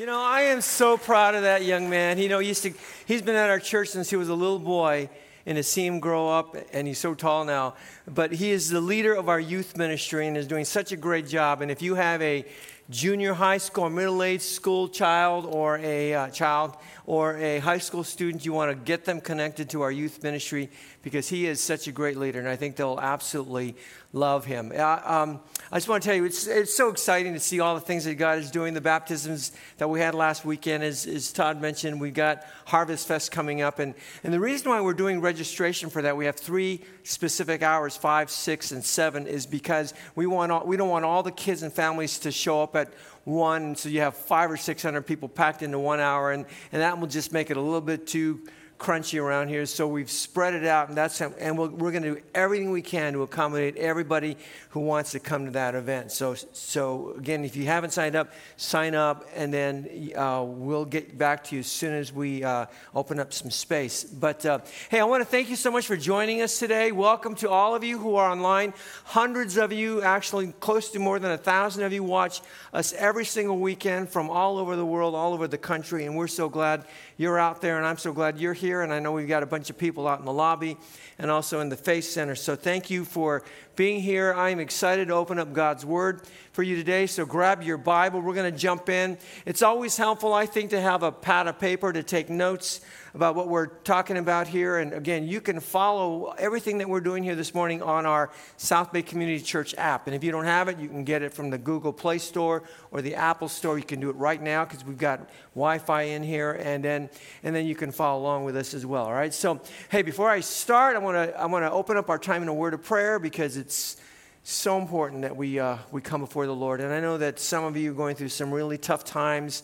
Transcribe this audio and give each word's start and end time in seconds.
You 0.00 0.06
know, 0.06 0.18
I 0.18 0.44
am 0.44 0.62
so 0.62 0.96
proud 0.96 1.34
of 1.34 1.42
that 1.42 1.62
young 1.62 1.90
man. 1.90 2.16
You 2.16 2.30
know, 2.30 2.38
he 2.38 2.48
used 2.48 2.62
to, 2.62 2.72
he's 3.04 3.20
been 3.20 3.36
at 3.36 3.50
our 3.50 3.58
church 3.58 3.88
since 3.88 4.08
he 4.08 4.16
was 4.16 4.30
a 4.30 4.34
little 4.34 4.58
boy, 4.58 5.10
and 5.44 5.56
to 5.56 5.62
see 5.62 5.84
him 5.84 6.00
grow 6.00 6.26
up, 6.26 6.56
and 6.72 6.88
he's 6.88 6.96
so 6.96 7.12
tall 7.14 7.44
now. 7.44 7.74
But 8.08 8.32
he 8.32 8.50
is 8.50 8.70
the 8.70 8.80
leader 8.80 9.12
of 9.12 9.28
our 9.28 9.38
youth 9.38 9.76
ministry 9.76 10.26
and 10.26 10.38
is 10.38 10.46
doing 10.46 10.64
such 10.64 10.92
a 10.92 10.96
great 10.96 11.28
job. 11.28 11.60
And 11.60 11.70
if 11.70 11.82
you 11.82 11.96
have 11.96 12.22
a 12.22 12.46
junior 12.88 13.34
high 13.34 13.58
school 13.58 13.84
or 13.84 13.90
middle 13.90 14.22
age 14.22 14.40
school 14.40 14.88
child 14.88 15.44
or 15.44 15.76
a 15.80 16.14
uh, 16.14 16.28
child 16.30 16.78
or 17.04 17.36
a 17.36 17.58
high 17.58 17.76
school 17.76 18.02
student, 18.02 18.46
you 18.46 18.54
want 18.54 18.70
to 18.70 18.74
get 18.74 19.04
them 19.04 19.20
connected 19.20 19.68
to 19.68 19.82
our 19.82 19.92
youth 19.92 20.22
ministry 20.22 20.70
because 21.02 21.28
he 21.28 21.46
is 21.46 21.62
such 21.62 21.88
a 21.88 21.92
great 21.92 22.16
leader, 22.16 22.38
and 22.38 22.48
I 22.48 22.56
think 22.56 22.76
they'll 22.76 22.98
absolutely 23.02 23.76
love 24.12 24.44
him. 24.44 24.72
Uh, 24.74 25.00
um, 25.04 25.40
I 25.70 25.76
just 25.76 25.88
want 25.88 26.02
to 26.02 26.08
tell 26.08 26.16
you, 26.16 26.24
it's, 26.24 26.48
it's 26.48 26.74
so 26.74 26.88
exciting 26.88 27.32
to 27.34 27.40
see 27.40 27.60
all 27.60 27.76
the 27.76 27.80
things 27.80 28.04
that 28.04 28.16
God 28.16 28.38
is 28.38 28.50
doing. 28.50 28.74
The 28.74 28.80
baptisms 28.80 29.52
that 29.78 29.88
we 29.88 30.00
had 30.00 30.16
last 30.16 30.44
weekend, 30.44 30.82
as, 30.82 31.06
as 31.06 31.32
Todd 31.32 31.60
mentioned, 31.60 32.00
we've 32.00 32.14
got 32.14 32.44
Harvest 32.66 33.06
Fest 33.06 33.30
coming 33.30 33.62
up. 33.62 33.78
And, 33.78 33.94
and 34.24 34.34
the 34.34 34.40
reason 34.40 34.70
why 34.70 34.80
we're 34.80 34.94
doing 34.94 35.20
registration 35.20 35.90
for 35.90 36.02
that, 36.02 36.16
we 36.16 36.24
have 36.26 36.36
three 36.36 36.82
specific 37.04 37.62
hours 37.62 37.96
five, 37.96 38.30
six, 38.30 38.72
and 38.72 38.84
seven 38.84 39.28
is 39.28 39.46
because 39.46 39.94
we, 40.16 40.26
want 40.26 40.50
all, 40.50 40.66
we 40.66 40.76
don't 40.76 40.88
want 40.88 41.04
all 41.04 41.22
the 41.22 41.30
kids 41.30 41.62
and 41.62 41.72
families 41.72 42.18
to 42.20 42.32
show 42.32 42.62
up 42.62 42.74
at 42.74 42.92
one. 43.24 43.76
So 43.76 43.88
you 43.88 44.00
have 44.00 44.16
five 44.16 44.50
or 44.50 44.56
600 44.56 45.02
people 45.02 45.28
packed 45.28 45.62
into 45.62 45.78
one 45.78 46.00
hour, 46.00 46.32
and, 46.32 46.46
and 46.72 46.82
that 46.82 46.98
will 46.98 47.06
just 47.06 47.32
make 47.32 47.50
it 47.50 47.56
a 47.56 47.60
little 47.60 47.80
bit 47.80 48.08
too 48.08 48.40
crunchy 48.80 49.22
around 49.22 49.48
here, 49.48 49.66
so 49.66 49.86
we've 49.86 50.10
spread 50.10 50.54
it 50.54 50.64
out, 50.64 50.88
and 50.88 50.96
that's 50.96 51.20
and 51.20 51.56
we 51.56 51.68
we 51.68 51.88
are 51.88 51.92
going 51.92 52.02
to 52.02 52.14
do 52.14 52.20
everything 52.34 52.70
we 52.70 52.80
can 52.80 53.12
to 53.12 53.22
accommodate 53.22 53.76
everybody 53.76 54.38
who 54.70 54.80
wants 54.80 55.12
to 55.12 55.20
come 55.20 55.44
to 55.44 55.50
that 55.50 55.74
event. 55.74 56.10
So, 56.10 56.34
so 56.52 57.14
again, 57.18 57.44
if 57.44 57.56
you 57.56 57.66
haven't 57.66 57.92
signed 57.92 58.16
up, 58.16 58.32
sign 58.56 58.94
up, 58.94 59.26
and 59.36 59.52
then 59.52 60.12
uh, 60.16 60.42
we'll 60.46 60.86
get 60.86 61.18
back 61.18 61.44
to 61.44 61.56
you 61.56 61.60
as 61.60 61.66
soon 61.66 61.92
as 61.92 62.12
we 62.12 62.42
uh, 62.42 62.66
open 62.94 63.20
up 63.20 63.32
some 63.32 63.50
space. 63.50 64.02
But 64.02 64.46
uh, 64.46 64.60
hey, 64.88 64.98
I 64.98 65.04
want 65.04 65.20
to 65.20 65.28
thank 65.28 65.50
you 65.50 65.56
so 65.56 65.70
much 65.70 65.86
for 65.86 65.96
joining 65.96 66.40
us 66.40 66.58
today. 66.58 66.90
Welcome 66.90 67.34
to 67.36 67.50
all 67.50 67.74
of 67.74 67.84
you 67.84 67.98
who 67.98 68.16
are 68.16 68.30
online. 68.30 68.72
Hundreds 69.04 69.58
of 69.58 69.72
you, 69.72 70.00
actually 70.02 70.52
close 70.60 70.88
to 70.92 70.98
more 70.98 71.18
than 71.18 71.32
a 71.32 71.38
thousand 71.38 71.82
of 71.82 71.92
you, 71.92 72.02
watch 72.02 72.40
us 72.72 72.94
every 72.94 73.26
single 73.26 73.58
weekend 73.58 74.08
from 74.08 74.30
all 74.30 74.56
over 74.56 74.74
the 74.74 74.86
world, 74.86 75.14
all 75.14 75.34
over 75.34 75.46
the 75.46 75.58
country, 75.58 76.06
and 76.06 76.16
we're 76.16 76.28
so 76.28 76.48
glad 76.48 76.86
you're 77.20 77.38
out 77.38 77.60
there, 77.60 77.76
and 77.76 77.86
I'm 77.86 77.98
so 77.98 78.14
glad 78.14 78.40
you're 78.40 78.54
here. 78.54 78.80
And 78.80 78.94
I 78.94 78.98
know 78.98 79.12
we've 79.12 79.28
got 79.28 79.42
a 79.42 79.46
bunch 79.46 79.68
of 79.68 79.76
people 79.76 80.08
out 80.08 80.20
in 80.20 80.24
the 80.24 80.32
lobby 80.32 80.78
and 81.18 81.30
also 81.30 81.60
in 81.60 81.68
the 81.68 81.76
Faith 81.76 82.06
Center. 82.06 82.34
So 82.34 82.56
thank 82.56 82.88
you 82.88 83.04
for 83.04 83.42
being 83.76 84.00
here. 84.00 84.32
I 84.32 84.48
am 84.48 84.58
excited 84.58 85.08
to 85.08 85.14
open 85.14 85.38
up 85.38 85.52
God's 85.52 85.84
Word 85.84 86.22
for 86.60 86.64
you 86.64 86.76
today. 86.76 87.06
So 87.06 87.24
grab 87.24 87.62
your 87.62 87.78
Bible. 87.78 88.20
We're 88.20 88.34
going 88.34 88.52
to 88.52 88.58
jump 88.58 88.90
in. 88.90 89.16
It's 89.46 89.62
always 89.62 89.96
helpful, 89.96 90.34
I 90.34 90.44
think, 90.44 90.68
to 90.72 90.80
have 90.82 91.02
a 91.02 91.10
pad 91.10 91.46
of 91.46 91.58
paper 91.58 91.90
to 91.90 92.02
take 92.02 92.28
notes 92.28 92.82
about 93.14 93.34
what 93.34 93.48
we're 93.48 93.68
talking 93.68 94.18
about 94.18 94.46
here. 94.46 94.76
And 94.76 94.92
again, 94.92 95.26
you 95.26 95.40
can 95.40 95.58
follow 95.58 96.34
everything 96.36 96.76
that 96.76 96.88
we're 96.90 97.00
doing 97.00 97.22
here 97.22 97.34
this 97.34 97.54
morning 97.54 97.80
on 97.80 98.04
our 98.04 98.30
South 98.58 98.92
Bay 98.92 99.00
Community 99.00 99.42
Church 99.42 99.74
app. 99.78 100.06
And 100.06 100.14
if 100.14 100.22
you 100.22 100.30
don't 100.32 100.44
have 100.44 100.68
it, 100.68 100.78
you 100.78 100.86
can 100.86 101.02
get 101.02 101.22
it 101.22 101.32
from 101.32 101.48
the 101.48 101.56
Google 101.56 101.94
Play 101.94 102.18
Store 102.18 102.62
or 102.90 103.00
the 103.00 103.14
Apple 103.14 103.48
Store. 103.48 103.78
You 103.78 103.84
can 103.84 103.98
do 103.98 104.10
it 104.10 104.16
right 104.16 104.42
now 104.42 104.66
because 104.66 104.84
we've 104.84 104.98
got 104.98 105.30
Wi-Fi 105.54 106.02
in 106.02 106.22
here, 106.22 106.52
and 106.52 106.84
then 106.84 107.08
and 107.42 107.56
then 107.56 107.64
you 107.64 107.74
can 107.74 107.90
follow 107.90 108.20
along 108.20 108.44
with 108.44 108.54
us 108.54 108.74
as 108.74 108.84
well. 108.84 109.06
All 109.06 109.14
right. 109.14 109.32
So 109.32 109.62
hey, 109.88 110.02
before 110.02 110.28
I 110.28 110.40
start, 110.40 110.94
I 110.94 110.98
want 110.98 111.16
to 111.16 111.40
I 111.40 111.46
want 111.46 111.64
to 111.64 111.72
open 111.72 111.96
up 111.96 112.10
our 112.10 112.18
time 112.18 112.42
in 112.42 112.48
a 112.48 112.54
word 112.54 112.74
of 112.74 112.82
prayer 112.82 113.18
because 113.18 113.56
it's 113.56 113.96
so 114.42 114.78
important 114.78 115.22
that 115.22 115.36
we 115.36 115.58
uh, 115.58 115.78
we 115.90 116.00
come 116.00 116.20
before 116.20 116.46
the 116.46 116.54
Lord. 116.54 116.80
And 116.80 116.92
I 116.92 117.00
know 117.00 117.18
that 117.18 117.38
some 117.38 117.64
of 117.64 117.76
you 117.76 117.90
are 117.90 117.94
going 117.94 118.16
through 118.16 118.30
some 118.30 118.50
really 118.52 118.78
tough 118.78 119.04
times. 119.04 119.62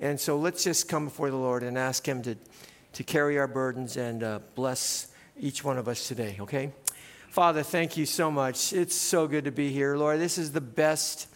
And 0.00 0.18
so 0.18 0.38
let's 0.38 0.64
just 0.64 0.88
come 0.88 1.04
before 1.04 1.30
the 1.30 1.36
Lord 1.36 1.62
and 1.62 1.78
ask 1.78 2.06
Him 2.06 2.22
to, 2.22 2.36
to 2.94 3.04
carry 3.04 3.38
our 3.38 3.46
burdens 3.46 3.96
and 3.96 4.22
uh, 4.22 4.40
bless 4.54 5.08
each 5.38 5.64
one 5.64 5.78
of 5.78 5.88
us 5.88 6.08
today, 6.08 6.36
okay? 6.40 6.72
Father, 7.28 7.62
thank 7.62 7.96
you 7.96 8.06
so 8.06 8.30
much. 8.30 8.72
It's 8.72 8.94
so 8.94 9.26
good 9.26 9.44
to 9.44 9.50
be 9.50 9.72
here. 9.72 9.96
Lord, 9.96 10.20
this 10.20 10.38
is 10.38 10.52
the 10.52 10.60
best. 10.60 11.28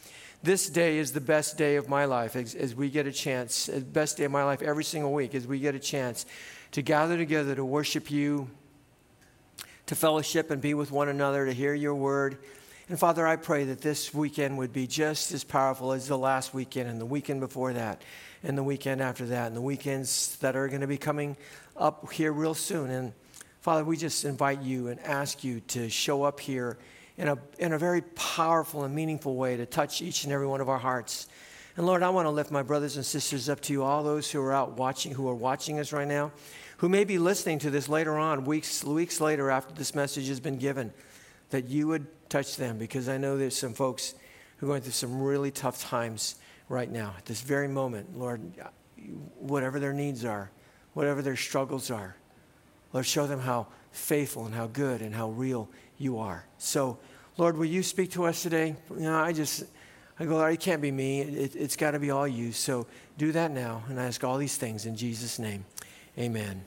This 0.43 0.69
day 0.69 0.99
is 0.99 1.13
the 1.13 1.21
best 1.21 1.59
day 1.59 1.77
of 1.77 1.89
my 1.89 2.05
life 2.05 2.37
as, 2.37 2.55
as 2.55 2.75
we 2.75 2.91
get 2.91 3.09
a 3.09 3.13
chance, 3.13 3.67
the 3.67 3.81
best 3.81 4.17
day 4.17 4.25
of 4.25 4.31
my 4.31 4.45
life 4.45 4.63
every 4.63 4.85
single 4.85 5.13
week 5.13 5.35
as 5.35 5.49
we 5.49 5.59
get 5.59 5.75
a 5.75 5.81
chance 5.81 6.27
to 6.73 6.83
gather 6.83 7.17
together 7.17 7.57
to 7.57 7.65
worship 7.65 8.09
you, 8.09 8.49
to 9.87 9.97
fellowship 9.97 10.53
and 10.53 10.63
be 10.63 10.75
with 10.75 10.93
one 10.93 11.09
another, 11.09 11.45
to 11.47 11.53
hear 11.53 11.75
your 11.75 11.95
word. 11.95 12.39
And 12.91 12.99
Father, 12.99 13.27
I 13.27 13.37
pray 13.37 13.65
that 13.65 13.83
this 13.83 14.15
weekend 14.15 14.57
would 14.57 14.73
be 14.73 14.87
just 14.87 15.33
as 15.33 15.45
powerful 15.45 15.93
as 15.93 16.09
the 16.09 16.17
last 16.17 16.55
weekend 16.55 16.89
and 16.89 16.99
the 16.99 17.05
weekend 17.05 17.41
before 17.41 17.75
that 17.75 18.01
and 18.43 18.57
the 18.57 18.63
weekend 18.63 19.03
after 19.03 19.27
that 19.27 19.49
and 19.49 19.55
the 19.55 19.61
weekends 19.61 20.37
that 20.37 20.57
are 20.57 20.69
going 20.69 20.81
to 20.81 20.87
be 20.87 20.97
coming 20.97 21.37
up 21.77 22.11
here 22.11 22.33
real 22.33 22.55
soon. 22.55 22.89
And 22.91 23.13
Father, 23.61 23.85
we 23.85 23.99
just 23.99 24.25
invite 24.25 24.63
you 24.63 24.89
and 24.89 24.99
ask 25.01 25.45
you 25.45 25.61
to 25.69 25.91
show 25.91 26.23
up 26.23 26.41
here 26.41 26.79
in 27.19 27.29
a, 27.29 27.37
in 27.59 27.75
a 27.75 27.79
very 27.79 28.01
powerful 28.01 28.85
and 28.85 28.95
meaningful 28.95 29.37
way 29.37 29.59
to 29.59 29.67
touch 29.67 30.01
each 30.01 30.25
and 30.25 30.33
every 30.33 30.47
one 30.47 30.63
of 30.63 30.71
our 30.71 30.79
hearts. 30.79 31.29
And 31.77 31.85
Lord, 31.85 32.03
I 32.03 32.09
want 32.09 32.25
to 32.25 32.31
lift 32.31 32.51
my 32.51 32.63
brothers 32.63 32.97
and 32.97 33.05
sisters 33.05 33.51
up 33.51 33.61
to 33.63 33.73
you, 33.75 33.83
all 33.83 34.03
those 34.03 34.31
who 34.31 34.41
are 34.41 34.55
out 34.55 34.79
watching, 34.79 35.13
who 35.13 35.29
are 35.29 35.35
watching 35.35 35.79
us 35.79 35.93
right 35.93 36.09
now, 36.09 36.33
who 36.79 36.89
may 36.89 37.05
be 37.05 37.19
listening 37.19 37.59
to 37.59 37.71
this 37.71 37.87
later 37.87 38.17
on, 38.17 38.47
weeks, 38.47 38.83
weeks 38.83 39.21
later 39.21 39.51
after 39.51 39.75
this 39.75 39.95
message 39.95 40.29
has 40.29 40.41
been 40.41 40.57
given, 40.57 40.91
that 41.51 41.69
you 41.69 41.87
would 41.87 42.07
touch 42.29 42.57
them 42.57 42.79
because 42.79 43.09
I 43.09 43.19
know 43.19 43.37
there's 43.37 43.57
some 43.57 43.75
folks 43.75 44.15
who 44.59 44.67
are 44.67 44.69
going 44.69 44.83
through 44.83 44.93
some 44.93 45.21
really 45.23 45.51
tough 45.51 45.81
times 45.83 46.37
right 46.69 46.91
now, 46.91 47.15
at 47.17 47.25
this 47.25 47.41
very 47.41 47.69
moment, 47.69 48.19
Lord, 48.19 48.41
whatever 49.39 49.81
their 49.81 49.93
needs 49.93 50.25
are, 50.25 50.51
whatever 50.93 51.23
their 51.23 51.37
struggles 51.37 51.91
are, 51.91 52.17
Lord, 52.93 53.07
show 53.07 53.27
them 53.27 53.41
how 53.41 53.69
faithful 53.93 54.47
and 54.47 54.55
how 54.55 54.67
good 54.67 55.01
and 55.01 55.15
how 55.15 55.31
real 55.31 55.69
you 55.99 56.19
are. 56.19 56.45
So, 56.59 56.99
Lord, 57.37 57.57
will 57.57 57.67
you 57.67 57.83
speak 57.83 58.13
to 58.13 58.25
us 58.25 58.43
today? 58.43 58.77
You 58.91 59.05
know, 59.05 59.19
I 59.19 59.33
just, 59.33 59.65
I 60.19 60.25
go, 60.25 60.37
Lord, 60.37 60.53
it 60.53 60.61
can't 60.61 60.83
be 60.83 60.91
me. 60.91 61.21
It, 61.21 61.55
has 61.55 61.77
got 61.77 61.93
to 61.93 61.99
be 61.99 62.11
all 62.11 62.27
you. 62.27 62.53
So 62.53 62.87
do 63.17 63.33
that 63.33 63.51
now. 63.51 63.83
And 63.89 64.01
I 64.01 64.05
ask 64.05 64.25
all 64.25 64.39
these 64.39 64.57
things 64.57 64.87
in 64.87 64.97
Jesus' 64.97 65.39
name. 65.39 65.65
Amen. 66.19 66.65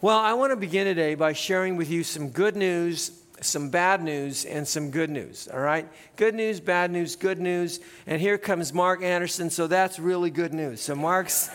Well, 0.00 0.18
I 0.18 0.32
want 0.32 0.50
to 0.50 0.56
begin 0.56 0.86
today 0.86 1.14
by 1.14 1.32
sharing 1.32 1.76
with 1.76 1.90
you 1.90 2.02
some 2.02 2.30
good 2.30 2.56
news 2.56 3.21
some 3.42 3.70
bad 3.70 4.02
news 4.02 4.44
and 4.44 4.66
some 4.66 4.90
good 4.90 5.10
news, 5.10 5.48
all 5.52 5.60
right? 5.60 5.88
Good 6.16 6.34
news, 6.34 6.60
bad 6.60 6.90
news, 6.90 7.16
good 7.16 7.38
news. 7.38 7.80
And 8.06 8.20
here 8.20 8.38
comes 8.38 8.72
Mark 8.72 9.02
Anderson, 9.02 9.50
so 9.50 9.66
that's 9.66 9.98
really 9.98 10.30
good 10.30 10.54
news. 10.54 10.80
So, 10.80 10.94
Mark's, 10.94 11.50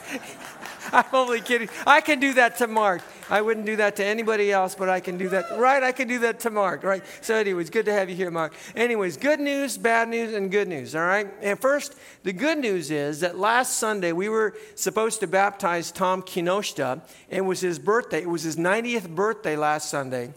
I'm 0.94 1.06
only 1.14 1.42
kidding. 1.42 1.70
I 1.86 2.02
can 2.02 2.20
do 2.20 2.34
that 2.34 2.58
to 2.58 2.68
Mark. 2.68 3.02
I 3.30 3.42
wouldn't 3.42 3.66
do 3.66 3.76
that 3.78 3.98
to 3.98 4.06
anybody 4.06 4.52
else, 4.52 4.76
but 4.76 4.90
I 4.90 5.00
can 5.00 5.18
do 5.18 5.30
that, 5.30 5.58
right? 5.58 5.84
I 5.84 5.92
can 5.92 6.08
do 6.08 6.20
that 6.20 6.40
to 6.42 6.50
Mark, 6.50 6.84
right? 6.84 7.04
So, 7.22 7.36
anyways, 7.36 7.70
good 7.70 7.86
to 7.86 7.94
have 7.94 8.10
you 8.10 8.16
here, 8.16 8.32
Mark. 8.32 8.54
Anyways, 8.76 9.18
good 9.18 9.40
news, 9.40 9.78
bad 9.78 10.10
news, 10.10 10.34
and 10.34 10.52
good 10.52 10.68
news, 10.68 10.96
all 10.96 11.06
right? 11.06 11.28
And 11.42 11.60
first, 11.60 11.96
the 12.24 12.34
good 12.34 12.58
news 12.58 12.92
is 12.92 13.20
that 13.22 13.38
last 13.38 13.78
Sunday 13.78 14.12
we 14.12 14.30
were 14.30 14.56
supposed 14.76 15.20
to 15.22 15.28
baptize 15.28 15.92
Tom 15.92 16.22
Kinoshita. 16.22 17.02
It 17.30 17.42
was 17.42 17.60
his 17.60 17.80
birthday, 17.80 18.22
it 18.22 18.30
was 18.30 18.44
his 18.44 18.56
90th 18.56 19.10
birthday 19.10 19.56
last 19.56 19.90
Sunday. 19.90 20.34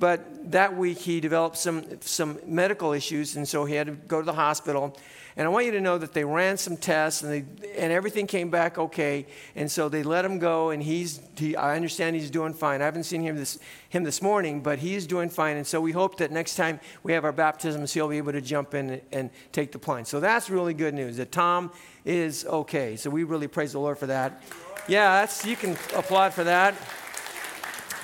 But 0.00 0.50
that 0.50 0.76
week 0.76 0.98
he 0.98 1.20
developed 1.20 1.58
some, 1.58 1.84
some 2.00 2.40
medical 2.46 2.92
issues, 2.92 3.36
and 3.36 3.46
so 3.46 3.66
he 3.66 3.74
had 3.74 3.86
to 3.86 3.92
go 3.92 4.20
to 4.20 4.26
the 4.26 4.32
hospital. 4.32 4.96
And 5.36 5.46
I 5.46 5.50
want 5.50 5.66
you 5.66 5.72
to 5.72 5.80
know 5.80 5.96
that 5.98 6.12
they 6.12 6.24
ran 6.24 6.56
some 6.56 6.76
tests, 6.76 7.22
and, 7.22 7.30
they, 7.30 7.72
and 7.76 7.92
everything 7.92 8.26
came 8.26 8.50
back 8.50 8.78
okay. 8.78 9.26
And 9.54 9.70
so 9.70 9.88
they 9.88 10.02
let 10.02 10.24
him 10.24 10.38
go, 10.38 10.70
and 10.70 10.82
he's, 10.82 11.20
he, 11.36 11.54
I 11.54 11.76
understand 11.76 12.16
he's 12.16 12.30
doing 12.30 12.54
fine. 12.54 12.80
I 12.80 12.86
haven't 12.86 13.04
seen 13.04 13.22
him 13.22 13.36
this, 13.36 13.58
him 13.90 14.02
this 14.02 14.22
morning, 14.22 14.60
but 14.62 14.78
he's 14.78 15.06
doing 15.06 15.28
fine. 15.28 15.56
And 15.56 15.66
so 15.66 15.80
we 15.80 15.92
hope 15.92 16.16
that 16.18 16.32
next 16.32 16.56
time 16.56 16.80
we 17.02 17.12
have 17.12 17.24
our 17.24 17.32
baptisms, 17.32 17.92
he'll 17.92 18.08
be 18.08 18.16
able 18.16 18.32
to 18.32 18.40
jump 18.40 18.74
in 18.74 18.90
and, 18.90 19.02
and 19.12 19.30
take 19.52 19.70
the 19.70 19.78
plunge. 19.78 20.06
So 20.06 20.18
that's 20.18 20.50
really 20.50 20.74
good 20.74 20.94
news 20.94 21.18
that 21.18 21.30
Tom 21.30 21.72
is 22.04 22.46
okay. 22.46 22.96
So 22.96 23.10
we 23.10 23.24
really 23.24 23.48
praise 23.48 23.72
the 23.72 23.80
Lord 23.80 23.98
for 23.98 24.06
that. 24.06 24.42
Yeah, 24.88 25.20
that's, 25.20 25.44
you 25.44 25.56
can 25.56 25.72
applaud 25.94 26.32
for 26.32 26.44
that. 26.44 26.74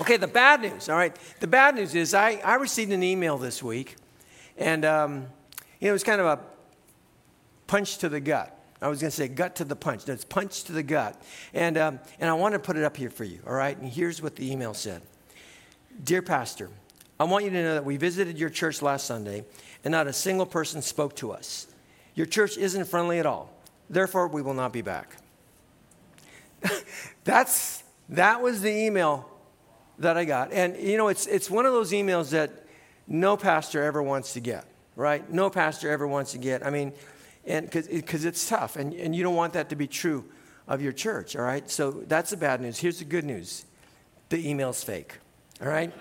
Okay, 0.01 0.19
the 0.19 0.27
bad 0.27 0.61
news, 0.61 0.91
all 0.91 0.97
right. 0.97 1.17
The 1.41 1.47
bad 1.47 1.75
news 1.75 1.95
is 1.95 2.13
I, 2.13 2.33
I 2.45 2.57
received 2.57 2.93
an 2.93 3.03
email 3.03 3.39
this 3.39 3.63
week, 3.63 3.97
and 4.59 4.85
um, 4.85 5.27
you 5.81 5.87
know, 5.87 5.91
it 5.91 5.93
was 5.93 6.05
kind 6.05 6.21
of 6.21 6.27
a 6.27 6.41
punch 7.67 7.99
to 7.99 8.11
the 8.11 8.21
gut. 8.21 8.53
I 8.83 8.89
was 8.89 9.01
going 9.01 9.11
to 9.11 9.17
say 9.17 9.29
gut 9.29 9.57
to 9.57 9.65
the 9.65 9.75
punch. 9.75 10.07
No, 10.07 10.13
it's 10.13 10.25
punch 10.25 10.65
to 10.65 10.73
the 10.73 10.83
gut. 10.83 11.21
And, 11.55 11.79
um, 11.79 11.99
and 12.21 12.29
I 12.29 12.35
want 12.35 12.53
to 12.53 12.59
put 12.59 12.77
it 12.77 12.85
up 12.85 12.97
here 12.97 13.09
for 13.09 13.25
you, 13.25 13.41
all 13.47 13.55
right? 13.55 13.77
And 13.77 13.91
here's 13.91 14.21
what 14.21 14.37
the 14.37 14.51
email 14.51 14.75
said 14.75 15.03
Dear 16.05 16.21
Pastor, 16.21 16.69
I 17.19 17.25
want 17.25 17.45
you 17.45 17.51
to 17.51 17.63
know 17.63 17.75
that 17.75 17.85
we 17.85 17.97
visited 17.97 18.39
your 18.39 18.51
church 18.51 18.83
last 18.83 19.07
Sunday, 19.07 19.45
and 19.83 19.93
not 19.93 20.07
a 20.07 20.13
single 20.13 20.47
person 20.47 20.83
spoke 20.83 21.17
to 21.17 21.33
us. 21.33 21.69
Your 22.15 22.27
church 22.27 22.59
isn't 22.59 22.85
friendly 22.85 23.19
at 23.19 23.27
all. 23.27 23.51
Therefore, 23.89 24.29
we 24.29 24.43
will 24.43 24.55
not 24.55 24.73
be 24.73 24.83
back. 24.83 25.17
That's, 27.25 27.83
that 28.11 28.43
was 28.43 28.61
the 28.61 28.71
email 28.71 29.31
that 29.99 30.17
I 30.17 30.25
got. 30.25 30.53
And, 30.53 30.77
you 30.77 30.97
know, 30.97 31.09
it's, 31.09 31.27
it's 31.27 31.51
one 31.51 31.67
of 31.67 31.73
those 31.73 31.93
emails 31.93 32.31
that 32.31 32.51
no 33.07 33.37
pastor 33.37 33.83
ever 33.83 34.03
wants 34.03 34.33
to 34.35 34.41
get, 34.41 34.67
right? 34.95 35.31
No 35.33 35.51
pastor 35.51 35.91
ever 35.91 36.07
wants 36.07 36.33
to 36.33 36.39
get. 36.39 36.67
I 36.67 36.71
mean, 36.71 36.93
and 37.47 37.71
because 37.71 38.25
it's 38.25 38.49
tough, 38.49 38.77
and, 38.77 38.93
and 38.95 39.15
you 39.15 39.23
don't 39.23 39.37
want 39.37 39.53
that 39.53 39.69
to 39.71 39.77
be 39.77 39.87
true 39.87 40.25
of 40.67 40.83
your 40.83 40.93
church, 40.93 41.37
all 41.37 41.43
right? 41.43 41.71
So 41.71 41.91
that's 41.93 42.31
the 42.31 42.37
bad 42.37 42.61
news. 42.61 42.79
Here's 42.79 42.99
the 42.99 43.05
good 43.05 43.25
news 43.25 43.65
the 44.29 44.49
email's 44.49 44.83
fake, 44.83 45.19
all 45.61 45.69
right? 45.69 45.93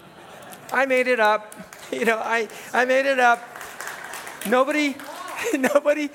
I 0.74 0.86
made 0.86 1.08
it 1.08 1.20
up. 1.20 1.54
You 1.92 2.04
know, 2.04 2.18
I, 2.18 2.50
I 2.74 2.84
made 2.86 3.06
it 3.06 3.20
up. 3.20 3.40
Nobody, 4.50 4.96
nobody, 5.54 6.10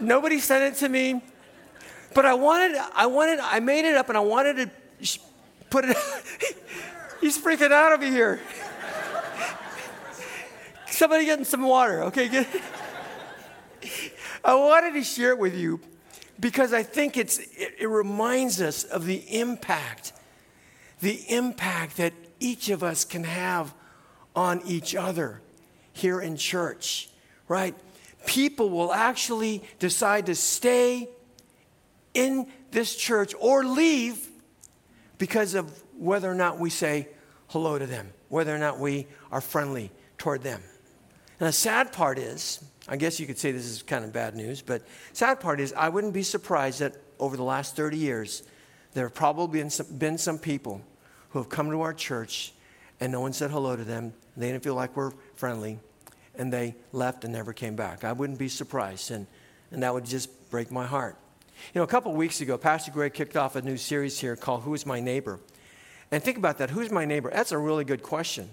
nobody 0.00 0.38
sent 0.38 0.62
it 0.62 0.78
to 0.78 0.88
me. 0.88 1.20
But 2.14 2.24
I 2.24 2.34
wanted, 2.34 2.80
I 2.94 3.06
wanted, 3.06 3.40
I 3.40 3.58
made 3.58 3.84
it 3.84 3.96
up 3.96 4.08
and 4.08 4.16
I 4.16 4.20
wanted 4.20 4.56
to 4.56 5.18
put 5.68 5.86
it. 5.86 5.96
He's 7.20 7.38
freaking 7.38 7.72
out 7.72 7.92
over 7.92 8.06
here. 8.06 8.40
Somebody 10.90 11.24
getting 11.24 11.44
some 11.44 11.62
water, 11.62 12.04
okay? 12.04 12.28
Get, 12.28 12.46
I 14.44 14.54
wanted 14.54 14.94
to 14.94 15.04
share 15.04 15.30
it 15.30 15.38
with 15.38 15.54
you 15.54 15.80
because 16.38 16.72
I 16.72 16.82
think 16.82 17.16
it's, 17.16 17.38
it, 17.38 17.74
it 17.80 17.88
reminds 17.88 18.60
us 18.60 18.84
of 18.84 19.06
the 19.06 19.22
impact, 19.38 20.12
the 21.00 21.20
impact 21.28 21.96
that 21.96 22.12
each 22.40 22.68
of 22.68 22.82
us 22.82 23.04
can 23.04 23.24
have 23.24 23.74
on 24.34 24.60
each 24.66 24.94
other 24.94 25.40
here 25.92 26.20
in 26.20 26.36
church, 26.36 27.08
right? 27.48 27.74
People 28.26 28.70
will 28.70 28.92
actually 28.92 29.62
decide 29.78 30.26
to 30.26 30.34
stay 30.34 31.08
in 32.14 32.46
this 32.70 32.96
church 32.96 33.34
or 33.38 33.64
leave 33.64 34.28
because 35.18 35.54
of 35.54 35.82
whether 35.98 36.30
or 36.30 36.34
not 36.34 36.58
we 36.58 36.70
say 36.70 37.08
hello 37.48 37.78
to 37.78 37.86
them, 37.86 38.12
whether 38.28 38.54
or 38.54 38.58
not 38.58 38.78
we 38.78 39.06
are 39.30 39.40
friendly 39.40 39.90
toward 40.18 40.42
them. 40.42 40.62
And 41.38 41.48
the 41.48 41.52
sad 41.52 41.92
part 41.92 42.18
is, 42.18 42.64
I 42.88 42.96
guess 42.96 43.20
you 43.20 43.26
could 43.26 43.38
say 43.38 43.52
this 43.52 43.66
is 43.66 43.82
kind 43.82 44.04
of 44.04 44.12
bad 44.12 44.34
news, 44.34 44.62
but 44.62 44.82
sad 45.12 45.40
part 45.40 45.60
is 45.60 45.72
I 45.72 45.88
wouldn't 45.88 46.14
be 46.14 46.22
surprised 46.22 46.80
that 46.80 46.96
over 47.18 47.36
the 47.36 47.42
last 47.42 47.76
30 47.76 47.96
years, 47.96 48.42
there 48.94 49.04
have 49.04 49.14
probably 49.14 49.60
been 49.60 49.70
some, 49.70 49.86
been 49.98 50.18
some 50.18 50.38
people 50.38 50.80
who 51.30 51.38
have 51.38 51.48
come 51.48 51.70
to 51.70 51.80
our 51.82 51.92
church 51.92 52.52
and 53.00 53.12
no 53.12 53.20
one 53.20 53.32
said 53.32 53.50
hello 53.50 53.76
to 53.76 53.84
them. 53.84 54.12
They 54.36 54.50
didn't 54.50 54.62
feel 54.62 54.74
like 54.74 54.96
we're 54.96 55.12
friendly, 55.34 55.78
and 56.34 56.52
they 56.52 56.74
left 56.92 57.24
and 57.24 57.32
never 57.32 57.52
came 57.52 57.76
back. 57.76 58.04
I 58.04 58.12
wouldn't 58.12 58.38
be 58.38 58.48
surprised, 58.48 59.10
and, 59.10 59.26
and 59.70 59.82
that 59.82 59.92
would 59.92 60.04
just 60.04 60.50
break 60.50 60.70
my 60.70 60.86
heart. 60.86 61.16
You 61.74 61.80
know, 61.80 61.84
a 61.84 61.88
couple 61.88 62.12
weeks 62.14 62.40
ago, 62.40 62.58
Pastor 62.58 62.90
Greg 62.90 63.14
kicked 63.14 63.36
off 63.36 63.56
a 63.56 63.62
new 63.62 63.76
series 63.76 64.18
here 64.18 64.36
called 64.36 64.62
Who 64.62 64.74
is 64.74 64.84
My 64.84 65.00
Neighbor? 65.00 65.40
And 66.10 66.22
think 66.22 66.38
about 66.38 66.58
that. 66.58 66.70
Who's 66.70 66.90
my 66.90 67.04
neighbor? 67.04 67.30
That's 67.32 67.52
a 67.52 67.58
really 67.58 67.84
good 67.84 68.02
question. 68.02 68.50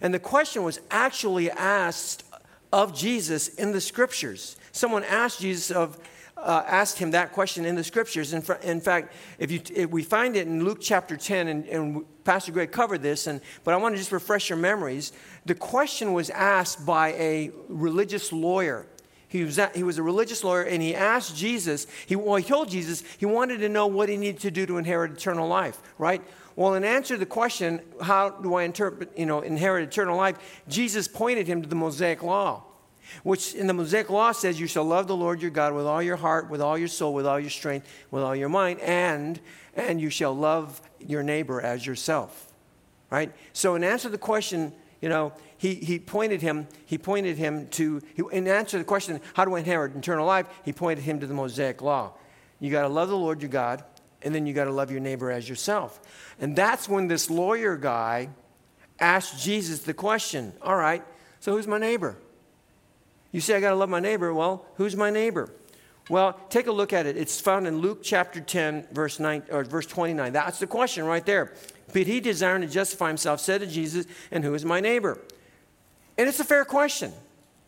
And 0.00 0.12
the 0.14 0.18
question 0.18 0.62
was 0.62 0.80
actually 0.90 1.50
asked 1.50 2.24
of 2.72 2.94
Jesus 2.94 3.48
in 3.48 3.72
the 3.72 3.80
scriptures. 3.80 4.56
Someone 4.72 5.02
asked 5.04 5.40
Jesus 5.40 5.70
of, 5.70 5.98
uh, 6.36 6.62
asked 6.66 6.98
him 6.98 7.10
that 7.10 7.32
question 7.32 7.64
in 7.64 7.74
the 7.74 7.82
scriptures. 7.82 8.32
In, 8.32 8.42
fr- 8.42 8.54
in 8.54 8.80
fact, 8.80 9.12
if, 9.38 9.50
you, 9.50 9.60
if 9.74 9.90
we 9.90 10.02
find 10.02 10.36
it 10.36 10.46
in 10.46 10.64
Luke 10.64 10.78
chapter 10.80 11.16
10, 11.16 11.48
and, 11.48 11.66
and 11.66 12.24
Pastor 12.24 12.52
Greg 12.52 12.70
covered 12.70 13.02
this, 13.02 13.26
and, 13.26 13.40
but 13.64 13.74
I 13.74 13.76
want 13.78 13.94
to 13.94 13.98
just 13.98 14.12
refresh 14.12 14.48
your 14.48 14.58
memories. 14.58 15.12
The 15.46 15.54
question 15.54 16.12
was 16.12 16.30
asked 16.30 16.86
by 16.86 17.08
a 17.14 17.50
religious 17.68 18.32
lawyer. 18.32 18.86
He 19.26 19.44
was, 19.44 19.58
at, 19.58 19.76
he 19.76 19.82
was 19.84 19.98
a 19.98 20.02
religious 20.02 20.42
lawyer, 20.42 20.62
and 20.62 20.82
he 20.82 20.94
asked 20.94 21.36
Jesus, 21.36 21.86
he, 22.06 22.16
well, 22.16 22.36
he 22.36 22.44
told 22.44 22.68
Jesus 22.68 23.04
he 23.18 23.26
wanted 23.26 23.58
to 23.58 23.68
know 23.68 23.86
what 23.86 24.08
he 24.08 24.16
needed 24.16 24.40
to 24.42 24.50
do 24.50 24.66
to 24.66 24.76
inherit 24.76 25.12
eternal 25.12 25.46
life, 25.46 25.80
right? 25.98 26.22
Well, 26.60 26.74
in 26.74 26.84
answer 26.84 27.14
to 27.14 27.18
the 27.18 27.24
question, 27.24 27.80
how 28.02 28.28
do 28.28 28.56
I 28.56 28.64
interpret, 28.64 29.16
you 29.16 29.24
know, 29.24 29.40
inherit 29.40 29.88
eternal 29.88 30.14
life, 30.14 30.60
Jesus 30.68 31.08
pointed 31.08 31.46
him 31.46 31.62
to 31.62 31.68
the 31.68 31.74
Mosaic 31.74 32.22
Law 32.22 32.64
which 33.22 33.54
in 33.54 33.66
the 33.66 33.72
Mosaic 33.72 34.10
Law 34.10 34.30
says, 34.30 34.60
You 34.60 34.66
shall 34.66 34.84
love 34.84 35.06
the 35.08 35.16
Lord 35.16 35.40
your 35.40 35.50
God 35.50 35.72
with 35.72 35.86
all 35.86 36.02
your 36.02 36.16
heart, 36.16 36.50
with 36.50 36.60
all 36.60 36.76
your 36.76 36.86
soul, 36.86 37.14
with 37.14 37.26
all 37.26 37.40
your 37.40 37.50
strength, 37.50 37.88
with 38.10 38.22
all 38.22 38.36
your 38.36 38.50
mind, 38.50 38.78
and, 38.80 39.40
and 39.74 40.00
you 40.00 40.10
shall 40.10 40.36
love 40.36 40.82
your 41.00 41.22
neighbor 41.22 41.62
as 41.62 41.84
yourself. 41.86 42.52
Right? 43.08 43.32
So, 43.54 43.74
in 43.74 43.82
answer 43.82 44.08
to 44.08 44.10
the 44.10 44.18
question, 44.18 44.72
you 45.00 45.08
know, 45.08 45.32
he, 45.56 45.74
he 45.76 45.98
pointed 45.98 46.42
him, 46.42 46.68
he 46.84 46.98
pointed 46.98 47.38
him 47.38 47.68
to, 47.68 48.02
he, 48.14 48.22
in 48.30 48.46
answer 48.46 48.72
to 48.72 48.78
the 48.78 48.84
question, 48.84 49.20
how 49.32 49.46
do 49.46 49.56
I 49.56 49.60
inherit 49.60 49.96
eternal 49.96 50.26
life? 50.26 50.46
He 50.62 50.72
pointed 50.72 51.02
him 51.04 51.20
to 51.20 51.26
the 51.26 51.34
Mosaic 51.34 51.80
Law. 51.82 52.12
You 52.60 52.70
got 52.70 52.82
to 52.82 52.88
love 52.88 53.08
the 53.08 53.16
Lord 53.16 53.40
your 53.40 53.50
God, 53.50 53.82
and 54.22 54.34
then 54.34 54.46
you 54.46 54.52
got 54.52 54.64
to 54.64 54.72
love 54.72 54.90
your 54.90 55.00
neighbor 55.00 55.30
as 55.30 55.48
yourself. 55.48 56.00
And 56.40 56.54
that's 56.54 56.88
when 56.88 57.08
this 57.08 57.30
lawyer 57.30 57.76
guy 57.76 58.28
asked 58.98 59.42
Jesus 59.42 59.80
the 59.80 59.94
question, 59.94 60.52
all 60.62 60.76
right, 60.76 61.02
so 61.40 61.52
who's 61.52 61.66
my 61.66 61.78
neighbor? 61.78 62.16
You 63.32 63.40
say, 63.40 63.56
I 63.56 63.60
got 63.60 63.70
to 63.70 63.76
love 63.76 63.88
my 63.88 64.00
neighbor. 64.00 64.34
Well, 64.34 64.66
who's 64.74 64.96
my 64.96 65.10
neighbor? 65.10 65.50
Well, 66.08 66.38
take 66.50 66.66
a 66.66 66.72
look 66.72 66.92
at 66.92 67.06
it. 67.06 67.16
It's 67.16 67.40
found 67.40 67.66
in 67.66 67.78
Luke 67.78 68.00
chapter 68.02 68.40
10, 68.40 68.88
verse, 68.92 69.20
9, 69.20 69.44
or 69.50 69.62
verse 69.64 69.86
29. 69.86 70.32
That's 70.32 70.58
the 70.58 70.66
question 70.66 71.04
right 71.04 71.24
there. 71.24 71.54
But 71.92 72.06
he, 72.06 72.20
desiring 72.20 72.62
to 72.62 72.68
justify 72.68 73.08
himself, 73.08 73.40
said 73.40 73.60
to 73.60 73.66
Jesus, 73.66 74.06
And 74.30 74.44
who 74.44 74.54
is 74.54 74.64
my 74.64 74.80
neighbor? 74.80 75.20
And 76.18 76.28
it's 76.28 76.40
a 76.40 76.44
fair 76.44 76.64
question. 76.64 77.12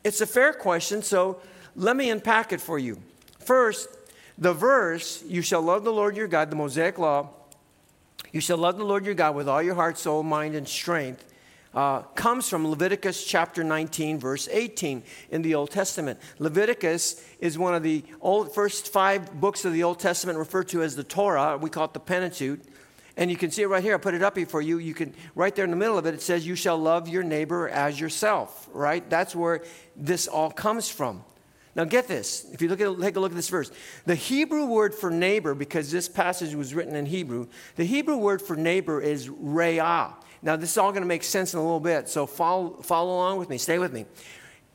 It's 0.05 0.21
a 0.21 0.27
fair 0.27 0.53
question, 0.53 1.03
so 1.03 1.41
let 1.77 1.97
me 1.97 2.11
unpack 2.11 2.53
it 2.53 2.61
for 2.61 2.79
you. 2.79 3.01
First, 3.39 3.89
the 4.39 4.53
verse, 4.53 5.23
You 5.27 5.43
shall 5.43 5.63
love 5.63 5.85
the 5.85 5.93
Lord 5.93 6.17
your 6.17 6.29
God, 6.29 6.51
the 6.51 6.57
Mosaic 6.57 6.99
law. 6.99 7.31
You 8.33 8.41
shall 8.41 8.59
love 8.59 8.79
the 8.79 8.85
Lord 8.85 9.05
your 9.05 9.15
God 9.15 9.35
with 9.35 9.49
all 9.49 9.63
your 9.63 9.75
heart, 9.75 9.99
soul, 9.99 10.23
mind, 10.23 10.55
and 10.55 10.67
strength 10.67 11.33
uh, 11.75 12.03
comes 12.15 12.49
from 12.49 12.69
Leviticus 12.69 13.25
chapter 13.25 13.65
19, 13.65 14.19
verse 14.19 14.49
18 14.51 15.03
in 15.31 15.43
the 15.43 15.55
Old 15.55 15.71
Testament. 15.71 16.19
Leviticus 16.39 17.25
is 17.41 17.59
one 17.59 17.75
of 17.75 17.83
the 17.83 18.05
old, 18.21 18.55
first 18.55 18.93
five 18.93 19.41
books 19.41 19.65
of 19.65 19.73
the 19.73 19.83
Old 19.83 19.99
Testament 19.99 20.39
referred 20.39 20.69
to 20.69 20.83
as 20.83 20.97
the 20.97 21.05
Torah. 21.05 21.57
We 21.57 21.71
call 21.71 21.87
it 21.87 21.95
the 21.95 22.01
Pentateuch. 22.01 22.61
And 23.17 23.31
you 23.31 23.37
can 23.37 23.51
see 23.51 23.63
it 23.63 23.67
right 23.67 23.83
here. 23.83 23.95
I 23.95 23.99
put 23.99 24.15
it 24.15 24.23
up 24.23 24.39
here 24.39 24.47
for 24.47 24.63
you. 24.63 24.79
You 24.79 24.95
can, 24.95 25.15
right 25.35 25.55
there 25.55 25.67
in 25.67 25.71
the 25.71 25.77
middle 25.77 25.99
of 25.99 26.07
it, 26.07 26.15
it 26.15 26.23
says, 26.23 26.47
You 26.47 26.55
shall 26.55 26.79
love 26.79 27.09
your 27.09 27.23
neighbor 27.23 27.69
as 27.69 28.01
yourself, 28.01 28.69
right? 28.73 29.09
That's 29.11 29.37
where 29.37 29.63
this 29.97 30.27
all 30.27 30.51
comes 30.51 30.89
from. 30.89 31.23
Now, 31.75 31.85
get 31.85 32.07
this. 32.07 32.47
If 32.53 32.61
you 32.61 32.69
look 32.69 32.81
at, 32.81 33.01
take 33.01 33.17
a 33.17 33.21
look 33.21 33.33
at 33.33 33.37
this 33.37 33.49
verse, 33.49 33.71
the 34.05 34.15
Hebrew 34.15 34.67
word 34.67 34.95
for 34.95 35.11
neighbor, 35.11 35.55
because 35.55 35.91
this 35.91 36.07
passage 36.09 36.55
was 36.55 36.75
written 36.75 36.95
in 36.95 37.07
Hebrew, 37.07 37.47
the 37.77 37.85
Hebrew 37.85 38.17
word 38.17 38.43
for 38.43 38.57
neighbor 38.57 39.01
is 39.01 39.29
re'ah. 39.29 40.15
Now, 40.43 40.57
this 40.57 40.73
is 40.73 40.79
all 40.79 40.91
going 40.91 41.03
to 41.03 41.09
make 41.09 41.25
sense 41.25 41.55
in 41.55 41.61
a 41.61 41.63
little 41.63 41.81
bit, 41.81 42.09
so 42.09 42.27
follow, 42.27 42.83
follow 42.83 43.15
along 43.15 43.39
with 43.39 43.49
me. 43.49 43.57
Stay 43.57 43.79
with 43.79 43.93
me. 43.93 44.07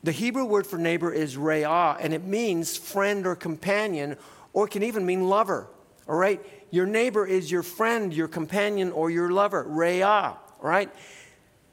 The 0.02 0.12
Hebrew 0.12 0.44
word 0.44 0.66
for 0.66 0.78
neighbor 0.78 1.12
is 1.12 1.36
re'ah, 1.36 1.98
and 2.00 2.12
it 2.12 2.24
means 2.24 2.76
friend 2.76 3.26
or 3.26 3.36
companion, 3.36 4.16
or 4.52 4.66
it 4.66 4.70
can 4.70 4.82
even 4.82 5.06
mean 5.06 5.28
lover. 5.28 5.68
All 6.08 6.16
right? 6.16 6.44
Your 6.70 6.86
neighbor 6.86 7.26
is 7.26 7.50
your 7.50 7.62
friend, 7.62 8.12
your 8.12 8.28
companion, 8.28 8.90
or 8.90 9.10
your 9.10 9.30
lover. 9.30 9.64
Re'ah. 9.64 10.36
All 10.60 10.68
right? 10.68 10.90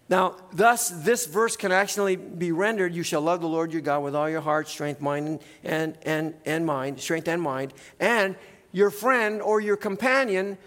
Now, 0.07 0.35
thus, 0.53 0.89
this 0.89 1.25
verse 1.25 1.57
can 1.57 1.71
actually 1.71 2.15
be 2.15 2.51
rendered 2.51 2.93
You 2.93 3.03
shall 3.03 3.21
love 3.21 3.41
the 3.41 3.47
Lord 3.47 3.74
your 3.74 3.81
God 3.81 4.03
with 4.03 4.15
all 4.15 4.29
your 4.29 4.41
heart, 4.41 4.67
strength, 4.67 5.01
mind, 5.01 5.39
and, 5.63 5.97
and, 6.03 6.35
and 6.45 6.65
mind, 6.65 7.00
strength 7.00 7.27
and 7.27 7.41
mind, 7.41 7.74
and 8.00 8.35
your 8.71 8.91
friend 8.91 9.41
or 9.41 9.59
your 9.59 9.77
companion 9.77 10.57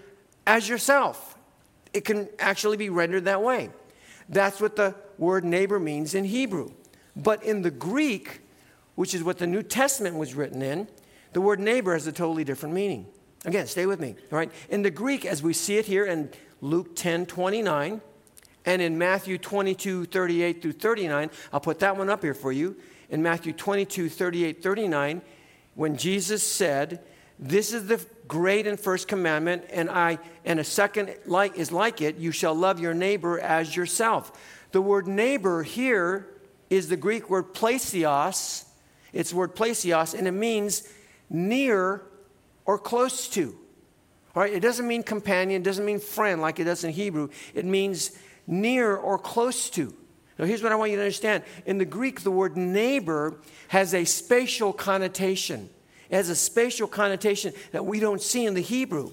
as 0.47 0.69
yourself 0.69 1.39
it 1.93 2.05
can 2.05 2.29
actually 2.39 2.77
be 2.77 2.91
rendered 2.91 3.25
that 3.25 3.43
way. 3.43 3.71
That's 4.29 4.61
what 4.61 4.77
the 4.77 4.95
word 5.17 5.45
neighbor 5.45 5.81
means 5.81 6.15
in 6.15 6.25
Hebrew. 6.25 6.71
But 7.17 7.43
in 7.43 7.63
the 7.63 7.71
Greek, 7.71 8.41
which 8.95 9.15
is 9.15 9.23
what 9.23 9.39
the 9.39 9.47
New 9.47 9.63
Testament 9.63 10.17
was 10.17 10.35
written 10.35 10.63
in, 10.63 10.89
the 11.33 11.41
word 11.41 11.61
neighbor 11.61 11.93
has 11.93 12.07
a 12.07 12.13
totally 12.13 12.45
different 12.45 12.75
meaning. 12.75 13.07
Again, 13.45 13.67
stay 13.67 13.87
with 13.87 14.01
me. 14.01 14.17
All 14.31 14.39
right? 14.39 14.53
In 14.69 14.83
the 14.83 14.91
Greek, 14.91 15.25
as 15.25 15.43
we 15.43 15.53
see 15.53 15.79
it 15.79 15.87
here 15.87 16.05
in 16.05 16.31
Luke 16.61 16.97
10 16.97 17.27
29, 17.27 18.01
and 18.65 18.83
in 18.83 18.99
Matthew 18.99 19.39
22 19.39 20.07
38 20.07 20.63
through 20.63 20.73
39, 20.73 21.31
I'll 21.53 21.61
put 21.61 21.79
that 21.81 21.97
one 21.97 22.11
up 22.11 22.23
here 22.23 22.35
for 22.35 22.53
you. 22.53 22.77
In 23.11 23.23
Matthew 23.23 23.53
22 23.53 24.09
38 24.09 24.63
39, 24.63 25.23
when 25.75 25.97
Jesus 25.97 26.43
said, 26.43 27.01
This 27.39 27.73
is 27.73 27.87
the 27.87 28.05
great 28.27 28.67
and 28.67 28.79
first 28.79 29.09
commandment, 29.09 29.65
and 29.73 29.89
I 29.89 30.19
and 30.45 30.61
a 30.61 30.65
second 30.65 31.15
like 31.27 31.57
is 31.57 31.73
like 31.73 32.03
it, 32.03 32.17
you 32.17 32.31
shall 32.31 32.55
love 32.55 32.79
your 32.79 32.95
neighbor 32.95 33.41
as 33.41 33.75
yourself. 33.75 34.33
The 34.73 34.83
word 34.83 35.07
neighbor 35.07 35.63
here 35.63 36.29
is 36.69 36.89
the 36.89 36.97
Greek 36.97 37.31
word 37.31 37.55
plesios. 37.55 38.65
It's 39.13 39.33
word 39.33 39.57
plesios, 39.57 40.17
and 40.17 40.29
it 40.29 40.33
means 40.33 40.87
near 41.31 42.03
or 42.67 42.79
close 42.79 43.29
to. 43.31 43.57
All 44.37 44.43
right, 44.43 44.53
it 44.53 44.61
doesn't 44.61 44.87
mean 44.87 45.03
companion, 45.03 45.63
it 45.63 45.65
doesn't 45.65 45.85
mean 45.85 45.99
friend 45.99 46.41
like 46.43 46.61
it 46.61 46.65
does 46.65 46.85
in 46.85 46.93
Hebrew. 46.93 47.31
It 47.55 47.65
means 47.65 48.13
near 48.49 48.97
or 48.97 49.19
close 49.19 49.71
to. 49.71 49.95
Now, 50.39 50.45
here's 50.45 50.63
what 50.63 50.73
I 50.73 50.77
want 50.77 50.91
you 50.91 50.97
to 50.97 51.03
understand. 51.03 51.43
In 51.67 51.79
the 51.79 51.85
Greek, 51.85 52.23
the 52.23 52.31
word 52.31 52.57
neighbor 52.57 53.41
has 53.69 53.93
a 53.95 54.05
spatial 54.05 54.73
connotation. 54.73 55.69
It 56.11 56.17
has 56.17 56.29
a 56.29 56.37
spatial 56.37 56.89
connotation 56.89 57.53
that 57.73 57.85
we 57.85 58.01
don't 58.01 58.23
see 58.23 58.47
in 58.47 58.55
the 58.55 58.63
Hebrew. 58.63 59.13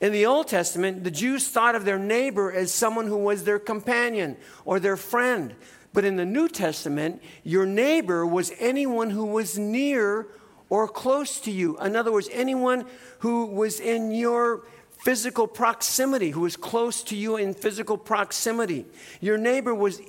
In 0.00 0.12
the 0.12 0.26
Old 0.26 0.48
Testament, 0.48 1.04
the 1.04 1.12
Jews 1.12 1.48
thought 1.48 1.76
of 1.76 1.84
their 1.84 1.98
neighbor 1.98 2.52
as 2.52 2.72
someone 2.72 3.06
who 3.06 3.16
was 3.16 3.44
their 3.44 3.60
companion 3.60 4.36
or 4.64 4.80
their 4.80 4.96
friend. 4.96 5.54
But 5.92 6.04
in 6.04 6.16
the 6.16 6.24
New 6.24 6.48
Testament, 6.48 7.22
your 7.44 7.66
neighbor 7.66 8.26
was 8.26 8.52
anyone 8.58 9.10
who 9.10 9.26
was 9.26 9.58
near 9.58 10.26
or 10.68 10.88
close 10.88 11.38
to 11.40 11.52
you. 11.52 11.78
In 11.78 11.94
other 11.94 12.10
words, 12.10 12.28
anyone 12.32 12.86
who 13.20 13.46
was 13.46 13.78
in 13.78 14.10
your 14.10 14.62
physical 15.02 15.48
proximity, 15.48 16.30
who 16.30 16.42
was 16.42 16.56
close 16.56 17.02
to 17.02 17.16
you 17.16 17.36
in 17.36 17.54
physical 17.54 17.98
proximity. 17.98 18.86
Your 19.20 19.36
neighbor 19.36 19.74
was 19.74 20.00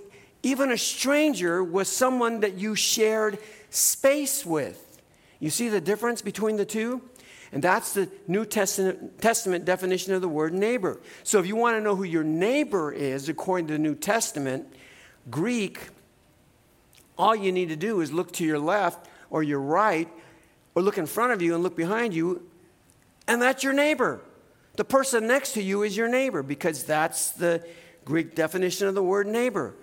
even 0.43 0.71
a 0.71 0.77
stranger, 0.77 1.63
was 1.63 1.89
someone 1.89 2.41
that 2.41 2.59
you 2.59 2.75
shared 2.75 3.39
space 3.71 4.45
with. 4.45 5.01
You 5.39 5.49
see 5.49 5.67
the 5.67 5.81
difference 5.81 6.21
between 6.21 6.57
the 6.57 6.65
two? 6.65 7.01
And 7.51 7.63
that's 7.63 7.93
the 7.93 8.07
New 8.27 8.45
Testament, 8.45 9.19
Testament 9.19 9.65
definition 9.65 10.13
of 10.13 10.21
the 10.21 10.29
word 10.29 10.53
neighbor. 10.53 10.99
So 11.23 11.39
if 11.39 11.47
you 11.47 11.55
want 11.55 11.75
to 11.77 11.81
know 11.81 11.95
who 11.95 12.03
your 12.03 12.23
neighbor 12.23 12.91
is, 12.91 13.29
according 13.29 13.67
to 13.67 13.73
the 13.73 13.79
New 13.79 13.95
Testament, 13.95 14.71
Greek, 15.31 15.79
all 17.17 17.35
you 17.35 17.51
need 17.51 17.69
to 17.69 17.75
do 17.75 18.01
is 18.01 18.11
look 18.11 18.31
to 18.33 18.45
your 18.45 18.59
left 18.59 19.07
or 19.31 19.41
your 19.41 19.59
right, 19.59 20.07
or 20.75 20.83
look 20.83 20.99
in 20.99 21.07
front 21.07 21.33
of 21.33 21.41
you 21.41 21.55
and 21.55 21.63
look 21.63 21.75
behind 21.75 22.13
you, 22.13 22.47
and 23.27 23.41
that's 23.41 23.63
your 23.63 23.73
neighbor. 23.73 24.21
The 24.75 24.85
person 24.85 25.27
next 25.27 25.53
to 25.53 25.61
you 25.61 25.83
is 25.83 25.95
your 25.95 26.07
neighbor 26.07 26.41
because 26.41 26.83
that's 26.83 27.31
the 27.31 27.65
Greek 28.05 28.35
definition 28.35 28.87
of 28.87 28.95
the 28.95 29.03
word 29.03 29.27
neighbor. 29.27 29.75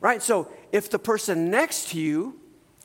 Right? 0.00 0.22
So 0.22 0.50
if 0.70 0.90
the 0.90 0.98
person 0.98 1.50
next 1.50 1.88
to 1.90 2.00
you 2.00 2.38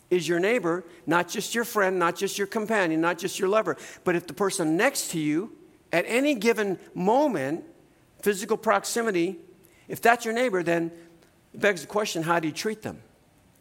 is 0.09 0.27
your 0.27 0.39
neighbor, 0.39 0.85
not 1.05 1.27
just 1.27 1.53
your 1.53 1.65
friend, 1.65 1.99
not 1.99 2.15
just 2.15 2.37
your 2.37 2.47
companion, 2.47 3.01
not 3.01 3.17
just 3.17 3.39
your 3.39 3.49
lover, 3.49 3.77
but 4.03 4.15
if 4.15 4.25
the 4.25 4.33
person 4.33 4.77
next 4.77 5.11
to 5.11 5.19
you 5.19 5.51
at 5.91 6.05
any 6.07 6.33
given 6.33 6.79
moment, 6.93 7.65
physical 8.21 8.57
proximity, 8.57 9.37
if 9.87 10.01
that's 10.01 10.23
your 10.23 10.33
neighbor, 10.33 10.63
then 10.63 10.91
it 11.53 11.59
begs 11.59 11.81
the 11.81 11.87
question 11.87 12.23
how 12.23 12.39
do 12.39 12.47
you 12.47 12.53
treat 12.53 12.81
them? 12.81 13.01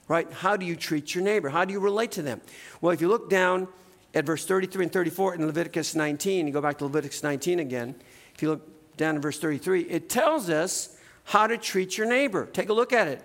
Right? 0.06 0.30
How 0.32 0.56
do 0.56 0.64
you 0.64 0.76
treat 0.76 1.14
your 1.14 1.24
neighbor? 1.24 1.48
How 1.48 1.64
do 1.64 1.72
you 1.72 1.80
relate 1.80 2.12
to 2.12 2.22
them? 2.22 2.40
Well, 2.80 2.92
if 2.92 3.00
you 3.00 3.08
look 3.08 3.28
down 3.28 3.68
at 4.14 4.24
verse 4.24 4.44
33 4.44 4.84
and 4.84 4.92
34 4.92 5.34
in 5.34 5.46
Leviticus 5.46 5.94
19, 5.94 6.46
you 6.46 6.52
go 6.52 6.60
back 6.60 6.78
to 6.78 6.84
Leviticus 6.84 7.22
19 7.22 7.60
again. 7.60 7.94
If 8.34 8.42
you 8.42 8.50
look 8.50 8.96
down 8.96 9.16
in 9.16 9.20
verse 9.20 9.38
33, 9.38 9.82
it 9.82 10.08
tells 10.08 10.48
us 10.48 10.96
how 11.24 11.46
to 11.46 11.58
treat 11.58 11.98
your 11.98 12.08
neighbor. 12.08 12.46
Take 12.46 12.68
a 12.68 12.72
look 12.72 12.92
at 12.92 13.08
it. 13.08 13.22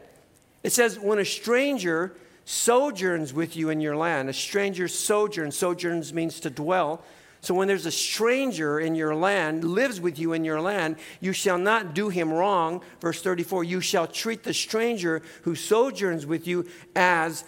It 0.61 0.71
says, 0.71 0.99
when 0.99 1.19
a 1.19 1.25
stranger 1.25 2.15
sojourns 2.45 3.33
with 3.33 3.55
you 3.55 3.69
in 3.69 3.81
your 3.81 3.95
land. 3.95 4.29
A 4.29 4.33
stranger 4.33 4.87
sojourns. 4.87 5.55
Sojourns 5.55 6.13
means 6.13 6.39
to 6.41 6.49
dwell. 6.49 7.03
So 7.41 7.53
when 7.53 7.67
there's 7.67 7.85
a 7.85 7.91
stranger 7.91 8.79
in 8.79 8.95
your 8.95 9.15
land, 9.15 9.63
lives 9.63 9.99
with 9.99 10.17
you 10.17 10.33
in 10.33 10.45
your 10.45 10.61
land, 10.61 10.95
you 11.19 11.33
shall 11.33 11.57
not 11.57 11.93
do 11.93 12.09
him 12.09 12.31
wrong. 12.31 12.81
Verse 13.01 13.21
34 13.21 13.65
You 13.65 13.81
shall 13.81 14.07
treat 14.07 14.43
the 14.43 14.53
stranger 14.53 15.21
who 15.43 15.55
sojourns 15.55 16.25
with 16.25 16.47
you 16.47 16.65
as 16.95 17.43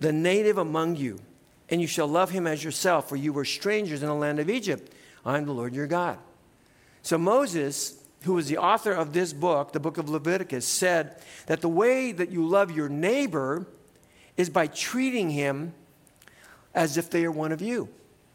the 0.00 0.12
native 0.12 0.56
among 0.56 0.96
you, 0.96 1.20
and 1.68 1.80
you 1.80 1.86
shall 1.86 2.06
love 2.06 2.30
him 2.30 2.46
as 2.46 2.62
yourself, 2.62 3.08
for 3.08 3.16
you 3.16 3.32
were 3.32 3.44
strangers 3.44 4.02
in 4.02 4.08
the 4.08 4.14
land 4.14 4.38
of 4.38 4.48
Egypt. 4.48 4.92
I 5.24 5.38
am 5.38 5.46
the 5.46 5.52
Lord 5.52 5.74
your 5.74 5.86
God. 5.86 6.18
So 7.02 7.18
Moses, 7.18 8.02
who 8.22 8.34
was 8.34 8.48
the 8.48 8.58
author 8.58 8.92
of 8.92 9.12
this 9.12 9.32
book, 9.32 9.72
the 9.72 9.80
book 9.80 9.98
of 9.98 10.08
Leviticus, 10.08 10.66
said 10.66 11.20
that 11.46 11.60
the 11.60 11.68
way 11.68 12.12
that 12.12 12.30
you 12.30 12.46
love 12.46 12.70
your 12.70 12.88
neighbor 12.88 13.66
is 14.36 14.50
by 14.50 14.66
treating 14.66 15.30
him 15.30 15.72
as 16.74 16.96
if 16.96 17.10
they 17.10 17.24
are 17.24 17.32
one 17.32 17.52
of 17.52 17.62
you. 17.62 17.88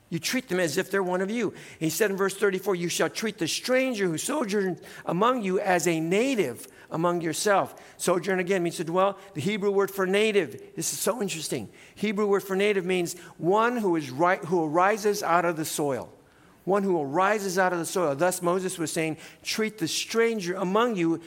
You 0.09 0.19
treat 0.19 0.50
them 0.50 0.59
as 0.59 0.77
if 0.77 0.91
they're 0.91 1.01
one 1.01 1.21
of 1.21 1.31
you. 1.31 1.53
He 1.79 1.89
said 1.89 2.11
in 2.11 2.17
verse 2.17 2.35
34, 2.35 2.75
You 2.75 2.89
shall 2.89 3.09
treat 3.09 3.38
the 3.38 3.47
stranger 3.47 4.07
who 4.07 4.17
sojourns 4.17 4.81
among 5.05 5.43
you 5.43 5.59
as 5.61 5.88
a 5.88 6.01
native 6.01 6.67
among 6.91 7.21
yourself. 7.21 7.75
Sojourn 7.98 8.39
again 8.39 8.63
means 8.63 8.77
to 8.77 8.83
dwell. 8.83 9.17
The 9.33 9.41
Hebrew 9.41 9.71
word 9.71 9.91
for 9.91 10.05
native, 10.05 10.75
this 10.75 10.93
is 10.93 11.00
so 11.00 11.21
interesting. 11.21 11.69
Hebrew 11.95 12.27
word 12.27 12.43
for 12.43 12.55
native 12.55 12.86
means 12.86 13.17
one 13.38 13.77
who 13.77 13.95
is 13.95 14.12
right, 14.12 14.43
who 14.45 14.65
arises 14.65 15.24
out 15.24 15.45
of 15.45 15.57
the 15.57 15.65
soil. 15.65 16.12
One 16.63 16.83
who 16.83 17.01
arises 17.01 17.57
out 17.57 17.74
of 17.74 17.79
the 17.79 17.86
soil. 17.86 18.15
Thus, 18.15 18.41
Moses 18.41 18.77
was 18.77 18.91
saying, 18.91 19.17
Treat 19.41 19.79
the 19.79 19.88
stranger 19.88 20.53
among 20.53 20.95
you 20.95 21.21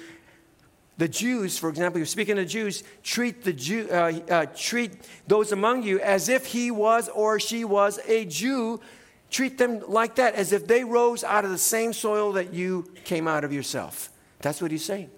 the 0.96 1.08
Jews, 1.08 1.58
for 1.58 1.68
example, 1.68 1.98
you're 1.98 2.06
speaking 2.06 2.36
to 2.36 2.44
Jews, 2.44 2.84
treat, 3.02 3.42
the 3.42 3.52
Jew, 3.52 3.88
uh, 3.90 4.12
uh, 4.30 4.46
treat 4.54 4.92
those 5.26 5.50
among 5.50 5.82
you 5.82 5.98
as 6.00 6.28
if 6.28 6.46
he 6.46 6.70
was 6.70 7.08
or 7.08 7.40
she 7.40 7.64
was 7.64 7.98
a 8.06 8.24
Jew. 8.26 8.80
Treat 9.28 9.58
them 9.58 9.82
like 9.88 10.14
that, 10.16 10.36
as 10.36 10.52
if 10.52 10.68
they 10.68 10.84
rose 10.84 11.24
out 11.24 11.44
of 11.44 11.50
the 11.50 11.58
same 11.58 11.92
soil 11.92 12.32
that 12.32 12.54
you 12.54 12.88
came 13.02 13.26
out 13.26 13.42
of 13.42 13.52
yourself. 13.52 14.10
That's 14.38 14.62
what 14.62 14.70
he's 14.70 14.84
saying. 14.84 15.10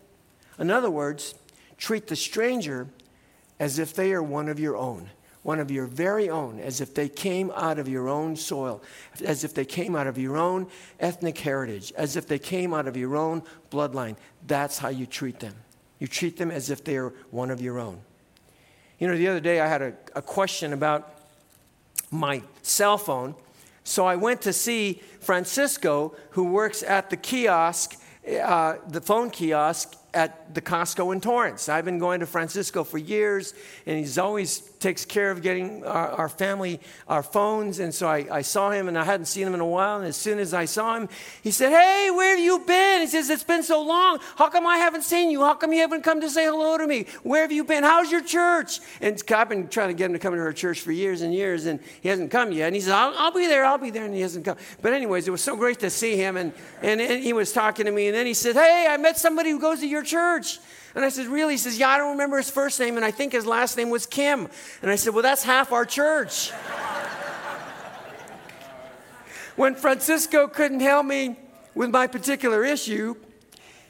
In 0.58 0.70
other 0.70 0.90
words, 0.90 1.34
treat 1.76 2.06
the 2.06 2.16
stranger 2.16 2.88
as 3.58 3.78
if 3.78 3.94
they 3.94 4.12
are 4.12 4.22
one 4.22 4.48
of 4.48 4.58
your 4.58 4.76
own, 4.76 5.10
one 5.42 5.60
of 5.60 5.70
your 5.70 5.86
very 5.86 6.28
own, 6.28 6.58
as 6.58 6.80
if 6.80 6.94
they 6.94 7.08
came 7.08 7.50
out 7.54 7.78
of 7.78 7.88
your 7.88 8.08
own 8.08 8.36
soil, 8.36 8.82
as 9.24 9.44
if 9.44 9.54
they 9.54 9.64
came 9.64 9.96
out 9.96 10.06
of 10.06 10.18
your 10.18 10.36
own 10.36 10.66
ethnic 11.00 11.38
heritage, 11.38 11.92
as 11.96 12.16
if 12.16 12.26
they 12.26 12.38
came 12.38 12.74
out 12.74 12.86
of 12.86 12.96
your 12.96 13.16
own 13.16 13.42
bloodline. 13.70 14.16
That's 14.46 14.78
how 14.78 14.88
you 14.88 15.06
treat 15.06 15.40
them. 15.40 15.54
You 15.98 16.06
treat 16.06 16.36
them 16.36 16.50
as 16.50 16.70
if 16.70 16.84
they 16.84 16.96
are 16.96 17.14
one 17.30 17.50
of 17.50 17.60
your 17.60 17.78
own. 17.78 18.00
You 18.98 19.08
know, 19.08 19.16
the 19.16 19.28
other 19.28 19.40
day 19.40 19.60
I 19.60 19.68
had 19.68 19.82
a, 19.82 19.94
a 20.14 20.22
question 20.22 20.72
about 20.72 21.18
my 22.10 22.42
cell 22.62 22.98
phone. 22.98 23.34
So 23.84 24.06
I 24.06 24.16
went 24.16 24.42
to 24.42 24.52
see 24.52 25.02
Francisco, 25.20 26.14
who 26.30 26.44
works 26.44 26.82
at 26.82 27.10
the 27.10 27.16
kiosk, 27.16 28.00
uh, 28.42 28.76
the 28.88 29.00
phone 29.00 29.30
kiosk 29.30 29.94
at 30.16 30.54
the 30.54 30.62
Costco 30.62 31.12
in 31.12 31.20
Torrance. 31.20 31.68
I've 31.68 31.84
been 31.84 31.98
going 31.98 32.20
to 32.20 32.26
Francisco 32.26 32.84
for 32.84 32.96
years, 32.96 33.52
and 33.84 33.98
he's 33.98 34.16
always 34.16 34.58
takes 34.78 35.04
care 35.04 35.30
of 35.30 35.42
getting 35.42 35.84
our, 35.84 36.08
our 36.08 36.28
family 36.28 36.80
our 37.08 37.22
phones. 37.22 37.78
And 37.78 37.94
so 37.94 38.08
I, 38.08 38.26
I, 38.30 38.42
saw 38.42 38.70
him, 38.70 38.88
and 38.88 38.98
I 38.98 39.04
hadn't 39.04 39.26
seen 39.26 39.46
him 39.46 39.54
in 39.54 39.60
a 39.60 39.66
while. 39.66 39.98
And 39.98 40.06
as 40.06 40.16
soon 40.16 40.38
as 40.38 40.54
I 40.54 40.64
saw 40.64 40.96
him, 40.96 41.08
he 41.42 41.50
said, 41.50 41.70
"Hey, 41.70 42.10
where 42.10 42.36
have 42.36 42.44
you 42.44 42.58
been?" 42.60 43.00
He 43.00 43.06
says, 43.06 43.30
"It's 43.30 43.44
been 43.44 43.62
so 43.62 43.82
long. 43.82 44.18
How 44.36 44.48
come 44.48 44.66
I 44.66 44.78
haven't 44.78 45.02
seen 45.02 45.30
you? 45.30 45.42
How 45.42 45.54
come 45.54 45.72
you 45.72 45.80
haven't 45.80 46.02
come 46.02 46.20
to 46.20 46.30
say 46.30 46.44
hello 46.44 46.78
to 46.78 46.86
me? 46.86 47.06
Where 47.22 47.42
have 47.42 47.52
you 47.52 47.64
been? 47.64 47.84
How's 47.84 48.10
your 48.10 48.22
church?" 48.22 48.80
And 49.00 49.22
I've 49.34 49.48
been 49.48 49.68
trying 49.68 49.88
to 49.88 49.94
get 49.94 50.06
him 50.06 50.12
to 50.12 50.18
come 50.18 50.34
to 50.34 50.40
our 50.40 50.52
church 50.52 50.80
for 50.80 50.92
years 50.92 51.22
and 51.22 51.32
years, 51.32 51.66
and 51.66 51.80
he 52.00 52.08
hasn't 52.08 52.30
come 52.30 52.52
yet. 52.52 52.66
And 52.66 52.74
he 52.74 52.80
says, 52.80 52.92
"I'll, 52.92 53.14
I'll 53.16 53.32
be 53.32 53.46
there. 53.46 53.64
I'll 53.64 53.78
be 53.78 53.90
there," 53.90 54.04
and 54.04 54.14
he 54.14 54.20
hasn't 54.20 54.44
come. 54.44 54.56
But 54.82 54.92
anyways, 54.92 55.26
it 55.26 55.30
was 55.30 55.42
so 55.42 55.56
great 55.56 55.80
to 55.80 55.90
see 55.90 56.16
him, 56.16 56.36
and, 56.36 56.52
and 56.82 57.00
and 57.00 57.22
he 57.22 57.32
was 57.32 57.52
talking 57.52 57.86
to 57.86 57.92
me, 57.92 58.08
and 58.08 58.16
then 58.16 58.26
he 58.26 58.34
said, 58.34 58.54
"Hey, 58.54 58.86
I 58.88 58.96
met 58.96 59.18
somebody 59.18 59.50
who 59.50 59.60
goes 59.60 59.80
to 59.80 59.86
your 59.86 60.02
church." 60.02 60.58
And 60.96 61.04
I 61.04 61.10
said, 61.10 61.26
Really? 61.26 61.54
He 61.54 61.58
says, 61.58 61.78
Yeah, 61.78 61.90
I 61.90 61.98
don't 61.98 62.12
remember 62.12 62.38
his 62.38 62.50
first 62.50 62.80
name, 62.80 62.96
and 62.96 63.04
I 63.04 63.10
think 63.10 63.32
his 63.32 63.46
last 63.46 63.76
name 63.76 63.90
was 63.90 64.06
Kim. 64.06 64.48
And 64.80 64.90
I 64.90 64.96
said, 64.96 65.12
Well, 65.12 65.22
that's 65.22 65.44
half 65.44 65.70
our 65.70 65.84
church. 65.84 66.50
when 69.56 69.74
Francisco 69.74 70.48
couldn't 70.48 70.80
help 70.80 71.04
me 71.04 71.36
with 71.74 71.90
my 71.90 72.06
particular 72.06 72.64
issue, 72.64 73.14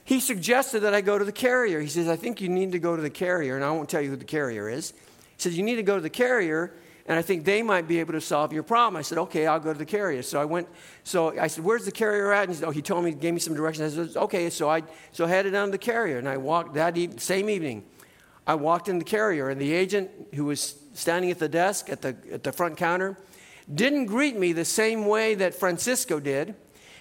he 0.04 0.18
suggested 0.18 0.80
that 0.80 0.94
I 0.94 1.00
go 1.00 1.16
to 1.16 1.24
the 1.24 1.32
carrier. 1.32 1.80
He 1.80 1.88
says, 1.88 2.08
I 2.08 2.16
think 2.16 2.40
you 2.40 2.48
need 2.48 2.72
to 2.72 2.80
go 2.80 2.96
to 2.96 3.02
the 3.02 3.08
carrier, 3.08 3.54
and 3.54 3.64
I 3.64 3.70
won't 3.70 3.88
tell 3.88 4.00
you 4.00 4.10
who 4.10 4.16
the 4.16 4.24
carrier 4.24 4.68
is. 4.68 4.90
He 4.90 5.42
says, 5.42 5.56
You 5.56 5.62
need 5.62 5.76
to 5.76 5.84
go 5.84 5.94
to 5.94 6.02
the 6.02 6.10
carrier 6.10 6.72
and 7.08 7.18
I 7.18 7.22
think 7.22 7.44
they 7.44 7.62
might 7.62 7.86
be 7.86 8.00
able 8.00 8.12
to 8.14 8.20
solve 8.20 8.52
your 8.52 8.64
problem. 8.64 8.96
I 8.96 9.02
said, 9.02 9.18
okay, 9.18 9.46
I'll 9.46 9.60
go 9.60 9.72
to 9.72 9.78
the 9.78 9.86
carrier. 9.86 10.22
So 10.22 10.40
I 10.40 10.44
went, 10.44 10.68
so 11.04 11.38
I 11.38 11.46
said, 11.46 11.64
where's 11.64 11.84
the 11.84 11.92
carrier 11.92 12.32
at? 12.32 12.44
And 12.44 12.50
he 12.50 12.56
said, 12.56 12.66
oh, 12.66 12.72
he 12.72 12.82
told 12.82 13.04
me, 13.04 13.12
gave 13.12 13.32
me 13.32 13.40
some 13.40 13.54
directions. 13.54 13.96
I 13.96 14.06
said, 14.06 14.16
okay, 14.16 14.50
so 14.50 14.68
I 14.68 14.82
so 15.12 15.24
I 15.24 15.28
headed 15.28 15.52
down 15.52 15.68
to 15.68 15.72
the 15.72 15.78
carrier, 15.78 16.18
and 16.18 16.28
I 16.28 16.36
walked 16.36 16.74
that 16.74 16.96
e- 16.96 17.10
same 17.18 17.48
evening. 17.48 17.84
I 18.46 18.54
walked 18.54 18.88
in 18.88 18.98
the 18.98 19.04
carrier, 19.04 19.48
and 19.48 19.60
the 19.60 19.72
agent 19.72 20.10
who 20.34 20.44
was 20.44 20.76
standing 20.94 21.30
at 21.30 21.38
the 21.38 21.48
desk 21.48 21.90
at 21.90 22.02
the 22.02 22.16
at 22.32 22.42
the 22.42 22.52
front 22.52 22.76
counter 22.76 23.16
didn't 23.72 24.06
greet 24.06 24.36
me 24.38 24.52
the 24.52 24.64
same 24.64 25.06
way 25.06 25.34
that 25.34 25.54
Francisco 25.54 26.20
did. 26.20 26.54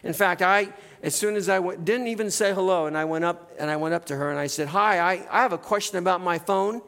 In 0.04 0.14
fact, 0.14 0.42
I 0.42 0.74
as 1.02 1.14
soon 1.16 1.36
as 1.36 1.50
I 1.50 1.60
went, 1.60 1.86
didn't 1.86 2.08
even 2.08 2.32
say 2.32 2.54
hello, 2.54 2.88
and 2.88 2.98
I 2.98 3.06
went 3.06 3.26
up 3.26 3.52
and 3.60 3.70
I 3.70 3.76
went 3.76 3.94
up 3.94 4.06
to 4.06 4.16
her 4.16 4.30
and 4.30 4.40
I 4.40 4.48
said, 4.48 4.68
hi, 4.68 5.00
I, 5.00 5.28
I 5.30 5.42
have 5.42 5.54
a 5.54 5.58
question 5.58 5.98
about 5.98 6.22
my 6.22 6.40
phone. 6.40 6.82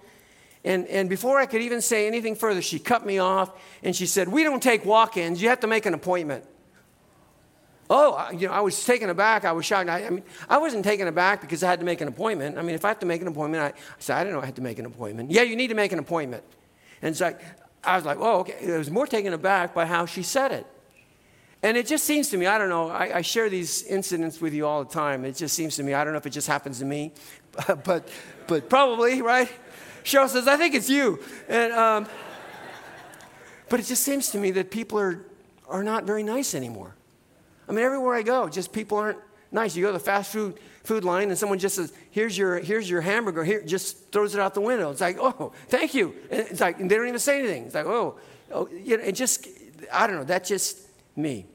And, 0.67 0.86
and 0.88 1.09
before 1.09 1.39
I 1.39 1.45
could 1.45 1.62
even 1.62 1.79
say 1.79 2.07
anything 2.07 2.36
further, 2.36 2.62
she 2.62 2.77
cut 2.77 3.05
me 3.05 3.19
off 3.19 3.57
and 3.83 3.95
she 3.95 4.05
said, 4.05 4.27
We 4.27 4.43
don't 4.43 4.62
take 4.62 4.83
walk 4.83 5.15
ins, 5.15 5.41
you 5.41 5.47
have 5.47 5.62
to 5.62 5.67
make 5.67 5.86
an 5.86 5.93
appointment. 5.93 6.43
Oh, 7.89 8.29
you 8.31 8.47
know, 8.47 8.53
I 8.53 8.59
was 8.59 8.83
taken 8.83 9.09
aback. 9.09 9.45
I 9.45 9.53
was 9.53 9.65
shocked. 9.65 9.89
I, 9.89 10.05
I, 10.05 10.09
mean, 10.09 10.24
I 10.50 10.57
wasn't 10.57 10.83
taken 10.83 11.07
aback 11.07 11.39
because 11.39 11.63
I 11.63 11.69
had 11.69 11.79
to 11.79 11.86
make 11.86 12.01
an 12.01 12.09
appointment. 12.09 12.57
I 12.57 12.62
mean, 12.62 12.75
if 12.75 12.83
I 12.83 12.89
have 12.89 13.00
to 13.00 13.05
make 13.05 13.21
an 13.21 13.29
appointment, 13.29 13.63
I, 13.63 13.67
I 13.67 13.74
said, 14.00 14.17
I 14.17 14.24
didn't 14.25 14.36
know 14.36 14.41
I 14.41 14.45
had 14.45 14.57
to 14.57 14.62
make 14.62 14.77
an 14.77 14.86
appointment. 14.86 15.31
Yeah, 15.31 15.43
you 15.43 15.55
need 15.55 15.69
to 15.69 15.74
make 15.74 15.93
an 15.93 16.00
appointment. 16.00 16.43
And 17.01 17.15
so 17.15 17.27
I, 17.27 17.36
I 17.86 17.95
was 17.95 18.03
like, 18.03 18.17
oh, 18.19 18.39
okay. 18.39 18.74
I 18.74 18.77
was 18.77 18.91
more 18.91 19.07
taken 19.07 19.31
aback 19.31 19.74
by 19.74 19.86
how 19.86 20.05
she 20.05 20.21
said 20.21 20.51
it. 20.51 20.67
And 21.63 21.77
it 21.77 21.88
just 21.88 22.03
seems 22.03 22.29
to 22.31 22.38
me, 22.38 22.45
I 22.45 22.57
don't 22.57 22.67
know, 22.67 22.89
I, 22.89 23.19
I, 23.19 23.21
share 23.21 23.50
these 23.50 23.83
incidents 23.83 24.41
with 24.41 24.53
you 24.53 24.67
all 24.67 24.83
the 24.83 24.93
time. 24.93 25.24
It 25.24 25.38
just 25.38 25.55
seems 25.55 25.77
to 25.77 25.83
me, 25.83 25.93
I 25.93 26.03
don't 26.03 26.12
know 26.12 26.19
if 26.19 26.25
it 26.25 26.31
just 26.31 26.47
happens 26.47 26.79
to 26.79 26.86
me, 26.86 27.13
but, 27.86 28.09
but 28.47 28.69
probably, 28.69 29.21
right? 29.21 29.50
Cheryl 30.07 30.29
says, 30.29 30.47
I 30.47 30.55
think 30.55 30.73
it's 30.73 30.89
you. 30.89 31.19
And, 31.49 31.73
um, 31.73 32.07
but 33.67 33.81
it 33.81 33.85
just 33.85 34.03
seems 34.03 34.29
to 34.31 34.37
me 34.37 34.51
that 34.51 34.71
people 34.71 34.97
are, 34.97 35.25
are 35.67 35.83
not 35.83 36.05
very 36.05 36.23
nice 36.23 36.55
anymore. 36.55 36.95
I 37.67 37.73
mean, 37.73 37.83
everywhere 37.83 38.15
I 38.15 38.21
go, 38.21 38.47
just 38.47 38.71
people 38.71 38.97
aren't 38.97 39.17
nice. 39.51 39.75
You 39.75 39.83
go 39.83 39.89
to 39.89 39.97
the 39.97 40.03
fast 40.03 40.31
food 40.31 40.57
food 40.85 41.03
line 41.03 41.27
and 41.27 41.37
someone 41.37 41.59
just 41.59 41.75
says, 41.75 41.91
here's 42.11 42.37
your, 42.37 42.59
here's 42.59 42.89
your 42.89 43.01
hamburger, 43.01 43.43
here, 43.43 43.61
just 43.61 44.09
throws 44.13 44.33
it 44.33 44.39
out 44.39 44.53
the 44.53 44.61
window. 44.61 44.89
It's 44.89 45.01
like, 45.01 45.17
oh, 45.19 45.51
thank 45.67 45.93
you. 45.93 46.15
And 46.31 46.39
it's 46.39 46.61
like, 46.61 46.79
and 46.79 46.89
they 46.89 46.95
don't 46.95 47.09
even 47.09 47.19
say 47.19 47.39
anything. 47.39 47.65
It's 47.65 47.75
like, 47.75 47.85
oh, 47.85 48.17
oh 48.53 48.69
you 48.69 48.95
know, 48.95 49.03
it 49.03 49.11
just, 49.11 49.45
I 49.91 50.07
don't 50.07 50.15
know, 50.15 50.23
that's 50.23 50.47
just 50.47 50.79
me. 51.17 51.45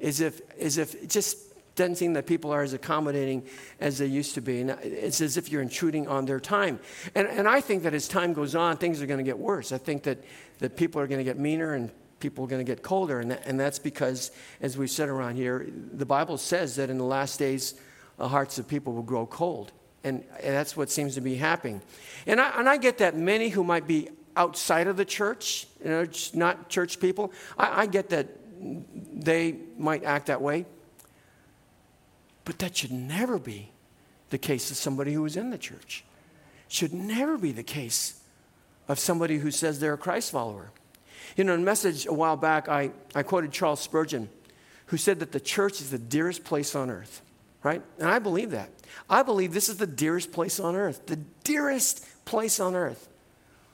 As 0.00 0.20
if, 0.20 0.40
as 0.60 0.78
if 0.78 1.08
just 1.08 1.36
doesn't 1.74 1.96
seem 1.96 2.12
that 2.14 2.26
people 2.26 2.52
are 2.52 2.62
as 2.62 2.72
accommodating 2.72 3.44
as 3.80 3.98
they 3.98 4.06
used 4.06 4.34
to 4.34 4.40
be. 4.40 4.60
And 4.60 4.70
it's 4.82 5.20
as 5.20 5.36
if 5.36 5.50
you're 5.50 5.62
intruding 5.62 6.08
on 6.08 6.26
their 6.26 6.40
time. 6.40 6.80
And, 7.14 7.26
and 7.28 7.48
I 7.48 7.60
think 7.60 7.84
that 7.84 7.94
as 7.94 8.08
time 8.08 8.32
goes 8.32 8.54
on, 8.54 8.76
things 8.76 9.00
are 9.00 9.06
going 9.06 9.18
to 9.18 9.24
get 9.24 9.38
worse. 9.38 9.72
I 9.72 9.78
think 9.78 10.02
that, 10.04 10.18
that 10.58 10.76
people 10.76 11.00
are 11.00 11.06
going 11.06 11.18
to 11.18 11.24
get 11.24 11.38
meaner 11.38 11.74
and 11.74 11.90
people 12.18 12.44
are 12.44 12.48
going 12.48 12.64
to 12.64 12.70
get 12.70 12.82
colder. 12.82 13.20
And, 13.20 13.30
that, 13.30 13.46
and 13.46 13.58
that's 13.58 13.78
because, 13.78 14.30
as 14.60 14.76
we've 14.76 14.90
said 14.90 15.08
around 15.08 15.36
here, 15.36 15.66
the 15.92 16.06
Bible 16.06 16.36
says 16.38 16.76
that 16.76 16.90
in 16.90 16.98
the 16.98 17.04
last 17.04 17.38
days, 17.38 17.74
the 18.18 18.28
hearts 18.28 18.58
of 18.58 18.68
people 18.68 18.92
will 18.92 19.02
grow 19.02 19.26
cold. 19.26 19.72
And, 20.04 20.24
and 20.42 20.54
that's 20.54 20.76
what 20.76 20.90
seems 20.90 21.14
to 21.14 21.20
be 21.20 21.36
happening. 21.36 21.82
And 22.26 22.40
I, 22.40 22.58
and 22.58 22.68
I 22.68 22.76
get 22.76 22.98
that 22.98 23.16
many 23.16 23.48
who 23.48 23.64
might 23.64 23.86
be 23.86 24.08
outside 24.36 24.86
of 24.86 24.96
the 24.96 25.04
church, 25.04 25.66
you 25.82 25.90
know, 25.90 26.06
not 26.34 26.68
church 26.68 27.00
people, 27.00 27.32
I, 27.58 27.82
I 27.82 27.86
get 27.86 28.10
that 28.10 28.28
they 29.12 29.56
might 29.78 30.04
act 30.04 30.26
that 30.26 30.40
way. 30.40 30.66
But 32.44 32.58
that 32.60 32.76
should 32.76 32.92
never 32.92 33.38
be 33.38 33.70
the 34.30 34.38
case 34.38 34.70
of 34.70 34.76
somebody 34.76 35.12
who 35.12 35.24
is 35.24 35.36
in 35.36 35.50
the 35.50 35.58
church. 35.58 36.04
Should 36.68 36.92
never 36.92 37.36
be 37.36 37.52
the 37.52 37.62
case 37.62 38.20
of 38.88 38.98
somebody 38.98 39.38
who 39.38 39.50
says 39.50 39.80
they're 39.80 39.94
a 39.94 39.98
Christ 39.98 40.32
follower. 40.32 40.70
You 41.36 41.44
know, 41.44 41.54
in 41.54 41.60
a 41.60 41.64
message 41.64 42.06
a 42.06 42.12
while 42.12 42.36
back, 42.36 42.68
I, 42.68 42.90
I 43.14 43.22
quoted 43.22 43.52
Charles 43.52 43.80
Spurgeon, 43.80 44.28
who 44.86 44.96
said 44.96 45.20
that 45.20 45.32
the 45.32 45.40
church 45.40 45.80
is 45.80 45.90
the 45.90 45.98
dearest 45.98 46.44
place 46.44 46.74
on 46.74 46.90
earth, 46.90 47.22
right? 47.62 47.82
And 47.98 48.08
I 48.08 48.18
believe 48.18 48.50
that. 48.50 48.70
I 49.08 49.22
believe 49.22 49.52
this 49.52 49.68
is 49.68 49.76
the 49.76 49.86
dearest 49.86 50.32
place 50.32 50.58
on 50.58 50.74
earth, 50.74 51.06
the 51.06 51.20
dearest 51.44 52.04
place 52.24 52.58
on 52.58 52.74
earth. 52.74 53.08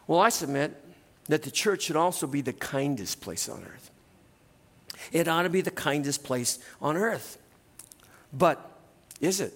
Well, 0.06 0.20
I 0.20 0.28
submit 0.28 0.82
that 1.28 1.42
the 1.42 1.50
church 1.50 1.82
should 1.82 1.96
also 1.96 2.26
be 2.26 2.40
the 2.40 2.52
kindest 2.52 3.20
place 3.20 3.49
on 3.49 3.64
earth. 3.64 3.90
It 5.12 5.28
ought 5.28 5.42
to 5.42 5.50
be 5.50 5.61
the 5.61 5.70
kindest 5.70 6.25
place 6.25 6.58
on 6.80 6.96
earth. 6.96 7.38
But 8.33 8.71
is 9.21 9.40
it? 9.40 9.54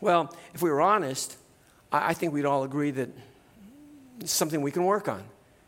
Well, 0.00 0.34
if 0.54 0.62
we 0.62 0.70
were 0.70 0.80
honest, 0.80 1.36
I, 1.92 2.14
think 2.14 2.32
we'd 2.32 2.46
all 2.46 2.64
agree 2.64 2.90
that 2.92 3.10
it's 4.20 4.32
something 4.32 4.62
we 4.62 4.70
can 4.70 4.84
work 4.84 5.08
on. 5.08 5.22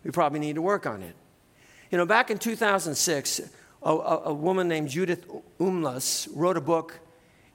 We 0.05 0.11
probably 0.11 0.41
need 0.41 0.55
to 0.55 0.63
work 0.63 0.87
on 0.87 1.03
it. 1.03 1.15
You 1.91 1.99
know, 1.99 2.07
back 2.07 2.31
in 2.31 2.39
2006, 2.39 3.41
a, 3.83 3.91
a, 3.91 4.23
a 4.27 4.35
woman 4.35 4.69
named 4.69 4.89
Judith 4.89 5.27
Umlas 5.59 6.29
wrote 6.35 6.57
a 6.57 6.61
book 6.61 6.99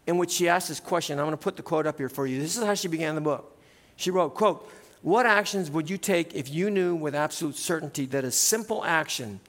in 0.05 0.17
which 0.17 0.31
she 0.31 0.47
asked 0.47 0.69
this 0.69 0.79
question. 0.79 1.19
I'm 1.19 1.25
going 1.25 1.31
to 1.31 1.43
put 1.43 1.57
the 1.57 1.63
quote 1.63 1.87
up 1.87 1.97
here 1.97 2.09
for 2.09 2.27
you. 2.27 2.39
This 2.39 2.55
is 2.57 2.63
how 2.63 2.73
she 2.73 2.87
began 2.87 3.15
the 3.15 3.21
book. 3.21 3.57
She 3.95 4.11
wrote, 4.11 4.35
quote, 4.35 4.69
what 5.01 5.25
actions 5.25 5.69
would 5.71 5.89
you 5.89 5.97
take 5.97 6.35
if 6.35 6.49
you 6.49 6.69
knew 6.69 6.95
with 6.95 7.15
absolute 7.15 7.55
certainty 7.55 8.05
that 8.07 8.23
a 8.23 8.31
simple 8.31 8.83
action 8.83 9.39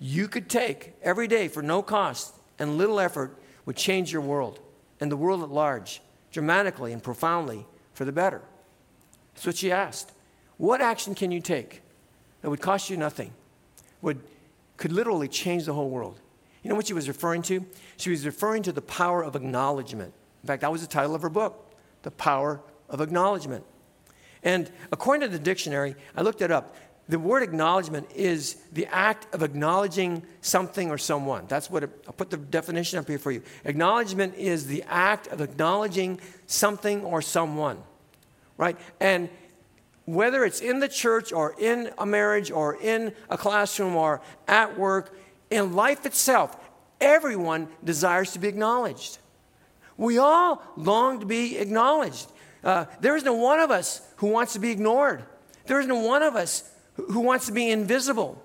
you 0.00 0.28
could 0.28 0.48
take 0.48 0.94
every 1.02 1.26
day 1.26 1.48
for 1.48 1.62
no 1.62 1.82
cost 1.82 2.34
and 2.58 2.78
little 2.78 3.00
effort 3.00 3.36
would 3.68 3.76
change 3.76 4.10
your 4.10 4.22
world 4.22 4.60
and 4.98 5.12
the 5.12 5.16
world 5.16 5.42
at 5.42 5.50
large 5.50 6.00
dramatically 6.30 6.90
and 6.90 7.02
profoundly 7.02 7.66
for 7.92 8.06
the 8.06 8.12
better. 8.12 8.40
That's 9.34 9.44
what 9.44 9.58
she 9.58 9.70
asked. 9.70 10.10
What 10.56 10.80
action 10.80 11.14
can 11.14 11.30
you 11.30 11.42
take 11.42 11.82
that 12.40 12.48
would 12.48 12.62
cost 12.62 12.88
you 12.88 12.96
nothing, 12.96 13.30
would, 14.00 14.22
could 14.78 14.90
literally 14.90 15.28
change 15.28 15.66
the 15.66 15.74
whole 15.74 15.90
world? 15.90 16.18
You 16.62 16.70
know 16.70 16.76
what 16.76 16.86
she 16.86 16.94
was 16.94 17.08
referring 17.08 17.42
to? 17.42 17.62
She 17.98 18.08
was 18.08 18.24
referring 18.24 18.62
to 18.62 18.72
the 18.72 18.80
power 18.80 19.22
of 19.22 19.36
acknowledgement. 19.36 20.14
In 20.42 20.46
fact, 20.46 20.62
that 20.62 20.72
was 20.72 20.80
the 20.80 20.86
title 20.86 21.14
of 21.14 21.20
her 21.20 21.28
book, 21.28 21.70
The 22.04 22.10
Power 22.10 22.62
of 22.88 23.02
Acknowledgement. 23.02 23.66
And 24.42 24.70
according 24.90 25.28
to 25.28 25.36
the 25.36 25.38
dictionary, 25.38 25.94
I 26.16 26.22
looked 26.22 26.40
it 26.40 26.50
up 26.50 26.74
the 27.08 27.18
word 27.18 27.42
acknowledgement 27.42 28.10
is 28.14 28.56
the 28.72 28.86
act 28.86 29.32
of 29.34 29.42
acknowledging 29.42 30.22
something 30.42 30.90
or 30.90 30.98
someone. 30.98 31.46
That's 31.48 31.70
what 31.70 31.84
it, 31.84 32.04
I'll 32.06 32.12
put 32.12 32.28
the 32.28 32.36
definition 32.36 32.98
up 32.98 33.08
here 33.08 33.18
for 33.18 33.30
you. 33.30 33.42
Acknowledgement 33.64 34.34
is 34.34 34.66
the 34.66 34.84
act 34.86 35.26
of 35.28 35.40
acknowledging 35.40 36.20
something 36.46 37.02
or 37.04 37.22
someone, 37.22 37.78
right? 38.58 38.76
And 39.00 39.30
whether 40.04 40.44
it's 40.44 40.60
in 40.60 40.80
the 40.80 40.88
church 40.88 41.32
or 41.32 41.54
in 41.58 41.90
a 41.96 42.04
marriage 42.04 42.50
or 42.50 42.76
in 42.76 43.14
a 43.30 43.38
classroom 43.38 43.96
or 43.96 44.20
at 44.46 44.78
work, 44.78 45.18
in 45.50 45.74
life 45.74 46.04
itself, 46.04 46.56
everyone 47.00 47.68
desires 47.82 48.32
to 48.32 48.38
be 48.38 48.48
acknowledged. 48.48 49.18
We 49.96 50.18
all 50.18 50.62
long 50.76 51.20
to 51.20 51.26
be 51.26 51.56
acknowledged. 51.56 52.30
Uh, 52.62 52.84
there 53.00 53.16
isn't 53.16 53.38
one 53.38 53.60
of 53.60 53.70
us 53.70 54.02
who 54.16 54.26
wants 54.26 54.52
to 54.52 54.58
be 54.58 54.70
ignored. 54.70 55.24
There 55.66 55.80
isn't 55.80 56.02
one 56.02 56.22
of 56.22 56.36
us 56.36 56.70
who 57.10 57.20
wants 57.20 57.46
to 57.46 57.52
be 57.52 57.70
invisible. 57.70 58.42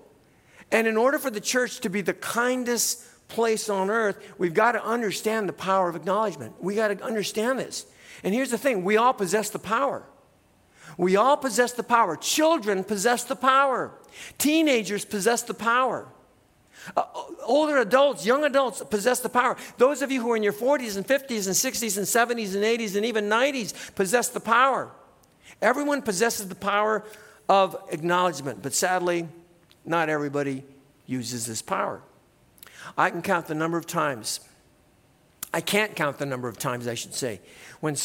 And 0.70 0.86
in 0.86 0.96
order 0.96 1.18
for 1.18 1.30
the 1.30 1.40
church 1.40 1.80
to 1.80 1.88
be 1.88 2.00
the 2.00 2.14
kindest 2.14 3.04
place 3.28 3.68
on 3.68 3.90
earth, 3.90 4.18
we've 4.38 4.54
got 4.54 4.72
to 4.72 4.84
understand 4.84 5.48
the 5.48 5.52
power 5.52 5.88
of 5.88 5.96
acknowledgement. 5.96 6.54
We 6.62 6.74
got 6.74 6.88
to 6.88 7.02
understand 7.02 7.58
this. 7.58 7.86
And 8.22 8.34
here's 8.34 8.50
the 8.50 8.58
thing 8.58 8.84
we 8.84 8.96
all 8.96 9.12
possess 9.12 9.50
the 9.50 9.58
power. 9.58 10.04
We 10.96 11.16
all 11.16 11.36
possess 11.36 11.72
the 11.72 11.82
power. 11.82 12.16
Children 12.16 12.84
possess 12.84 13.24
the 13.24 13.36
power. 13.36 13.92
Teenagers 14.38 15.04
possess 15.04 15.42
the 15.42 15.54
power. 15.54 16.06
Uh, 16.96 17.04
older 17.44 17.78
adults, 17.78 18.26
young 18.26 18.44
adults 18.44 18.82
possess 18.90 19.20
the 19.20 19.28
power. 19.28 19.56
Those 19.78 20.02
of 20.02 20.12
you 20.12 20.20
who 20.20 20.30
are 20.32 20.36
in 20.36 20.42
your 20.42 20.52
40s 20.52 20.96
and 20.96 21.06
50s 21.06 21.46
and 21.46 21.54
60s 21.54 21.96
and 21.96 22.06
70s 22.06 22.54
and 22.54 22.64
80s 22.64 22.96
and 22.96 23.04
even 23.06 23.28
90s 23.28 23.94
possess 23.94 24.28
the 24.28 24.40
power. 24.40 24.90
Everyone 25.62 26.02
possesses 26.02 26.48
the 26.48 26.54
power 26.54 27.04
of 27.48 27.76
acknowledgement. 27.90 28.62
But 28.62 28.74
sadly, 28.74 29.28
not 29.84 30.08
everybody 30.08 30.64
uses 31.06 31.46
this 31.46 31.62
power. 31.62 32.02
I 32.96 33.10
can 33.10 33.22
count 33.22 33.46
the 33.46 33.54
number 33.54 33.78
of 33.78 33.86
times, 33.86 34.40
I 35.52 35.60
can't 35.60 35.94
count 35.94 36.18
the 36.18 36.26
number 36.26 36.48
of 36.48 36.58
times, 36.58 36.86
I 36.86 36.94
should 36.94 37.14
say, 37.14 37.40
when, 37.80 37.96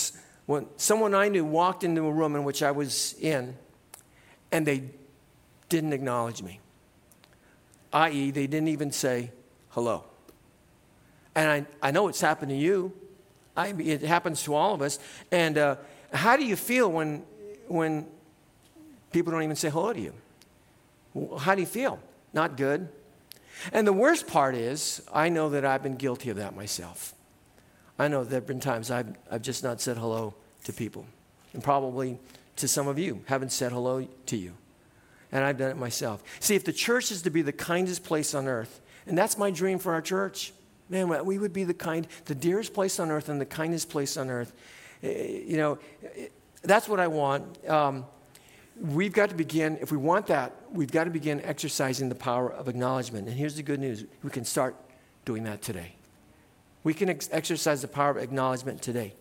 when 0.45 0.67
someone 0.77 1.13
I 1.13 1.29
knew 1.29 1.43
walked 1.43 1.83
into 1.83 2.05
a 2.05 2.11
room 2.11 2.35
in 2.35 2.43
which 2.43 2.63
I 2.63 2.71
was 2.71 3.15
in 3.19 3.55
and 4.51 4.65
they 4.65 4.83
didn't 5.67 5.93
acknowledge 5.93 6.41
me, 6.41 6.59
i.e., 7.93 8.31
they 8.31 8.47
didn't 8.47 8.69
even 8.69 8.91
say 8.91 9.31
hello. 9.69 10.03
And 11.35 11.49
I, 11.81 11.87
I 11.87 11.91
know 11.91 12.07
it's 12.07 12.21
happened 12.21 12.49
to 12.49 12.57
you. 12.57 12.93
I, 13.55 13.69
it 13.69 14.01
happens 14.01 14.43
to 14.43 14.55
all 14.55 14.73
of 14.73 14.81
us. 14.81 14.99
And 15.31 15.57
uh, 15.57 15.75
how 16.13 16.37
do 16.37 16.45
you 16.45 16.55
feel 16.55 16.91
when, 16.91 17.23
when 17.67 18.07
People 19.11 19.31
don't 19.31 19.43
even 19.43 19.55
say 19.55 19.69
hello 19.69 19.93
to 19.93 19.99
you. 19.99 20.13
How 21.39 21.55
do 21.55 21.61
you 21.61 21.67
feel? 21.67 21.99
Not 22.33 22.57
good. 22.57 22.87
And 23.73 23.85
the 23.85 23.93
worst 23.93 24.27
part 24.27 24.55
is, 24.55 25.01
I 25.13 25.29
know 25.29 25.49
that 25.49 25.65
I've 25.65 25.83
been 25.83 25.95
guilty 25.95 26.29
of 26.29 26.37
that 26.37 26.55
myself. 26.55 27.13
I 27.97 28.07
know 28.07 28.23
there 28.23 28.37
have 28.37 28.47
been 28.47 28.61
times 28.61 28.89
I've, 28.89 29.15
I've 29.29 29.41
just 29.41 29.63
not 29.63 29.81
said 29.81 29.97
hello 29.97 30.33
to 30.63 30.73
people. 30.73 31.05
And 31.53 31.63
probably 31.63 32.19
to 32.57 32.67
some 32.67 32.87
of 32.87 32.97
you, 32.97 33.21
haven't 33.25 33.51
said 33.51 33.71
hello 33.71 34.07
to 34.27 34.37
you. 34.37 34.53
And 35.31 35.43
I've 35.43 35.57
done 35.57 35.71
it 35.71 35.77
myself. 35.77 36.23
See, 36.39 36.55
if 36.55 36.63
the 36.63 36.73
church 36.73 37.11
is 37.11 37.21
to 37.23 37.29
be 37.29 37.41
the 37.41 37.51
kindest 37.51 38.03
place 38.03 38.33
on 38.33 38.47
earth, 38.47 38.81
and 39.05 39.17
that's 39.17 39.37
my 39.37 39.51
dream 39.51 39.79
for 39.79 39.93
our 39.93 40.01
church, 40.01 40.53
man, 40.89 41.25
we 41.25 41.37
would 41.37 41.53
be 41.53 41.63
the 41.63 41.73
kind, 41.73 42.07
the 42.25 42.35
dearest 42.35 42.73
place 42.73 42.99
on 42.99 43.11
earth 43.11 43.29
and 43.29 43.39
the 43.39 43.45
kindest 43.45 43.89
place 43.89 44.17
on 44.17 44.29
earth. 44.29 44.53
Eh, 45.03 45.43
you 45.45 45.57
know, 45.57 45.77
eh, 46.15 46.27
that's 46.61 46.87
what 46.87 46.99
I 46.99 47.07
want. 47.07 47.67
Um, 47.69 48.05
we've 48.79 49.13
got 49.13 49.29
to 49.29 49.35
begin, 49.35 49.77
if 49.81 49.91
we 49.91 49.97
want 49.97 50.27
that, 50.27 50.53
we've 50.71 50.91
got 50.91 51.03
to 51.03 51.09
begin 51.09 51.41
exercising 51.41 52.09
the 52.09 52.15
power 52.15 52.51
of 52.51 52.67
acknowledgement. 52.67 53.27
And 53.27 53.37
here's 53.37 53.55
the 53.55 53.63
good 53.63 53.79
news 53.79 54.05
we 54.23 54.29
can 54.29 54.45
start 54.45 54.75
doing 55.25 55.43
that 55.43 55.61
today. 55.61 55.95
We 56.83 56.93
can 56.93 57.09
ex- 57.09 57.29
exercise 57.31 57.81
the 57.81 57.87
power 57.87 58.11
of 58.11 58.17
acknowledgement 58.17 58.81
today. 58.81 59.13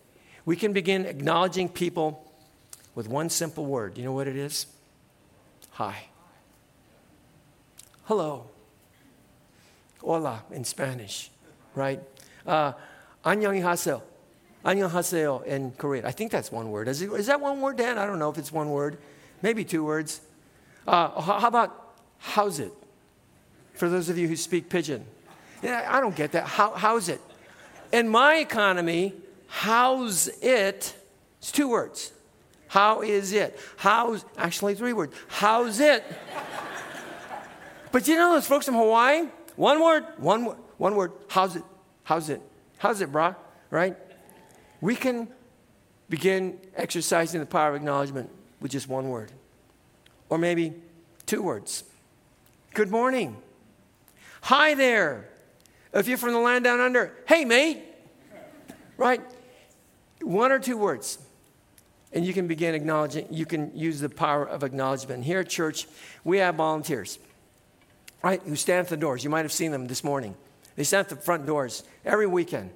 We 0.45 0.55
can 0.55 0.71
begin 0.73 1.05
acknowledging 1.05 1.69
people 1.69 2.31
with 2.95 3.07
one 3.07 3.29
simple 3.29 3.65
word. 3.65 3.97
You 3.97 4.05
know 4.05 4.13
what 4.13 4.27
it 4.27 4.37
is? 4.37 4.65
Hi. 5.71 6.05
Hello. 8.05 8.47
Hola 10.01 10.43
in 10.51 10.63
Spanish, 10.63 11.29
right? 11.75 11.99
Uh, 12.47 12.71
annyeonghaseyo. 13.25 14.01
Annyeonghaseyo 14.65 15.45
in 15.45 15.71
Korean. 15.71 16.05
I 16.05 16.11
think 16.11 16.31
that's 16.31 16.51
one 16.51 16.71
word. 16.71 16.87
Is, 16.87 17.01
it, 17.01 17.11
is 17.11 17.27
that 17.27 17.41
one 17.41 17.59
word, 17.59 17.77
Dan? 17.77 17.97
I 17.97 18.05
don't 18.05 18.19
know 18.19 18.29
if 18.29 18.37
it's 18.37 18.51
one 18.51 18.71
word 18.71 18.97
maybe 19.41 19.63
two 19.63 19.83
words. 19.83 20.21
Uh, 20.87 21.21
how 21.21 21.47
about 21.47 21.95
how's 22.17 22.59
it? 22.59 22.73
For 23.73 23.89
those 23.89 24.09
of 24.09 24.17
you 24.17 24.27
who 24.27 24.35
speak 24.35 24.69
pidgin. 24.69 25.05
Yeah, 25.61 25.87
I 25.89 25.99
don't 25.99 26.15
get 26.15 26.33
that. 26.33 26.45
How, 26.45 26.71
how's 26.71 27.09
it? 27.09 27.21
In 27.91 28.09
my 28.09 28.35
economy, 28.35 29.13
how's 29.47 30.27
it? 30.41 30.95
It's 31.39 31.51
two 31.51 31.69
words. 31.69 32.11
How 32.67 33.01
is 33.01 33.33
it? 33.33 33.57
How's, 33.77 34.25
actually 34.37 34.75
three 34.75 34.93
words. 34.93 35.15
How's 35.27 35.79
it? 35.79 36.03
but 37.91 38.07
you 38.07 38.15
know 38.15 38.33
those 38.33 38.45
folks 38.45 38.65
from 38.65 38.75
Hawaii? 38.75 39.27
One 39.55 39.81
word, 39.81 40.05
one, 40.17 40.45
one 40.77 40.95
word. 40.95 41.13
How's 41.29 41.55
it? 41.55 41.63
How's 42.03 42.29
it? 42.29 42.41
How's 42.77 43.01
it, 43.01 43.11
brah? 43.11 43.35
Right? 43.69 43.97
We 44.81 44.95
can 44.95 45.27
begin 46.09 46.59
exercising 46.75 47.39
the 47.39 47.45
power 47.45 47.69
of 47.69 47.75
acknowledgement 47.75 48.29
with 48.59 48.71
just 48.71 48.87
one 48.87 49.09
word. 49.09 49.31
Or 50.29 50.37
maybe 50.37 50.73
two 51.25 51.41
words. 51.41 51.83
Good 52.73 52.91
morning. 52.91 53.37
Hi 54.41 54.73
there. 54.75 55.29
If 55.93 56.07
you're 56.07 56.17
from 56.17 56.33
the 56.33 56.39
land 56.39 56.63
down 56.63 56.79
under, 56.79 57.13
hey, 57.27 57.45
mate. 57.45 57.83
Right? 58.97 59.21
One 60.21 60.51
or 60.51 60.59
two 60.59 60.77
words. 60.77 61.17
And 62.11 62.25
you 62.25 62.33
can 62.33 62.47
begin 62.47 62.73
acknowledging, 62.73 63.27
you 63.29 63.45
can 63.45 63.75
use 63.75 63.99
the 63.99 64.09
power 64.09 64.43
of 64.43 64.63
acknowledgement. 64.63 65.23
Here 65.23 65.39
at 65.39 65.49
church, 65.49 65.87
we 66.23 66.39
have 66.39 66.55
volunteers, 66.55 67.19
right, 68.23 68.41
who 68.41 68.55
stand 68.55 68.79
at 68.79 68.89
the 68.89 68.97
doors. 68.97 69.23
You 69.23 69.29
might 69.29 69.43
have 69.43 69.51
seen 69.51 69.71
them 69.71 69.87
this 69.87 70.03
morning. 70.03 70.35
They 70.75 70.83
stand 70.83 71.01
at 71.01 71.09
the 71.09 71.15
front 71.15 71.45
doors 71.45 71.83
every 72.03 72.25
weekend. 72.25 72.71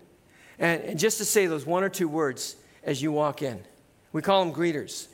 And, 0.59 0.81
and 0.83 0.99
just 0.99 1.17
to 1.17 1.25
say 1.25 1.47
those 1.47 1.65
one 1.65 1.83
or 1.83 1.89
two 1.89 2.07
words 2.07 2.55
as 2.83 3.01
you 3.01 3.11
walk 3.11 3.41
in, 3.41 3.59
we 4.11 4.21
call 4.21 4.45
them 4.45 4.53
greeters. 4.53 5.07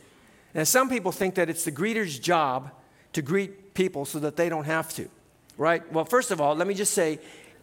And 0.54 0.68
some 0.68 0.90
people 0.90 1.12
think 1.12 1.36
that 1.36 1.50
it's 1.50 1.66
the 1.66 1.72
greeter's 1.72 2.18
job 2.20 2.72
to 3.14 3.22
greet 3.22 3.74
people 3.74 4.06
so 4.06 4.20
that 4.20 4.36
they 4.36 4.50
don't 4.50 4.66
have 4.66 4.94
to, 4.96 5.10
right? 5.58 5.92
Well, 5.92 6.06
first 6.06 6.32
of 6.32 6.42
all, 6.42 6.56
let 6.56 6.68
me 6.68 6.74
just 6.74 6.94
say 6.94 7.20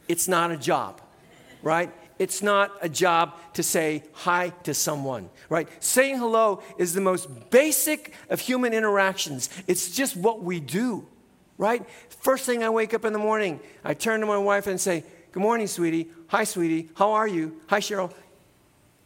it's 0.08 0.28
not 0.28 0.50
a 0.50 0.56
job, 0.56 1.00
right? 1.62 1.92
It's 2.18 2.42
not 2.42 2.72
a 2.80 2.88
job 2.88 3.34
to 3.54 3.62
say 3.62 4.02
hi 4.12 4.50
to 4.62 4.72
someone, 4.72 5.28
right? 5.48 5.68
Saying 5.82 6.18
hello 6.18 6.62
is 6.78 6.94
the 6.94 7.00
most 7.00 7.50
basic 7.50 8.14
of 8.30 8.40
human 8.40 8.72
interactions. 8.72 9.50
It's 9.66 9.90
just 9.90 10.16
what 10.16 10.42
we 10.42 10.60
do, 10.60 11.06
right? 11.58 11.84
First 12.08 12.46
thing 12.46 12.62
I 12.62 12.70
wake 12.70 12.94
up 12.94 13.04
in 13.04 13.12
the 13.12 13.18
morning, 13.18 13.60
I 13.84 13.94
turn 13.94 14.20
to 14.20 14.26
my 14.26 14.38
wife 14.38 14.66
and 14.66 14.80
say, 14.80 15.04
Good 15.36 15.42
morning, 15.42 15.66
sweetie. 15.66 16.08
Hi, 16.28 16.44
sweetie. 16.44 16.88
How 16.94 17.12
are 17.12 17.28
you? 17.28 17.60
Hi, 17.66 17.78
Cheryl. 17.78 18.10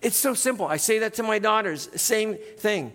It's 0.00 0.16
so 0.16 0.32
simple. 0.32 0.64
I 0.64 0.76
say 0.76 1.00
that 1.00 1.14
to 1.14 1.24
my 1.24 1.40
daughters, 1.40 1.88
same 2.00 2.36
thing. 2.36 2.92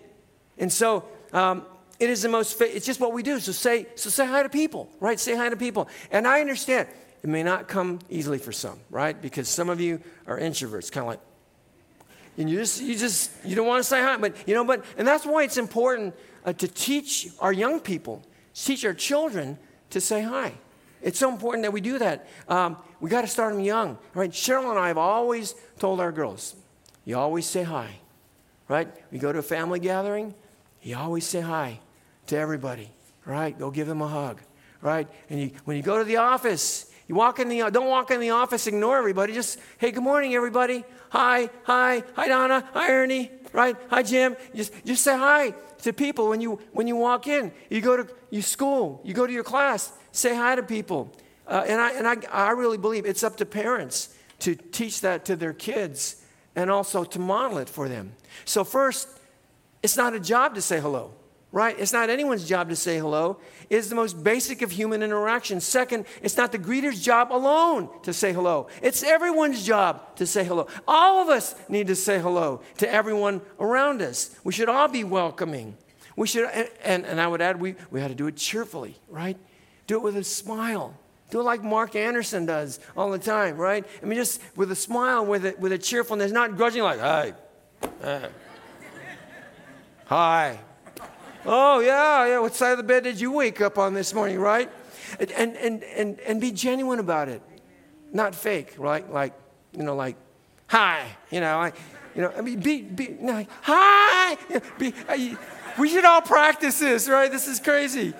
And 0.58 0.72
so, 0.72 1.04
um, 1.32 1.64
it 1.98 2.10
is 2.10 2.22
the 2.22 2.28
most, 2.28 2.60
it's 2.60 2.86
just 2.86 3.00
what 3.00 3.12
we 3.12 3.22
do. 3.22 3.40
So 3.40 3.52
say, 3.52 3.86
so 3.94 4.10
say 4.10 4.26
hi 4.26 4.42
to 4.42 4.48
people, 4.48 4.90
right? 5.00 5.18
Say 5.18 5.34
hi 5.34 5.48
to 5.48 5.56
people. 5.56 5.88
And 6.10 6.26
I 6.26 6.40
understand 6.40 6.88
it 7.22 7.28
may 7.28 7.42
not 7.42 7.68
come 7.68 8.00
easily 8.10 8.38
for 8.38 8.52
some, 8.52 8.78
right? 8.90 9.20
Because 9.20 9.48
some 9.48 9.70
of 9.70 9.80
you 9.80 10.00
are 10.26 10.38
introverts, 10.38 10.92
kind 10.92 11.04
of 11.04 11.08
like, 11.08 11.20
and 12.38 12.50
you 12.50 12.58
just, 12.58 12.82
you 12.82 12.96
just, 12.96 13.30
you 13.44 13.56
don't 13.56 13.66
want 13.66 13.80
to 13.80 13.88
say 13.88 14.02
hi, 14.02 14.18
but 14.18 14.36
you 14.46 14.54
know, 14.54 14.64
but, 14.64 14.84
and 14.98 15.08
that's 15.08 15.24
why 15.24 15.42
it's 15.42 15.56
important 15.56 16.14
uh, 16.44 16.52
to 16.52 16.68
teach 16.68 17.28
our 17.40 17.52
young 17.52 17.80
people, 17.80 18.22
teach 18.54 18.84
our 18.84 18.92
children 18.92 19.58
to 19.90 20.00
say 20.00 20.22
hi. 20.22 20.52
It's 21.00 21.18
so 21.18 21.30
important 21.30 21.62
that 21.62 21.72
we 21.72 21.80
do 21.80 21.98
that. 21.98 22.28
Um, 22.48 22.76
we 23.00 23.08
got 23.08 23.22
to 23.22 23.26
start 23.26 23.54
them 23.54 23.62
young, 23.62 23.96
right? 24.12 24.30
Cheryl 24.30 24.68
and 24.70 24.78
I 24.78 24.88
have 24.88 24.98
always 24.98 25.54
told 25.78 25.98
our 25.98 26.12
girls, 26.12 26.54
you 27.06 27.16
always 27.16 27.46
say 27.46 27.62
hi, 27.62 28.00
right? 28.68 28.88
We 29.10 29.18
go 29.18 29.32
to 29.32 29.38
a 29.38 29.42
family 29.42 29.80
gathering, 29.80 30.34
you 30.86 30.96
always 30.96 31.26
say 31.26 31.40
hi 31.40 31.80
to 32.28 32.36
everybody, 32.36 32.88
right? 33.24 33.58
Go 33.58 33.72
give 33.72 33.88
them 33.88 34.00
a 34.02 34.06
hug, 34.06 34.40
right? 34.80 35.08
And 35.28 35.40
you, 35.40 35.50
when 35.64 35.76
you 35.76 35.82
go 35.82 35.98
to 35.98 36.04
the 36.04 36.18
office, 36.18 36.92
you 37.08 37.16
walk 37.16 37.40
in 37.40 37.48
the, 37.48 37.68
don't 37.72 37.88
walk 37.88 38.12
in 38.12 38.20
the 38.20 38.30
office, 38.30 38.68
ignore 38.68 38.96
everybody. 38.96 39.32
Just, 39.32 39.58
hey, 39.78 39.90
good 39.90 40.04
morning, 40.04 40.36
everybody. 40.36 40.84
Hi, 41.10 41.50
hi, 41.64 42.04
hi, 42.14 42.28
Donna. 42.28 42.68
Hi, 42.72 42.88
Ernie. 42.92 43.32
Right? 43.52 43.76
Hi, 43.90 44.04
Jim. 44.04 44.36
Just, 44.54 44.72
just 44.84 45.02
say 45.02 45.18
hi 45.18 45.54
to 45.82 45.92
people 45.92 46.28
when 46.28 46.40
you, 46.40 46.60
when 46.72 46.86
you 46.86 46.94
walk 46.94 47.26
in. 47.26 47.50
You 47.68 47.80
go 47.80 47.96
to 47.96 48.08
your 48.30 48.42
school, 48.42 49.00
you 49.04 49.12
go 49.12 49.26
to 49.26 49.32
your 49.32 49.44
class, 49.44 49.92
say 50.12 50.36
hi 50.36 50.54
to 50.54 50.62
people. 50.62 51.12
Uh, 51.48 51.64
and 51.66 51.80
I, 51.80 51.92
and 51.94 52.06
I, 52.06 52.16
I 52.30 52.50
really 52.52 52.78
believe 52.78 53.06
it's 53.06 53.24
up 53.24 53.38
to 53.38 53.46
parents 53.46 54.14
to 54.40 54.54
teach 54.54 55.00
that 55.00 55.24
to 55.24 55.34
their 55.34 55.52
kids 55.52 56.22
and 56.54 56.70
also 56.70 57.02
to 57.02 57.18
model 57.18 57.58
it 57.58 57.68
for 57.68 57.88
them. 57.88 58.12
So, 58.44 58.62
first, 58.62 59.08
it's 59.82 59.96
not 59.96 60.14
a 60.14 60.20
job 60.20 60.54
to 60.54 60.62
say 60.62 60.80
hello 60.80 61.12
right? 61.56 61.78
It's 61.78 61.94
not 61.94 62.10
anyone's 62.10 62.46
job 62.46 62.68
to 62.68 62.76
say 62.76 62.98
hello. 62.98 63.38
It's 63.70 63.88
the 63.88 63.94
most 63.94 64.22
basic 64.22 64.60
of 64.60 64.70
human 64.70 65.02
interaction. 65.02 65.60
Second, 65.60 66.04
it's 66.22 66.36
not 66.36 66.52
the 66.52 66.58
greeter's 66.58 67.00
job 67.00 67.32
alone 67.32 67.88
to 68.02 68.12
say 68.12 68.34
hello. 68.34 68.68
It's 68.82 69.02
everyone's 69.02 69.64
job 69.64 70.16
to 70.16 70.26
say 70.26 70.44
hello. 70.44 70.66
All 70.86 71.22
of 71.22 71.30
us 71.30 71.54
need 71.70 71.86
to 71.86 71.96
say 71.96 72.18
hello 72.18 72.60
to 72.76 72.92
everyone 72.92 73.40
around 73.58 74.02
us. 74.02 74.38
We 74.44 74.52
should 74.52 74.68
all 74.68 74.88
be 74.88 75.02
welcoming. 75.02 75.78
We 76.14 76.26
should, 76.26 76.44
and, 76.84 77.06
and 77.06 77.18
I 77.18 77.26
would 77.26 77.40
add, 77.40 77.58
we, 77.58 77.76
we 77.90 78.02
had 78.02 78.08
to 78.08 78.14
do 78.14 78.26
it 78.26 78.36
cheerfully, 78.36 78.98
right? 79.08 79.38
Do 79.86 79.96
it 79.96 80.02
with 80.02 80.16
a 80.18 80.24
smile. 80.24 80.94
Do 81.30 81.40
it 81.40 81.44
like 81.44 81.64
Mark 81.64 81.96
Anderson 81.96 82.44
does 82.44 82.80
all 82.98 83.10
the 83.10 83.18
time, 83.18 83.56
right? 83.56 83.82
I 84.02 84.04
mean, 84.04 84.18
just 84.18 84.42
with 84.56 84.70
a 84.72 84.76
smile, 84.76 85.24
with 85.24 85.46
a, 85.46 85.54
with 85.58 85.72
a 85.72 85.78
cheerfulness, 85.78 86.32
not 86.32 86.54
grudging, 86.56 86.82
like, 86.82 87.00
hey, 87.00 87.32
hey, 88.02 88.28
hi, 90.06 90.58
Oh, 91.46 91.78
yeah, 91.78 92.26
yeah. 92.26 92.38
What 92.40 92.54
side 92.54 92.72
of 92.72 92.78
the 92.78 92.82
bed 92.82 93.04
did 93.04 93.20
you 93.20 93.30
wake 93.30 93.60
up 93.60 93.78
on 93.78 93.94
this 93.94 94.12
morning, 94.12 94.40
right? 94.40 94.68
And, 95.20 95.56
and, 95.56 95.84
and, 95.84 96.18
and 96.20 96.40
be 96.40 96.50
genuine 96.50 96.98
about 96.98 97.28
it, 97.28 97.40
not 98.12 98.34
fake, 98.34 98.74
right? 98.78 99.08
Like, 99.08 99.32
you 99.72 99.84
know, 99.84 99.94
like, 99.94 100.16
hi, 100.66 101.06
you 101.30 101.40
know, 101.40 101.56
like, 101.58 101.76
you 102.16 102.22
know, 102.22 102.32
I 102.36 102.40
mean, 102.40 102.58
be, 102.58 102.82
be, 102.82 103.16
you 103.20 103.26
like, 103.26 103.48
hi. 103.62 104.36
Be, 104.78 104.92
I, 105.08 105.38
we 105.78 105.88
should 105.88 106.04
all 106.04 106.20
practice 106.20 106.80
this, 106.80 107.08
right? 107.08 107.30
This 107.30 107.46
is 107.46 107.60
crazy. 107.60 108.12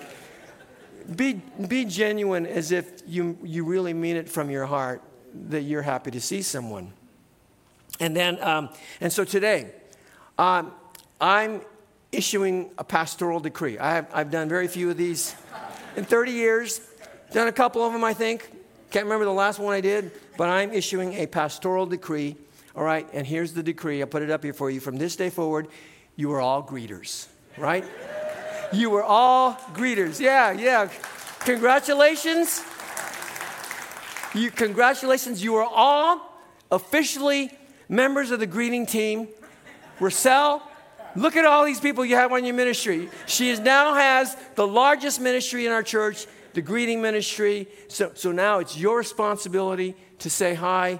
Be, 1.13 1.41
be 1.67 1.83
genuine 1.83 2.45
as 2.45 2.71
if 2.71 3.01
you, 3.05 3.37
you 3.43 3.65
really 3.65 3.93
mean 3.93 4.15
it 4.15 4.29
from 4.29 4.49
your 4.49 4.65
heart 4.65 5.01
that 5.49 5.63
you're 5.63 5.81
happy 5.81 6.11
to 6.11 6.21
see 6.21 6.41
someone. 6.41 6.93
And 7.99 8.15
then, 8.15 8.41
um, 8.41 8.69
and 9.01 9.11
so 9.11 9.25
today, 9.25 9.71
um, 10.37 10.71
I'm 11.19 11.61
issuing 12.11 12.71
a 12.77 12.83
pastoral 12.83 13.39
decree. 13.39 13.77
I 13.77 13.95
have, 13.95 14.07
I've 14.13 14.31
done 14.31 14.49
very 14.49 14.67
few 14.67 14.89
of 14.89 14.97
these 14.97 15.35
in 15.95 16.05
30 16.05 16.31
years, 16.31 16.81
done 17.31 17.47
a 17.47 17.51
couple 17.51 17.83
of 17.83 17.93
them, 17.93 18.03
I 18.03 18.13
think. 18.13 18.49
Can't 18.91 19.05
remember 19.05 19.25
the 19.25 19.33
last 19.33 19.59
one 19.59 19.73
I 19.73 19.81
did, 19.81 20.11
but 20.37 20.47
I'm 20.47 20.71
issuing 20.71 21.13
a 21.15 21.27
pastoral 21.27 21.85
decree. 21.85 22.37
All 22.75 22.83
right, 22.83 23.07
and 23.11 23.25
here's 23.25 23.53
the 23.53 23.63
decree. 23.63 24.01
I'll 24.01 24.07
put 24.07 24.21
it 24.21 24.29
up 24.29 24.43
here 24.43 24.53
for 24.53 24.69
you. 24.69 24.79
From 24.79 24.97
this 24.97 25.15
day 25.15 25.29
forward, 25.29 25.67
you 26.15 26.31
are 26.33 26.39
all 26.39 26.63
greeters, 26.63 27.27
right? 27.57 27.83
You 28.71 28.93
are 28.95 29.03
all 29.03 29.53
greeters. 29.73 30.19
Yeah, 30.19 30.51
yeah. 30.51 30.89
Congratulations. 31.39 32.63
You, 34.33 34.51
congratulations. 34.51 35.43
You 35.43 35.55
are 35.55 35.63
all 35.69 36.21
officially 36.71 37.49
members 37.89 38.31
of 38.31 38.39
the 38.39 38.45
greeting 38.45 38.85
team. 38.85 39.27
Rochelle, 39.99 40.61
Look 41.17 41.35
at 41.35 41.45
all 41.45 41.65
these 41.65 41.79
people 41.79 42.05
you 42.05 42.15
have 42.15 42.31
on 42.31 42.45
your 42.45 42.53
ministry. 42.53 43.09
She 43.25 43.49
is 43.49 43.59
now 43.59 43.95
has 43.95 44.37
the 44.53 44.67
largest 44.67 45.19
ministry 45.19 45.65
in 45.65 45.71
our 45.71 45.81
church, 45.81 46.27
the 46.53 46.61
greeting 46.61 47.01
ministry. 47.01 47.67
So, 47.87 48.11
so 48.13 48.31
now 48.31 48.59
it's 48.59 48.77
your 48.77 48.99
responsibility 48.99 49.95
to 50.19 50.29
say 50.29 50.53
hi 50.53 50.99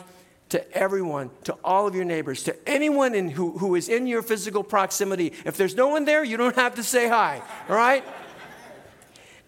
to 0.50 0.76
everyone, 0.76 1.30
to 1.44 1.56
all 1.64 1.86
of 1.86 1.94
your 1.94 2.04
neighbors, 2.04 2.44
to 2.44 2.68
anyone 2.68 3.14
in 3.14 3.30
who, 3.30 3.60
who 3.60 3.76
is 3.76 3.90
in 3.90 4.08
your 4.08 4.24
physical 4.24 4.64
proximity. 4.64 5.34
If 5.46 5.56
there's 5.56 5.76
no 5.76 5.90
one 5.90 6.06
there, 6.06 6.24
you 6.24 6.36
don't 6.36 6.56
have 6.56 6.76
to 6.76 6.84
say 6.84 7.08
hi, 7.08 7.42
all 7.70 7.76
right? 7.76 8.04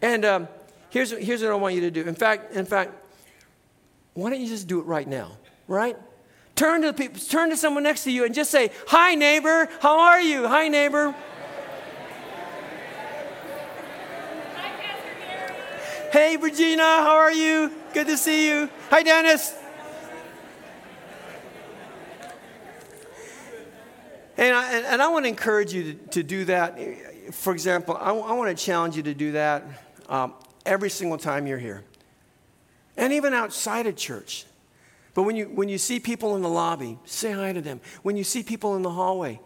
And 0.03 0.23
um, 0.23 0.47
here's, 0.91 1.10
here's 1.10 1.41
what 1.41 1.51
I 1.51 1.55
want 1.55 1.73
you 1.73 1.82
to 1.82 1.91
do. 1.91 2.03
In 2.03 2.15
fact, 2.15 2.53
in 2.53 2.65
fact, 2.65 2.91
why 4.13 4.29
don't 4.29 4.39
you 4.39 4.47
just 4.47 4.67
do 4.67 4.79
it 4.79 4.86
right 4.86 5.08
now, 5.08 5.32
right? 5.67 5.97
Turn 6.60 6.82
to 6.82 6.88
the 6.88 6.93
people, 6.93 7.22
turn 7.22 7.52
to 7.52 7.56
someone 7.56 7.84
next 7.84 8.04
to 8.04 8.12
you 8.12 8.26
and 8.26 8.36
just 8.36 8.52
say, 8.52 8.69
Hi, 8.88 9.15
neighbor. 9.15 9.69
How 9.80 9.98
are 9.98 10.19
you? 10.19 10.45
Hi, 10.45 10.67
neighbor. 10.67 11.15
Hey, 16.12 16.36
Regina, 16.36 16.84
how 16.84 17.15
are 17.15 17.32
you? 17.32 17.72
Good 17.93 18.08
to 18.08 18.17
see 18.17 18.50
you. 18.50 18.69
Hi, 18.89 19.04
Dennis. 19.04 19.56
And 24.36 24.54
I, 24.54 24.74
and 24.80 25.02
I 25.02 25.08
want 25.08 25.24
to 25.24 25.30
encourage 25.30 25.72
you 25.72 25.93
to, 25.93 26.08
to 26.10 26.24
do 26.24 26.43
that. 26.43 26.78
For 27.34 27.54
example, 27.54 27.95
I, 27.95 28.12
I 28.12 28.34
want 28.34 28.50
to 28.50 28.65
challenge 28.65 28.98
you 28.98 29.04
to 29.04 29.13
do 29.13 29.32
that 29.32 29.63
um, 30.10 30.34
every 30.65 30.89
single 30.89 31.17
time 31.17 31.48
you're 31.48 31.58
here. 31.58 31.86
And 32.98 33.13
even 33.13 33.34
outside 33.34 33.88
of 33.88 33.95
church. 33.95 34.45
But 35.13 35.24
when 35.24 35.36
you, 35.36 35.45
when 35.45 35.69
you 35.69 35.78
see 35.78 36.00
people 36.00 36.36
in 36.36 36.41
the 36.41 36.50
lobby, 36.50 37.00
say 37.06 37.32
hi 37.32 37.54
to 37.54 37.62
them. 37.62 37.82
When 38.04 38.15
you 38.15 38.24
see 38.24 38.43
people 38.43 38.76
in 38.76 38.82
the 38.82 38.91
hallway, 38.91 39.39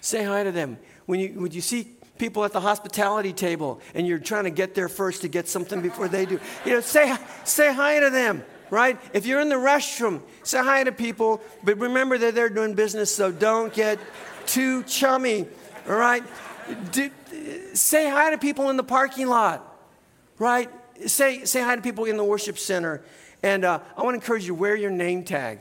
say 0.00 0.24
hi 0.24 0.44
to 0.44 0.52
them. 0.52 0.78
When 1.06 1.20
you, 1.20 1.28
when 1.40 1.52
you 1.52 1.60
see 1.60 1.96
people 2.18 2.44
at 2.44 2.52
the 2.52 2.60
hospitality 2.60 3.32
table 3.32 3.80
and 3.94 4.06
you're 4.06 4.18
trying 4.18 4.44
to 4.44 4.50
get 4.50 4.74
there 4.74 4.88
first 4.88 5.22
to 5.22 5.28
get 5.28 5.48
something 5.48 5.80
before 5.80 6.08
they 6.08 6.26
do, 6.26 6.38
you 6.64 6.72
know, 6.72 6.80
say, 6.80 7.16
say 7.44 7.72
hi 7.72 8.00
to 8.00 8.10
them, 8.10 8.42
right? 8.70 8.98
If 9.12 9.26
you're 9.26 9.40
in 9.40 9.48
the 9.48 9.56
restroom, 9.56 10.22
say 10.42 10.58
hi 10.58 10.84
to 10.84 10.92
people, 10.92 11.40
but 11.64 11.78
remember 11.78 12.18
that 12.18 12.34
they're 12.34 12.50
doing 12.50 12.74
business, 12.74 13.14
so 13.14 13.32
don't 13.32 13.72
get 13.72 13.98
too 14.46 14.82
chummy, 14.84 15.46
all 15.88 15.96
right? 15.96 16.22
Do, 16.92 17.10
say 17.74 18.08
hi 18.08 18.30
to 18.30 18.38
people 18.38 18.70
in 18.70 18.76
the 18.76 18.84
parking 18.84 19.26
lot, 19.26 19.66
right? 20.38 20.70
Say, 21.06 21.44
say 21.44 21.62
hi 21.62 21.76
to 21.76 21.82
people 21.82 22.04
in 22.04 22.16
the 22.16 22.24
worship 22.24 22.58
center. 22.58 23.02
And 23.42 23.64
uh, 23.64 23.80
I 23.96 24.02
want 24.02 24.14
to 24.14 24.20
encourage 24.20 24.42
you 24.42 24.48
to 24.48 24.54
wear 24.54 24.76
your 24.76 24.90
name 24.90 25.24
tag. 25.24 25.60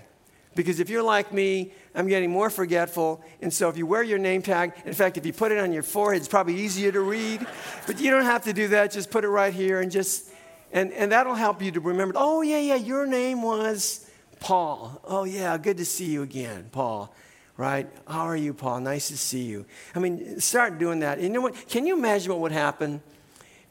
Because 0.55 0.79
if 0.79 0.89
you're 0.89 1.03
like 1.03 1.31
me, 1.31 1.71
I'm 1.95 2.07
getting 2.07 2.31
more 2.31 2.49
forgetful. 2.49 3.23
And 3.41 3.53
so 3.53 3.69
if 3.69 3.77
you 3.77 3.85
wear 3.85 4.03
your 4.03 4.17
name 4.17 4.41
tag, 4.41 4.73
in 4.85 4.93
fact, 4.93 5.17
if 5.17 5.25
you 5.25 5.31
put 5.31 5.51
it 5.51 5.57
on 5.59 5.71
your 5.71 5.83
forehead, 5.83 6.19
it's 6.19 6.27
probably 6.27 6.55
easier 6.55 6.91
to 6.91 6.99
read. 6.99 7.45
But 7.87 8.01
you 8.01 8.11
don't 8.11 8.25
have 8.25 8.43
to 8.43 8.53
do 8.53 8.67
that. 8.69 8.91
Just 8.91 9.11
put 9.11 9.23
it 9.23 9.29
right 9.29 9.53
here 9.53 9.79
and 9.79 9.91
just, 9.91 10.31
and, 10.73 10.91
and 10.93 11.11
that'll 11.11 11.35
help 11.35 11.61
you 11.61 11.71
to 11.71 11.79
remember, 11.79 12.15
oh, 12.17 12.41
yeah, 12.41 12.59
yeah, 12.59 12.75
your 12.75 13.05
name 13.05 13.41
was 13.41 14.09
Paul. 14.39 15.01
Oh, 15.05 15.23
yeah, 15.23 15.57
good 15.57 15.77
to 15.77 15.85
see 15.85 16.05
you 16.05 16.23
again, 16.23 16.69
Paul. 16.71 17.13
Right? 17.55 17.87
How 18.07 18.21
are 18.21 18.37
you, 18.37 18.53
Paul? 18.53 18.79
Nice 18.79 19.09
to 19.09 19.17
see 19.17 19.43
you. 19.43 19.65
I 19.93 19.99
mean, 19.99 20.39
start 20.39 20.77
doing 20.79 20.99
that. 20.99 21.21
You 21.21 21.29
know 21.29 21.41
what? 21.41 21.69
Can 21.69 21.85
you 21.85 21.97
imagine 21.97 22.31
what 22.31 22.41
would 22.41 22.51
happen 22.51 23.01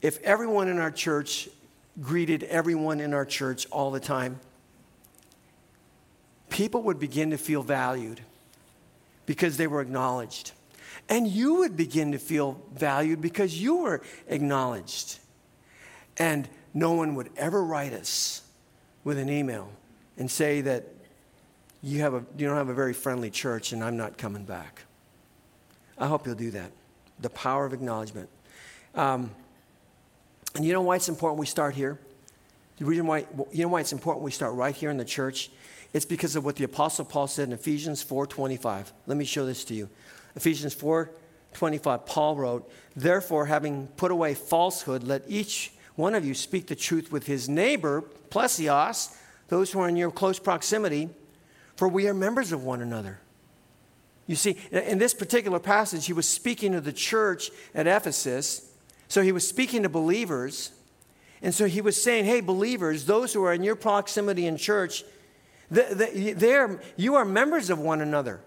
if 0.01 0.23
everyone 0.23 0.68
in 0.68 0.79
our 0.79 0.90
church 0.90 1.49
greeted 2.00 2.42
everyone 2.44 3.00
in 3.00 3.14
our 3.14 3.24
church 3.24 3.66
all 3.70 3.90
the 3.90 4.00
time? 4.00 4.40
People 6.50 6.82
would 6.82 6.98
begin 6.98 7.30
to 7.30 7.38
feel 7.38 7.62
valued 7.62 8.20
because 9.26 9.56
they 9.56 9.66
were 9.66 9.80
acknowledged. 9.80 10.52
And 11.08 11.26
you 11.26 11.56
would 11.56 11.76
begin 11.76 12.12
to 12.12 12.18
feel 12.18 12.61
valued 12.74 13.20
because 13.20 13.61
you 13.61 13.76
were 13.76 14.02
acknowledged. 14.26 15.18
And 16.16 16.48
no 16.74 16.92
one 16.92 17.14
would 17.14 17.30
ever 17.37 17.62
write 17.62 17.92
us 17.92 18.42
with 19.04 19.18
an 19.18 19.28
email 19.28 19.70
and 20.16 20.30
say 20.30 20.61
that 20.62 20.87
you, 21.82 22.00
have 22.00 22.14
a, 22.14 22.24
you 22.37 22.46
don't 22.46 22.56
have 22.56 22.68
a 22.68 22.74
very 22.74 22.92
friendly 22.92 23.30
church 23.30 23.72
and 23.72 23.82
I'm 23.82 23.96
not 23.96 24.18
coming 24.18 24.44
back. 24.44 24.82
I 25.96 26.06
hope 26.06 26.26
you'll 26.26 26.34
do 26.34 26.50
that. 26.52 26.72
The 27.20 27.30
power 27.30 27.64
of 27.64 27.72
acknowledgement. 27.72 28.28
Um, 28.94 29.30
and 30.59 30.66
you 30.66 30.73
know 30.73 30.83
why 30.83 30.97
it's 30.97 31.09
important 31.09 31.38
we 31.38 31.47
start 31.47 31.77
here? 31.77 32.01
The 32.79 32.85
reason 32.85 33.07
why, 33.07 33.27
you 33.53 33.62
know 33.62 33.68
why 33.68 33.79
it's 33.79 33.92
important 33.92 34.25
we 34.25 34.33
start 34.33 34.55
right 34.55 34.75
here 34.75 34.90
in 34.90 34.97
the 34.97 35.05
church? 35.05 35.53
It's 35.92 36.05
because 36.05 36.35
of 36.35 36.44
what 36.44 36.57
the 36.57 36.64
Apostle 36.64 37.05
Paul 37.05 37.29
said 37.29 37.47
in 37.47 37.53
Ephesians 37.53 38.05
4.25. 38.05 38.90
Let 39.07 39.16
me 39.16 39.25
show 39.25 39.47
this 39.47 39.62
to 39.66 39.75
you. 39.75 39.88
Ephesians 40.35 40.75
4.25, 40.75 42.07
Paul 42.07 42.35
wrote, 42.35 42.73
Therefore, 42.97 43.47
having 43.47 43.87
put 43.97 44.11
away 44.11 44.35
falsehood, 44.35 45.05
let 45.05 45.23
each 45.29 45.71
one 45.94 46.16
of 46.16 46.25
you 46.25 46.35
speak 46.35 46.66
the 46.66 46.75
truth 46.75 47.12
with 47.12 47.29
his 47.29 47.49
neighbor, 47.49 48.03
plesios, 48.29 49.16
those 49.47 49.71
who 49.71 49.79
are 49.79 49.88
in 49.88 49.94
your 49.94 50.11
close 50.11 50.40
proximity, 50.40 51.09
for 51.77 51.87
we 51.87 52.09
are 52.09 52.14
members 52.14 52.51
of 52.51 52.64
one 52.64 52.83
another. 52.83 53.21
You 54.27 54.35
see, 54.35 54.57
in 54.73 54.99
this 54.99 55.14
particular 55.14 55.61
passage, 55.61 56.07
he 56.07 56.12
was 56.12 56.29
speaking 56.29 56.73
to 56.73 56.81
the 56.81 56.92
church 56.92 57.53
at 57.77 57.87
Ephesus. 57.87 58.67
So 59.09 59.23
he 59.23 59.33
was 59.33 59.47
speaking 59.47 59.83
to 59.83 59.88
believers. 59.88 60.71
And 61.42 61.55
so 61.55 61.66
he 61.66 61.81
was 61.81 62.01
saying, 62.01 62.27
hey, 62.27 62.40
believers, 62.40 63.07
those 63.07 63.33
who 63.33 63.42
are 63.44 63.53
in 63.53 63.62
your 63.62 63.77
proximity 63.77 64.47
in 64.47 64.57
church, 64.57 65.05
they're, 65.71 66.81
you 66.97 67.14
are 67.16 67.25
members 67.25 67.71
of 67.71 67.79
one 67.79 68.01
another. 68.01 68.40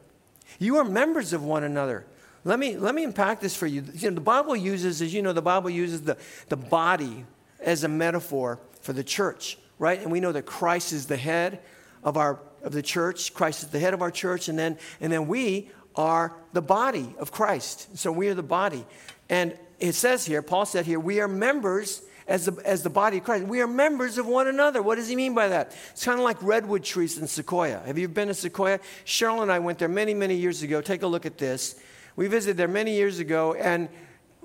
You 0.59 0.77
are 0.77 0.83
members 0.83 1.33
of 1.33 1.43
one 1.43 1.63
another. 1.63 2.05
Let 2.43 2.57
me, 2.57 2.75
let 2.77 2.95
me 2.95 3.03
unpack 3.03 3.39
this 3.39 3.55
for 3.55 3.67
you. 3.67 3.83
you 3.93 4.09
know, 4.09 4.15
the 4.15 4.21
Bible 4.21 4.55
uses, 4.55 5.01
as 5.01 5.13
you 5.13 5.21
know, 5.21 5.33
the 5.33 5.41
Bible 5.41 5.69
uses 5.69 6.01
the, 6.01 6.17
the 6.49 6.57
body 6.57 7.25
as 7.59 7.83
a 7.83 7.87
metaphor 7.87 8.59
for 8.81 8.93
the 8.93 9.03
church, 9.03 9.57
right? 9.77 10.01
And 10.01 10.11
we 10.11 10.19
know 10.19 10.31
that 10.31 10.47
Christ 10.47 10.91
is 10.91 11.05
the 11.05 11.17
head 11.17 11.59
of, 12.03 12.17
our, 12.17 12.39
of 12.63 12.71
the 12.71 12.81
church. 12.81 13.33
Christ 13.33 13.63
is 13.63 13.69
the 13.69 13.79
head 13.79 13.93
of 13.93 14.01
our 14.01 14.09
church. 14.09 14.49
And 14.49 14.57
then, 14.57 14.77
and 14.99 15.13
then 15.13 15.27
we 15.27 15.69
are 15.95 16.35
the 16.53 16.61
body 16.61 17.13
of 17.19 17.31
Christ. 17.31 17.95
So 17.97 18.11
we 18.11 18.27
are 18.29 18.33
the 18.33 18.41
body. 18.41 18.85
And 19.29 19.55
it 19.81 19.95
says 19.95 20.25
here, 20.25 20.41
Paul 20.41 20.65
said 20.65 20.85
here, 20.85 20.99
we 20.99 21.19
are 21.19 21.27
members 21.27 22.03
as 22.27 22.45
the, 22.45 22.61
as 22.63 22.83
the 22.83 22.89
body 22.89 23.17
of 23.17 23.23
Christ. 23.23 23.45
We 23.45 23.61
are 23.61 23.67
members 23.67 24.19
of 24.19 24.27
one 24.27 24.47
another. 24.47 24.81
What 24.81 24.95
does 24.95 25.09
he 25.09 25.15
mean 25.15 25.33
by 25.33 25.49
that? 25.49 25.75
It's 25.89 26.05
kind 26.05 26.19
of 26.19 26.23
like 26.23 26.41
redwood 26.41 26.83
trees 26.83 27.17
in 27.17 27.27
Sequoia. 27.27 27.81
Have 27.85 27.97
you 27.97 28.07
been 28.07 28.27
to 28.27 28.33
Sequoia? 28.33 28.79
Cheryl 29.05 29.41
and 29.41 29.51
I 29.51 29.59
went 29.59 29.79
there 29.79 29.89
many, 29.89 30.13
many 30.13 30.35
years 30.35 30.61
ago. 30.61 30.81
Take 30.81 31.01
a 31.01 31.07
look 31.07 31.25
at 31.25 31.37
this. 31.39 31.81
We 32.15 32.27
visited 32.27 32.57
there 32.57 32.67
many 32.67 32.93
years 32.93 33.19
ago, 33.19 33.53
and 33.55 33.89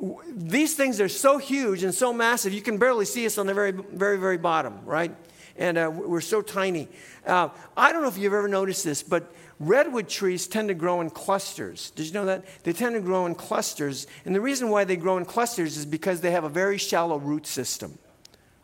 w- 0.01 0.19
these 0.35 0.75
things 0.75 1.01
are 1.01 1.09
so 1.09 1.37
huge 1.37 1.83
and 1.83 1.93
so 1.93 2.13
massive, 2.13 2.55
you 2.55 2.63
can 2.63 2.79
barely 2.79 3.05
see 3.05 3.27
us 3.27 3.39
on 3.39 3.47
the 3.47 3.55
very, 3.55 3.73
very, 3.73 4.19
very 4.19 4.39
bottom, 4.39 4.85
right? 4.85 5.15
And 5.57 5.77
uh, 5.77 5.91
we're 5.93 6.21
so 6.21 6.43
tiny. 6.43 6.89
Uh, 7.27 7.49
I 7.77 7.93
don't 7.93 8.03
know 8.03 8.09
if 8.09 8.17
you've 8.17 8.33
ever 8.33 8.49
noticed 8.49 8.85
this, 8.85 9.03
but 9.03 9.35
redwood 9.59 10.09
trees 10.09 10.47
tend 10.47 10.69
to 10.69 10.75
grow 10.75 11.01
in 11.01 11.11
clusters. 11.11 11.91
Did 11.91 12.07
you 12.07 12.13
know 12.13 12.27
that? 12.27 12.45
They 12.63 12.73
tend 12.73 12.95
to 12.95 13.01
grow 13.01 13.27
in 13.27 13.35
clusters. 13.35 14.07
And 14.25 14.35
the 14.35 14.41
reason 14.41 14.69
why 14.71 14.85
they 14.85 14.97
grow 14.97 15.17
in 15.17 15.25
clusters 15.25 15.77
is 15.77 15.87
because 15.87 16.21
they 16.21 16.31
have 16.33 16.45
a 16.45 16.49
very 16.49 16.79
shallow 16.79 17.19
root 17.19 17.47
system, 17.47 17.99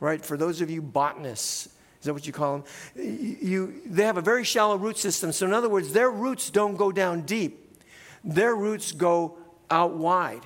right? 0.00 0.24
For 0.24 0.36
those 0.36 0.60
of 0.60 0.70
you 0.70 0.82
botanists, 0.82 1.66
is 2.00 2.06
that 2.06 2.14
what 2.14 2.26
you 2.26 2.32
call 2.32 2.58
them? 2.58 2.64
You, 2.96 3.80
they 3.86 4.04
have 4.04 4.18
a 4.18 4.22
very 4.22 4.44
shallow 4.44 4.76
root 4.76 4.98
system. 4.98 5.30
So, 5.30 5.46
in 5.46 5.52
other 5.52 5.68
words, 5.68 5.92
their 5.92 6.10
roots 6.10 6.50
don't 6.50 6.76
go 6.76 6.90
down 6.90 7.22
deep, 7.22 7.80
their 8.24 8.54
roots 8.54 8.92
go 8.92 9.38
out 9.70 9.94
wide. 9.94 10.42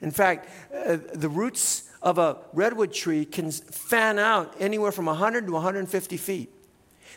In 0.00 0.10
fact, 0.10 0.48
uh, 0.72 0.98
the 1.14 1.28
roots 1.28 1.90
of 2.02 2.18
a 2.18 2.38
redwood 2.52 2.92
tree 2.92 3.24
can 3.24 3.50
fan 3.50 4.18
out 4.18 4.54
anywhere 4.60 4.92
from 4.92 5.06
100 5.06 5.46
to 5.46 5.52
150 5.52 6.16
feet. 6.16 6.52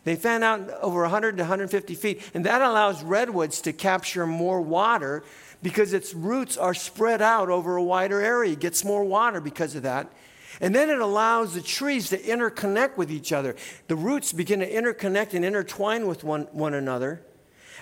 They 0.04 0.16
fan 0.16 0.44
out 0.44 0.70
over 0.82 1.02
100 1.02 1.38
to 1.38 1.44
150 1.44 1.96
feet, 1.96 2.22
and 2.34 2.46
that 2.46 2.62
allows 2.62 3.04
redwoods 3.04 3.62
to 3.62 3.74
capture 3.74 4.26
more 4.26 4.62
water 4.62 5.24
because 5.62 5.94
its 5.94 6.14
roots 6.14 6.58
are 6.58 6.74
spread 6.74 7.22
out 7.22 7.50
over 7.50 7.76
a 7.76 7.84
wider 7.84 8.22
area. 8.22 8.54
It 8.54 8.60
gets 8.60 8.84
more 8.84 9.04
water 9.04 9.40
because 9.40 9.76
of 9.76 9.84
that. 9.84 10.12
And 10.60 10.76
then 10.76 10.90
it 10.90 11.00
allows 11.00 11.54
the 11.54 11.62
trees 11.62 12.10
to 12.10 12.18
interconnect 12.18 12.98
with 12.98 13.12
each 13.12 13.32
other. 13.32 13.56
The 13.88 13.96
roots 13.96 14.34
begin 14.34 14.60
to 14.60 14.70
interconnect 14.70 15.34
and 15.34 15.46
intertwine 15.46 16.08
with 16.08 16.24
one, 16.24 16.48
one 16.52 16.74
another. 16.74 17.22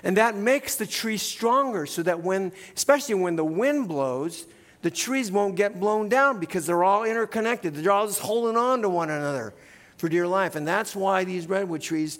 And 0.03 0.17
that 0.17 0.35
makes 0.35 0.75
the 0.75 0.85
tree 0.85 1.17
stronger 1.17 1.85
so 1.85 2.03
that 2.03 2.21
when, 2.21 2.51
especially 2.75 3.15
when 3.15 3.35
the 3.35 3.45
wind 3.45 3.87
blows, 3.87 4.45
the 4.81 4.91
trees 4.91 5.31
won't 5.31 5.55
get 5.55 5.79
blown 5.79 6.09
down 6.09 6.39
because 6.39 6.65
they're 6.65 6.83
all 6.83 7.03
interconnected. 7.03 7.75
They're 7.75 7.91
all 7.91 8.07
just 8.07 8.21
holding 8.21 8.55
on 8.55 8.81
to 8.83 8.89
one 8.89 9.09
another 9.09 9.53
for 9.99 10.09
dear 10.09 10.25
life. 10.25 10.55
And 10.55 10.67
that's 10.67 10.95
why 10.95 11.25
these 11.25 11.47
redwood 11.47 11.81
trees 11.81 12.17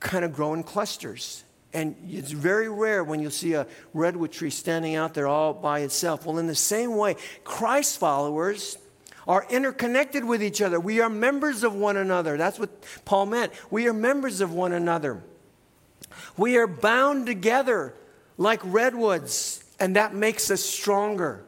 kind 0.00 0.24
of 0.24 0.32
grow 0.32 0.52
in 0.54 0.62
clusters. 0.64 1.44
And 1.72 1.94
it's 2.08 2.32
very 2.32 2.68
rare 2.68 3.04
when 3.04 3.20
you'll 3.20 3.30
see 3.30 3.54
a 3.54 3.66
redwood 3.94 4.32
tree 4.32 4.50
standing 4.50 4.96
out 4.96 5.14
there 5.14 5.28
all 5.28 5.54
by 5.54 5.80
itself. 5.80 6.26
Well, 6.26 6.38
in 6.38 6.48
the 6.48 6.54
same 6.54 6.96
way, 6.96 7.14
Christ 7.44 7.98
followers 7.98 8.76
are 9.28 9.46
interconnected 9.48 10.24
with 10.24 10.42
each 10.42 10.60
other. 10.60 10.80
We 10.80 11.00
are 11.00 11.08
members 11.08 11.62
of 11.62 11.72
one 11.72 11.96
another. 11.96 12.36
That's 12.36 12.58
what 12.58 12.70
Paul 13.04 13.26
meant. 13.26 13.52
We 13.70 13.86
are 13.86 13.92
members 13.92 14.40
of 14.40 14.52
one 14.52 14.72
another. 14.72 15.22
We 16.36 16.56
are 16.56 16.66
bound 16.66 17.26
together 17.26 17.94
like 18.36 18.60
redwoods, 18.64 19.62
and 19.78 19.94
that 19.94 20.12
makes 20.12 20.50
us 20.50 20.62
stronger. 20.62 21.44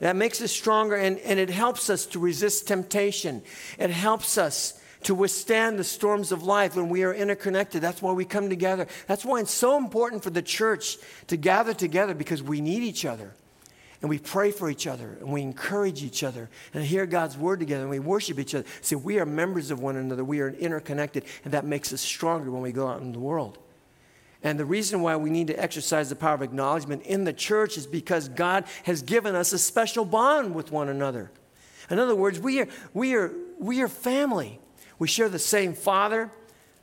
That 0.00 0.16
makes 0.16 0.40
us 0.40 0.50
stronger, 0.50 0.96
and, 0.96 1.18
and 1.18 1.38
it 1.38 1.50
helps 1.50 1.90
us 1.90 2.06
to 2.06 2.18
resist 2.18 2.66
temptation. 2.66 3.42
It 3.78 3.90
helps 3.90 4.36
us 4.36 4.79
to 5.02 5.14
withstand 5.14 5.78
the 5.78 5.84
storms 5.84 6.32
of 6.32 6.42
life 6.42 6.76
when 6.76 6.88
we 6.88 7.04
are 7.04 7.14
interconnected. 7.14 7.82
That's 7.82 8.02
why 8.02 8.12
we 8.12 8.24
come 8.24 8.48
together. 8.48 8.86
That's 9.06 9.24
why 9.24 9.40
it's 9.40 9.54
so 9.54 9.76
important 9.76 10.22
for 10.22 10.30
the 10.30 10.42
church 10.42 10.98
to 11.28 11.36
gather 11.36 11.74
together 11.74 12.14
because 12.14 12.42
we 12.42 12.60
need 12.60 12.82
each 12.82 13.04
other. 13.04 13.32
And 14.02 14.08
we 14.08 14.18
pray 14.18 14.50
for 14.50 14.70
each 14.70 14.86
other 14.86 15.16
and 15.20 15.30
we 15.30 15.42
encourage 15.42 16.02
each 16.02 16.22
other 16.22 16.48
and 16.72 16.82
hear 16.82 17.04
God's 17.04 17.36
word 17.36 17.60
together 17.60 17.82
and 17.82 17.90
we 17.90 17.98
worship 17.98 18.38
each 18.38 18.54
other. 18.54 18.66
See, 18.80 18.94
we 18.94 19.18
are 19.18 19.26
members 19.26 19.70
of 19.70 19.80
one 19.80 19.96
another. 19.96 20.24
We 20.24 20.40
are 20.40 20.48
interconnected, 20.48 21.24
and 21.44 21.52
that 21.52 21.66
makes 21.66 21.92
us 21.92 22.00
stronger 22.00 22.50
when 22.50 22.62
we 22.62 22.72
go 22.72 22.88
out 22.88 23.02
in 23.02 23.12
the 23.12 23.18
world. 23.18 23.58
And 24.42 24.58
the 24.58 24.64
reason 24.64 25.02
why 25.02 25.16
we 25.16 25.28
need 25.28 25.48
to 25.48 25.62
exercise 25.62 26.08
the 26.08 26.16
power 26.16 26.34
of 26.34 26.40
acknowledgement 26.40 27.02
in 27.02 27.24
the 27.24 27.32
church 27.32 27.76
is 27.76 27.86
because 27.86 28.30
God 28.30 28.64
has 28.84 29.02
given 29.02 29.34
us 29.34 29.52
a 29.52 29.58
special 29.58 30.06
bond 30.06 30.54
with 30.54 30.72
one 30.72 30.88
another. 30.88 31.30
In 31.90 31.98
other 31.98 32.14
words, 32.14 32.38
we 32.38 32.60
are, 32.60 32.68
we 32.94 33.14
are, 33.14 33.32
we 33.58 33.82
are 33.82 33.88
family. 33.88 34.60
We 35.00 35.08
share 35.08 35.28
the 35.28 35.40
same 35.40 35.74
Father. 35.74 36.30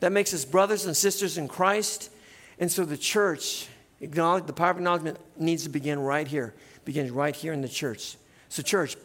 That 0.02 0.12
makes 0.12 0.34
us 0.34 0.44
brothers 0.44 0.86
and 0.86 0.98
sisters 0.98 1.38
in 1.38 1.48
Christ. 1.48 2.12
And 2.60 2.70
so 2.70 2.84
the 2.84 2.98
church, 2.98 3.68
acknowledge, 4.02 4.46
the 4.46 4.54
power 4.54 4.72
of 4.72 4.78
acknowledgement 4.78 5.18
needs 5.38 5.64
to 5.64 5.70
begin 5.70 6.00
right 6.00 6.28
here. 6.28 6.54
begins 6.84 7.12
right 7.12 7.36
here 7.36 7.54
in 7.54 7.62
the 7.62 7.70
church. 7.70 8.18
So, 8.50 8.62
church, 8.62 8.96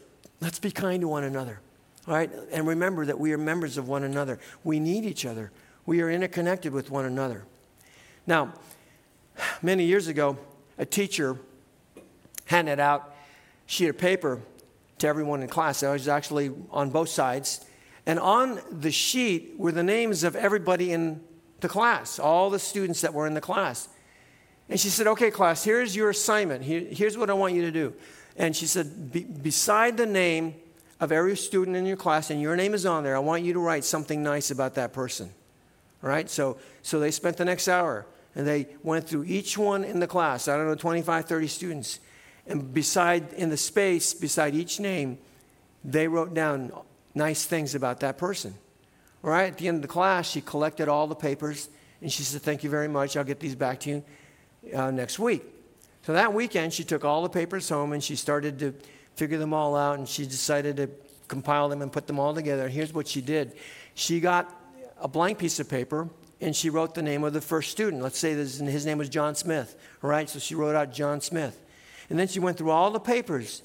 let's 0.40 0.58
be 0.58 0.70
kind 0.70 1.00
to 1.02 1.08
one 1.08 1.24
another. 1.24 1.60
All 2.08 2.14
right? 2.14 2.30
And 2.50 2.66
remember 2.66 3.06
that 3.06 3.18
we 3.18 3.32
are 3.32 3.38
members 3.38 3.78
of 3.78 3.88
one 3.88 4.02
another. 4.02 4.38
We 4.64 4.80
need 4.80 5.04
each 5.04 5.24
other. 5.24 5.52
We 5.86 6.00
are 6.00 6.10
interconnected 6.10 6.72
with 6.72 6.90
one 6.90 7.04
another. 7.04 7.44
Now, 8.26 8.54
many 9.62 9.84
years 9.84 10.08
ago, 10.08 10.38
a 10.78 10.86
teacher 10.86 11.38
handed 12.46 12.80
out 12.80 13.14
sheet 13.66 13.88
of 13.88 13.98
paper 13.98 14.40
to 14.98 15.06
everyone 15.06 15.42
in 15.42 15.48
class. 15.48 15.82
I 15.82 15.92
was 15.92 16.08
actually 16.08 16.52
on 16.70 16.90
both 16.90 17.08
sides. 17.08 17.64
And 18.06 18.18
on 18.18 18.60
the 18.70 18.90
sheet 18.90 19.54
were 19.56 19.72
the 19.72 19.82
names 19.82 20.24
of 20.24 20.34
everybody 20.34 20.92
in 20.92 21.20
the 21.60 21.68
class, 21.68 22.18
all 22.18 22.50
the 22.50 22.58
students 22.58 23.00
that 23.02 23.14
were 23.14 23.26
in 23.26 23.34
the 23.34 23.40
class. 23.40 23.88
And 24.68 24.78
she 24.78 24.88
said, 24.88 25.06
Okay, 25.06 25.30
class, 25.30 25.64
here's 25.64 25.94
your 25.94 26.10
assignment. 26.10 26.64
Here, 26.64 26.80
here's 26.80 27.16
what 27.16 27.30
I 27.30 27.34
want 27.34 27.54
you 27.54 27.62
to 27.62 27.70
do. 27.70 27.94
And 28.36 28.56
she 28.56 28.66
said, 28.66 29.12
Be, 29.12 29.24
Beside 29.24 29.96
the 29.96 30.06
name 30.06 30.54
of 31.00 31.12
every 31.12 31.36
student 31.36 31.76
in 31.76 31.86
your 31.86 31.96
class, 31.96 32.30
and 32.30 32.40
your 32.40 32.56
name 32.56 32.74
is 32.74 32.86
on 32.86 33.04
there, 33.04 33.16
I 33.16 33.20
want 33.20 33.44
you 33.44 33.52
to 33.52 33.60
write 33.60 33.84
something 33.84 34.22
nice 34.22 34.50
about 34.50 34.74
that 34.74 34.92
person. 34.92 35.30
All 36.02 36.08
right? 36.08 36.28
So, 36.28 36.58
so 36.82 36.98
they 36.98 37.10
spent 37.10 37.36
the 37.36 37.44
next 37.44 37.68
hour 37.68 38.06
and 38.34 38.46
they 38.46 38.66
went 38.82 39.08
through 39.08 39.24
each 39.24 39.58
one 39.58 39.84
in 39.84 40.00
the 40.00 40.06
class. 40.06 40.48
I 40.48 40.56
don't 40.56 40.66
know, 40.66 40.74
25, 40.74 41.26
30 41.26 41.46
students. 41.48 42.00
And 42.46 42.72
beside, 42.72 43.32
in 43.34 43.50
the 43.50 43.56
space 43.56 44.14
beside 44.14 44.54
each 44.54 44.80
name, 44.80 45.18
they 45.84 46.08
wrote 46.08 46.34
down 46.34 46.72
nice 47.14 47.44
things 47.44 47.74
about 47.74 48.00
that 48.00 48.18
person. 48.18 48.54
Right, 49.22 49.52
at 49.52 49.58
the 49.58 49.68
end 49.68 49.76
of 49.76 49.82
the 49.82 49.88
class, 49.88 50.28
she 50.28 50.40
collected 50.40 50.88
all 50.88 51.06
the 51.06 51.14
papers 51.14 51.68
and 52.00 52.12
she 52.12 52.24
said, 52.24 52.42
Thank 52.42 52.64
you 52.64 52.70
very 52.70 52.88
much. 52.88 53.16
I'll 53.16 53.22
get 53.22 53.38
these 53.38 53.54
back 53.54 53.78
to 53.80 53.90
you 53.90 54.04
uh, 54.74 54.90
next 54.90 55.20
week. 55.20 55.44
So 56.02 56.12
that 56.14 56.34
weekend, 56.34 56.72
she 56.72 56.82
took 56.82 57.04
all 57.04 57.22
the 57.22 57.28
papers 57.28 57.68
home 57.68 57.92
and 57.92 58.02
she 58.02 58.16
started 58.16 58.58
to 58.58 58.74
figure 59.14 59.38
them 59.38 59.54
all 59.54 59.76
out 59.76 59.98
and 59.98 60.08
she 60.08 60.26
decided 60.26 60.76
to 60.78 60.90
compile 61.28 61.68
them 61.68 61.82
and 61.82 61.92
put 61.92 62.08
them 62.08 62.18
all 62.18 62.34
together. 62.34 62.68
Here's 62.68 62.92
what 62.92 63.06
she 63.06 63.20
did 63.20 63.54
she 63.94 64.18
got 64.18 64.52
a 65.00 65.06
blank 65.06 65.38
piece 65.38 65.60
of 65.60 65.68
paper 65.68 66.08
and 66.40 66.56
she 66.56 66.70
wrote 66.70 66.94
the 66.94 67.02
name 67.02 67.22
of 67.22 67.32
the 67.32 67.40
first 67.40 67.70
student. 67.70 68.02
Let's 68.02 68.18
say 68.18 68.34
this, 68.34 68.58
his 68.58 68.84
name 68.84 68.98
was 68.98 69.08
John 69.08 69.36
Smith, 69.36 69.76
right? 70.02 70.28
So 70.28 70.40
she 70.40 70.56
wrote 70.56 70.74
out 70.74 70.92
John 70.92 71.20
Smith. 71.20 71.60
And 72.10 72.18
then 72.18 72.26
she 72.26 72.40
went 72.40 72.58
through 72.58 72.70
all 72.70 72.90
the 72.90 73.00
papers 73.00 73.62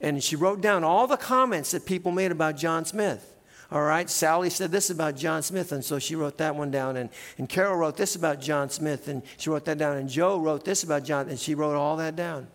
and 0.00 0.22
she 0.22 0.36
wrote 0.36 0.60
down 0.60 0.84
all 0.84 1.06
the 1.06 1.16
comments 1.16 1.72
that 1.72 1.84
people 1.84 2.12
made 2.12 2.32
about 2.32 2.56
John 2.56 2.84
Smith. 2.84 3.26
All 3.72 3.82
right, 3.82 4.10
Sally 4.10 4.50
said 4.50 4.72
this 4.72 4.90
about 4.90 5.16
John 5.16 5.42
Smith, 5.42 5.70
and 5.70 5.84
so 5.84 6.00
she 6.00 6.16
wrote 6.16 6.38
that 6.38 6.56
one 6.56 6.72
down. 6.72 6.96
And, 6.96 7.08
and 7.38 7.48
Carol 7.48 7.76
wrote 7.76 7.96
this 7.96 8.16
about 8.16 8.40
John 8.40 8.68
Smith, 8.68 9.06
and 9.06 9.22
she 9.36 9.48
wrote 9.48 9.64
that 9.66 9.78
down. 9.78 9.96
And 9.96 10.08
Joe 10.08 10.40
wrote 10.40 10.64
this 10.64 10.82
about 10.82 11.04
John, 11.04 11.28
and 11.28 11.38
she 11.38 11.54
wrote 11.54 11.76
all 11.76 11.96
that 11.98 12.16
down. 12.16 12.48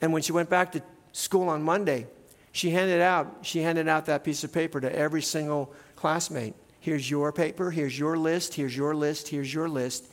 And 0.00 0.12
when 0.12 0.22
she 0.22 0.30
went 0.30 0.48
back 0.48 0.70
to 0.72 0.82
school 1.10 1.48
on 1.48 1.62
Monday, 1.62 2.06
she 2.52 2.70
handed 2.70 3.00
out, 3.00 3.38
she 3.42 3.60
handed 3.60 3.88
out 3.88 4.06
that 4.06 4.22
piece 4.22 4.44
of 4.44 4.52
paper 4.52 4.80
to 4.80 4.94
every 4.94 5.22
single 5.22 5.74
classmate. 5.96 6.54
Here's 6.78 7.10
your 7.10 7.32
paper, 7.32 7.72
here's 7.72 7.98
your 7.98 8.16
list, 8.16 8.54
here's 8.54 8.76
your 8.76 8.94
list, 8.94 9.28
here's 9.28 9.52
your 9.52 9.68
list. 9.68 10.12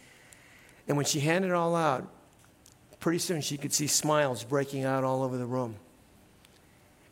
And 0.87 0.97
when 0.97 1.05
she 1.05 1.19
handed 1.19 1.49
it 1.49 1.53
all 1.53 1.75
out, 1.75 2.11
pretty 2.99 3.19
soon 3.19 3.41
she 3.41 3.57
could 3.57 3.71
see 3.71 3.85
smiles 3.85 4.43
breaking 4.43 4.83
out 4.83 5.03
all 5.03 5.21
over 5.21 5.37
the 5.37 5.45
room. 5.45 5.75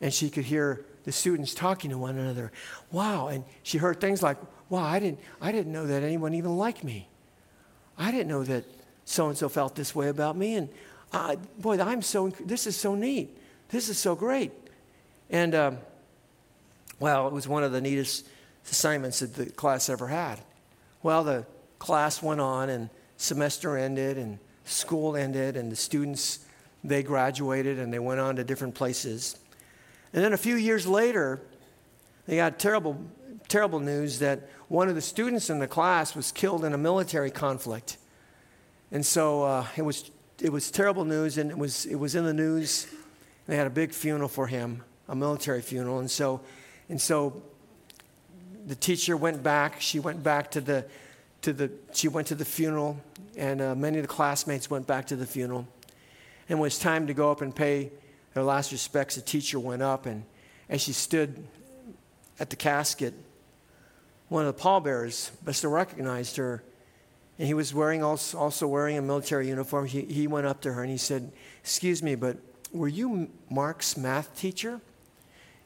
And 0.03 0.13
she 0.13 0.29
could 0.29 0.43
hear 0.43 0.85
the 1.05 1.13
students 1.13 1.53
talking 1.53 1.89
to 1.91 1.97
one 1.97 2.17
another. 2.17 2.51
Wow. 2.91 3.29
And 3.29 3.45
she 3.63 3.77
heard 3.77 4.01
things 4.01 4.21
like, 4.21 4.35
wow, 4.67 4.83
I 4.83 4.99
didn't, 4.99 5.21
I 5.39 5.53
didn't 5.53 5.71
know 5.71 5.87
that 5.87 6.03
anyone 6.03 6.33
even 6.33 6.57
liked 6.57 6.83
me. 6.83 7.07
I 7.97 8.11
didn't 8.11 8.27
know 8.27 8.43
that 8.43 8.65
so 9.05 9.29
and 9.29 9.37
so 9.37 9.47
felt 9.47 9.75
this 9.75 9.95
way 9.95 10.09
about 10.09 10.35
me. 10.35 10.55
And 10.55 10.67
uh, 11.13 11.37
boy, 11.57 11.79
I'm 11.79 12.01
so, 12.01 12.27
this 12.27 12.67
is 12.67 12.75
so 12.75 12.95
neat. 12.95 13.37
This 13.69 13.87
is 13.87 13.97
so 13.97 14.13
great. 14.13 14.51
And, 15.29 15.55
um, 15.55 15.77
well, 16.99 17.25
it 17.25 17.31
was 17.31 17.47
one 17.47 17.63
of 17.63 17.71
the 17.71 17.79
neatest 17.79 18.27
assignments 18.69 19.19
that 19.19 19.35
the 19.35 19.45
class 19.45 19.87
ever 19.87 20.07
had. 20.09 20.41
Well, 21.01 21.23
the 21.23 21.45
class 21.79 22.21
went 22.21 22.41
on 22.41 22.69
and 22.69 22.89
semester 23.15 23.77
ended 23.77 24.17
and 24.17 24.37
school 24.65 25.15
ended 25.15 25.55
and 25.55 25.71
the 25.71 25.77
students, 25.77 26.39
they 26.83 27.03
graduated 27.03 27.79
and 27.79 27.93
they 27.93 27.99
went 27.99 28.19
on 28.19 28.35
to 28.35 28.43
different 28.43 28.75
places. 28.75 29.37
And 30.13 30.23
then 30.23 30.33
a 30.33 30.37
few 30.37 30.55
years 30.55 30.85
later, 30.85 31.41
they 32.27 32.35
got 32.35 32.59
terrible, 32.59 33.03
terrible 33.47 33.79
news 33.79 34.19
that 34.19 34.47
one 34.67 34.87
of 34.87 34.95
the 34.95 35.01
students 35.01 35.49
in 35.49 35.59
the 35.59 35.67
class 35.67 36.15
was 36.15 36.31
killed 36.31 36.63
in 36.63 36.73
a 36.73 36.77
military 36.77 37.31
conflict. 37.31 37.97
And 38.91 39.03
so 39.03 39.43
uh, 39.43 39.65
it, 39.75 39.81
was, 39.81 40.11
it 40.39 40.51
was 40.51 40.69
terrible 40.69 41.03
news, 41.03 41.37
and 41.37 41.49
it 41.49 41.57
was, 41.57 41.85
it 41.85 41.95
was 41.95 42.15
in 42.15 42.25
the 42.25 42.33
news. 42.33 42.87
They 43.47 43.57
had 43.57 43.67
a 43.67 43.71
big 43.71 43.91
funeral 43.91 44.29
for 44.29 44.47
him, 44.47 44.83
a 45.09 45.15
military 45.15 45.61
funeral. 45.61 45.99
And 45.99 46.09
so, 46.09 46.41
and 46.89 47.01
so 47.01 47.41
the 48.67 48.75
teacher 48.75 49.17
went 49.17 49.41
back. 49.41 49.81
She 49.81 49.99
went 49.99 50.21
back 50.21 50.51
to 50.51 50.61
the, 50.61 50.85
to 51.41 51.53
the, 51.53 51.71
she 51.91 52.07
went 52.07 52.27
to 52.27 52.35
the 52.35 52.45
funeral, 52.45 52.99
and 53.35 53.61
uh, 53.61 53.73
many 53.73 53.97
of 53.97 54.03
the 54.03 54.07
classmates 54.07 54.69
went 54.69 54.85
back 54.85 55.07
to 55.07 55.15
the 55.15 55.25
funeral. 55.25 55.67
And 56.49 56.59
when 56.59 56.67
it 56.67 56.75
was 56.75 56.79
time 56.79 57.07
to 57.07 57.13
go 57.13 57.31
up 57.31 57.41
and 57.41 57.55
pay 57.55 57.91
their 58.33 58.43
last 58.43 58.71
respects, 58.71 59.15
the 59.15 59.21
teacher 59.21 59.59
went 59.59 59.81
up, 59.81 60.05
and 60.05 60.23
as 60.69 60.81
she 60.81 60.93
stood 60.93 61.47
at 62.39 62.49
the 62.49 62.55
casket, 62.55 63.13
one 64.29 64.45
of 64.45 64.55
the 64.55 64.61
pallbearers 64.61 65.31
must 65.45 65.61
have 65.61 65.71
recognized 65.71 66.37
her. 66.37 66.63
And 67.37 67.47
he 67.47 67.53
was 67.53 67.73
wearing 67.73 68.03
also, 68.03 68.37
also 68.37 68.67
wearing 68.67 68.97
a 68.97 69.01
military 69.01 69.47
uniform. 69.47 69.85
He, 69.85 70.01
he 70.01 70.27
went 70.27 70.47
up 70.47 70.61
to 70.61 70.73
her 70.73 70.81
and 70.81 70.91
he 70.91 70.97
said, 70.97 71.31
Excuse 71.61 72.01
me, 72.01 72.15
but 72.15 72.37
were 72.71 72.87
you 72.87 73.29
Mark's 73.49 73.97
math 73.97 74.35
teacher? 74.35 74.81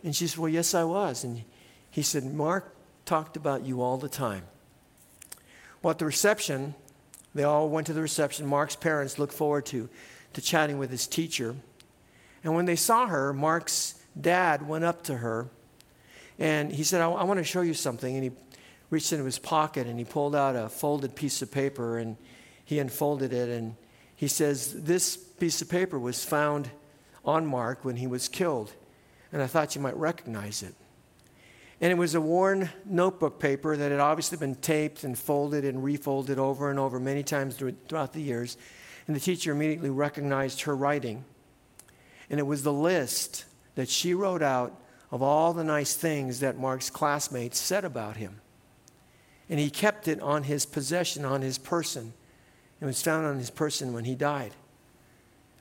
And 0.03 0.15
she 0.15 0.27
said, 0.27 0.39
Well, 0.39 0.49
yes, 0.49 0.73
I 0.73 0.83
was. 0.83 1.23
And 1.23 1.43
he 1.89 2.01
said, 2.01 2.23
Mark 2.25 2.75
talked 3.05 3.37
about 3.37 3.63
you 3.63 3.81
all 3.81 3.97
the 3.97 4.09
time. 4.09 4.43
Well, 5.81 5.91
at 5.91 5.99
the 5.99 6.05
reception, 6.05 6.75
they 7.33 7.43
all 7.43 7.69
went 7.69 7.87
to 7.87 7.93
the 7.93 8.01
reception. 8.01 8.45
Mark's 8.45 8.75
parents 8.75 9.19
looked 9.19 9.33
forward 9.33 9.65
to, 9.67 9.89
to 10.33 10.41
chatting 10.41 10.77
with 10.77 10.89
his 10.89 11.07
teacher. 11.07 11.55
And 12.43 12.55
when 12.55 12.65
they 12.65 12.75
saw 12.75 13.07
her, 13.07 13.33
Mark's 13.33 13.95
dad 14.19 14.67
went 14.67 14.83
up 14.83 15.03
to 15.03 15.17
her 15.17 15.49
and 16.39 16.71
he 16.71 16.83
said, 16.83 17.01
I, 17.01 17.09
I 17.09 17.23
want 17.23 17.39
to 17.39 17.43
show 17.43 17.61
you 17.61 17.73
something. 17.73 18.15
And 18.15 18.23
he 18.23 18.31
reached 18.89 19.11
into 19.11 19.25
his 19.25 19.39
pocket 19.39 19.87
and 19.87 19.97
he 19.99 20.05
pulled 20.05 20.35
out 20.35 20.55
a 20.55 20.69
folded 20.69 21.15
piece 21.15 21.41
of 21.41 21.51
paper 21.51 21.97
and 21.97 22.17
he 22.63 22.79
unfolded 22.79 23.33
it. 23.33 23.49
And 23.49 23.75
he 24.15 24.27
says, 24.27 24.83
This 24.83 25.17
piece 25.17 25.61
of 25.61 25.69
paper 25.69 25.99
was 25.99 26.23
found 26.23 26.69
on 27.25 27.45
Mark 27.45 27.83
when 27.83 27.97
he 27.97 28.07
was 28.07 28.27
killed. 28.27 28.73
And 29.31 29.41
I 29.41 29.47
thought 29.47 29.75
you 29.75 29.81
might 29.81 29.97
recognize 29.97 30.63
it. 30.63 30.73
And 31.79 31.91
it 31.91 31.95
was 31.95 32.15
a 32.15 32.21
worn 32.21 32.69
notebook 32.85 33.39
paper 33.39 33.77
that 33.77 33.91
had 33.91 33.99
obviously 33.99 34.37
been 34.37 34.55
taped 34.55 35.03
and 35.03 35.17
folded 35.17 35.63
and 35.63 35.83
refolded 35.83 36.39
over 36.39 36.71
and 36.71 36.79
over 36.79 36.99
many 36.99 37.21
times 37.21 37.55
throughout 37.55 38.13
the 38.13 38.21
years. 38.21 38.57
And 39.05 39.15
the 39.15 39.19
teacher 39.19 39.51
immediately 39.51 39.91
recognized 39.91 40.61
her 40.61 40.75
writing. 40.75 41.23
And 42.29 42.39
it 42.39 42.43
was 42.43 42.63
the 42.63 42.73
list 42.73 43.45
that 43.75 43.89
she 43.89 44.13
wrote 44.13 44.41
out 44.41 44.79
of 45.11 45.21
all 45.21 45.53
the 45.53 45.63
nice 45.63 45.95
things 45.95 46.41
that 46.41 46.57
Mark's 46.57 46.89
classmates 46.89 47.59
said 47.59 47.85
about 47.85 48.17
him. 48.17 48.41
And 49.49 49.59
he 49.59 49.69
kept 49.69 50.07
it 50.07 50.21
on 50.21 50.43
his 50.43 50.65
possession, 50.65 51.23
on 51.23 51.41
his 51.41 51.57
person. 51.57 52.13
It 52.81 52.85
was 52.85 53.01
found 53.01 53.25
on 53.25 53.37
his 53.37 53.49
person 53.49 53.93
when 53.93 54.03
he 54.03 54.15
died. 54.15 54.53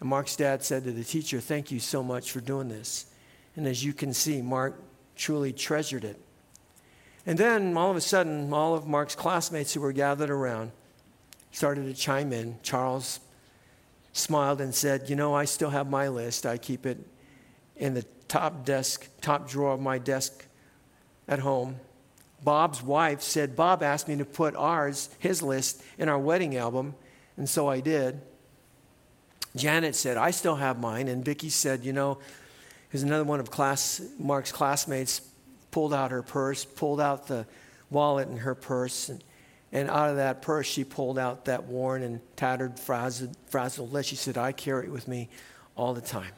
And 0.00 0.09
Mark's 0.09 0.37
dad 0.37 0.64
said 0.64 0.85
to 0.85 0.92
the 0.92 1.05
teacher, 1.05 1.40
Thank 1.40 1.70
you 1.70 1.79
so 1.79 2.02
much 2.02 2.33
for 2.33 2.40
doing 2.40 2.68
this. 2.68 3.07
And 3.55 3.66
as 3.66 3.85
you 3.85 3.92
can 3.92 4.12
see, 4.12 4.42
Mark 4.42 4.81
truly 5.14 5.52
treasured 5.52 6.05
it. 6.05 6.20
And 7.24 7.38
then 7.38 7.76
all 7.76 7.90
of 7.90 7.96
a 7.96 8.00
sudden, 8.00 8.52
all 8.52 8.74
of 8.74 8.87
Mark's 8.87 9.14
classmates 9.14 9.72
who 9.72 9.81
were 9.81 9.92
gathered 9.92 10.31
around 10.31 10.72
started 11.50 11.85
to 11.87 11.94
chime 11.94 12.33
in. 12.33 12.59
Charles 12.62 13.20
smiled 14.16 14.61
and 14.61 14.74
said, 14.74 15.09
You 15.09 15.16
know, 15.16 15.35
I 15.35 15.44
still 15.44 15.70
have 15.70 15.88
my 15.88 16.09
list. 16.09 16.46
I 16.46 16.59
keep 16.59 16.87
it 16.87 16.98
in 17.76 17.94
the 17.94 18.05
top 18.29 18.64
desk, 18.64 19.09
top 19.20 19.48
drawer 19.48 19.72
of 19.72 19.81
my 19.81 19.98
desk 19.98 20.44
at 21.29 21.40
home. 21.40 21.76
Bob's 22.42 22.83
wife 22.83 23.22
said, 23.22 23.57
Bob 23.57 23.83
asked 23.83 24.09
me 24.09 24.16
to 24.16 24.24
put 24.24 24.55
ours, 24.57 25.09
his 25.18 25.42
list, 25.42 25.83
in 25.98 26.09
our 26.09 26.18
wedding 26.18 26.57
album, 26.57 26.94
and 27.37 27.48
so 27.48 27.68
I 27.68 27.81
did. 27.81 28.20
Janet 29.57 29.96
said, 29.96 30.16
I 30.16 30.31
still 30.31 30.57
have 30.57 30.79
mine. 30.79 31.09
And 31.09 31.24
Vicki 31.24 31.48
said, 31.48 31.85
You 31.85 31.92
know, 31.92 32.18
here's 32.90 33.02
another 33.02 33.24
one 33.24 33.40
of 33.40 33.50
class, 33.50 34.02
Mark's 34.18 34.52
classmates 34.52 35.22
pulled 35.70 35.92
out 35.92 36.11
her 36.11 36.22
purse, 36.22 36.64
pulled 36.64 37.00
out 37.00 37.26
the 37.26 37.46
wallet 37.90 38.29
in 38.29 38.38
her 38.38 38.55
purse, 38.55 39.09
and 39.09 39.22
and 39.77 39.91
out 39.91 40.09
of 40.09 40.17
that 40.17 40.41
purse, 40.41 40.67
she 40.67 40.85
pulled 40.85 41.19
out 41.19 41.45
that 41.45 41.65
worn 41.65 42.03
and 42.03 42.21
tattered, 42.35 42.81
frazzled, 42.81 43.37
frazzled 43.51 43.93
list. 43.93 44.09
She 44.09 44.17
said, 44.17 44.39
I 44.39 44.53
carry 44.53 44.87
it 44.87 44.91
with 44.91 45.07
me 45.07 45.29
all 45.77 45.93
the 45.93 46.01
time. 46.01 46.33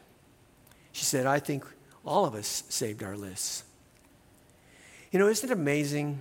She 0.91 1.05
said, 1.05 1.25
I 1.25 1.39
think 1.39 1.65
all 2.05 2.25
of 2.25 2.35
us 2.35 2.65
saved 2.69 3.01
our 3.01 3.17
lists. 3.17 3.63
You 5.13 5.21
know, 5.21 5.29
isn't 5.29 5.49
it 5.49 5.53
amazing 5.53 6.21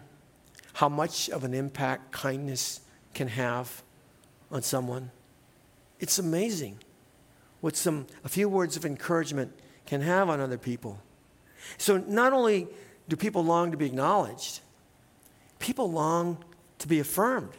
how 0.73 0.89
much 0.89 1.27
of 1.31 1.43
an 1.43 1.55
impact 1.55 2.11
kindness 2.11 2.81
can 3.15 3.29
have 3.29 3.81
on 4.51 4.61
someone? 4.61 5.09
It's 5.99 6.19
amazing 6.19 6.77
what 7.61 7.75
some, 7.75 8.05
a 8.25 8.29
few 8.29 8.47
words 8.47 8.77
of 8.77 8.85
encouragement 8.85 9.57
can 9.87 10.01
have 10.01 10.29
on 10.29 10.39
other 10.39 10.59
people. 10.59 11.01
So 11.79 11.97
not 11.97 12.31
only 12.31 12.67
do 13.09 13.15
people 13.15 13.43
long 13.43 13.71
to 13.71 13.77
be 13.77 13.87
acknowledged, 13.87 14.59
people 15.57 15.91
long 15.91 16.43
to 16.79 16.87
be 16.87 16.99
affirmed. 16.99 17.51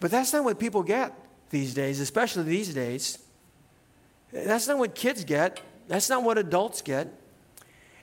But 0.00 0.10
that's 0.10 0.32
not 0.32 0.44
what 0.44 0.58
people 0.58 0.82
get 0.82 1.14
these 1.50 1.74
days, 1.74 2.00
especially 2.00 2.44
these 2.44 2.74
days. 2.74 3.18
That's 4.32 4.66
not 4.66 4.78
what 4.78 4.94
kids 4.94 5.24
get. 5.24 5.60
That's 5.88 6.08
not 6.08 6.22
what 6.24 6.38
adults 6.38 6.82
get. 6.82 7.12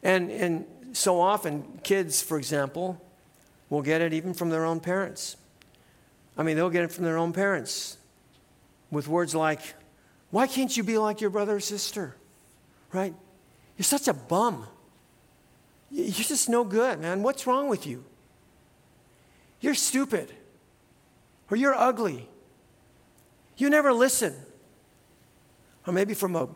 And, 0.03 0.31
and 0.31 0.65
so 0.93 1.19
often, 1.19 1.79
kids, 1.83 2.21
for 2.21 2.37
example, 2.37 3.01
will 3.69 3.81
get 3.81 4.01
it 4.01 4.13
even 4.13 4.33
from 4.33 4.49
their 4.49 4.65
own 4.65 4.79
parents. 4.79 5.35
I 6.37 6.43
mean, 6.43 6.55
they'll 6.55 6.69
get 6.69 6.83
it 6.83 6.91
from 6.91 7.03
their 7.03 7.17
own 7.17 7.33
parents 7.33 7.97
with 8.91 9.07
words 9.07 9.35
like, 9.35 9.61
Why 10.31 10.47
can't 10.47 10.75
you 10.75 10.83
be 10.83 10.97
like 10.97 11.21
your 11.21 11.29
brother 11.29 11.57
or 11.57 11.59
sister? 11.59 12.15
Right? 12.93 13.13
You're 13.77 13.83
such 13.83 14.07
a 14.07 14.13
bum. 14.13 14.65
You're 15.91 16.11
just 16.11 16.49
no 16.49 16.63
good, 16.63 16.99
man. 16.99 17.23
What's 17.23 17.45
wrong 17.47 17.67
with 17.67 17.85
you? 17.85 18.05
You're 19.61 19.75
stupid. 19.75 20.33
Or 21.51 21.57
you're 21.57 21.75
ugly. 21.75 22.27
You 23.57 23.69
never 23.69 23.91
listen. 23.91 24.35
Or 25.85 25.93
maybe 25.93 26.13
from 26.13 26.35
a 26.35 26.47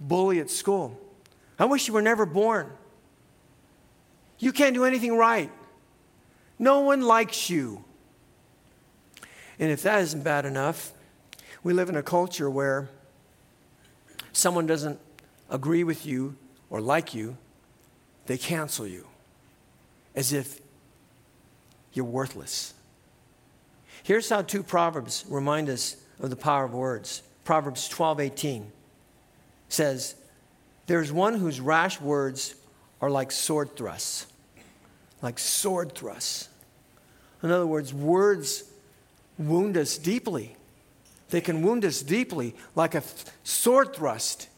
bully 0.00 0.40
at 0.40 0.50
school. 0.50 0.98
I 1.58 1.66
wish 1.66 1.86
you 1.86 1.94
were 1.94 2.02
never 2.02 2.26
born. 2.26 2.70
You 4.38 4.52
can't 4.52 4.74
do 4.74 4.84
anything 4.84 5.16
right. 5.16 5.50
No 6.58 6.80
one 6.80 7.02
likes 7.02 7.50
you. 7.50 7.84
And 9.58 9.70
if 9.70 9.82
that 9.82 10.00
isn't 10.02 10.24
bad 10.24 10.44
enough, 10.44 10.92
we 11.62 11.72
live 11.72 11.88
in 11.88 11.96
a 11.96 12.02
culture 12.02 12.50
where 12.50 12.88
someone 14.32 14.66
doesn't 14.66 14.98
agree 15.50 15.84
with 15.84 16.06
you 16.06 16.36
or 16.70 16.80
like 16.80 17.14
you, 17.14 17.36
they 18.26 18.38
cancel 18.38 18.86
you 18.86 19.06
as 20.14 20.32
if 20.32 20.61
you're 21.92 22.04
worthless. 22.04 22.74
Here's 24.02 24.28
how 24.28 24.42
two 24.42 24.62
proverbs 24.62 25.24
remind 25.28 25.68
us 25.68 25.96
of 26.18 26.30
the 26.30 26.36
power 26.36 26.64
of 26.64 26.74
words. 26.74 27.22
Proverbs 27.44 27.88
12:18 27.88 28.72
says, 29.68 30.14
"There's 30.86 31.12
one 31.12 31.34
whose 31.34 31.60
rash 31.60 32.00
words 32.00 32.54
are 33.00 33.10
like 33.10 33.30
sword 33.30 33.76
thrusts." 33.76 34.26
Like 35.20 35.38
sword 35.38 35.94
thrusts. 35.94 36.48
In 37.42 37.50
other 37.50 37.66
words, 37.66 37.94
words 37.94 38.64
wound 39.38 39.76
us 39.76 39.98
deeply. 39.98 40.56
They 41.30 41.40
can 41.40 41.62
wound 41.62 41.84
us 41.84 42.02
deeply 42.02 42.54
like 42.74 42.94
a 42.94 43.02
sword 43.44 43.94
thrust 43.94 44.48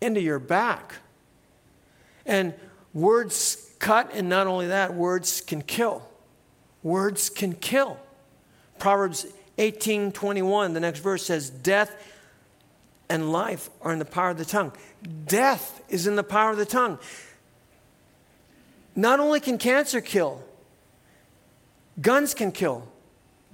into 0.00 0.20
your 0.20 0.38
back. 0.38 0.96
And 2.26 2.54
words 2.92 3.70
cut, 3.78 4.10
and 4.12 4.28
not 4.28 4.46
only 4.46 4.68
that, 4.68 4.94
words 4.94 5.40
can 5.40 5.62
kill. 5.62 6.09
Words 6.82 7.28
can 7.28 7.54
kill. 7.54 7.98
Proverbs 8.78 9.26
18 9.58 10.12
21, 10.12 10.72
the 10.72 10.80
next 10.80 11.00
verse 11.00 11.24
says, 11.24 11.50
Death 11.50 11.94
and 13.08 13.32
life 13.32 13.68
are 13.82 13.92
in 13.92 13.98
the 13.98 14.04
power 14.04 14.30
of 14.30 14.38
the 14.38 14.44
tongue. 14.44 14.72
Death 15.26 15.82
is 15.88 16.06
in 16.06 16.16
the 16.16 16.22
power 16.22 16.50
of 16.50 16.56
the 16.56 16.64
tongue. 16.64 16.98
Not 18.96 19.20
only 19.20 19.40
can 19.40 19.58
cancer 19.58 20.00
kill, 20.00 20.42
guns 22.00 22.34
can 22.34 22.52
kill, 22.52 22.88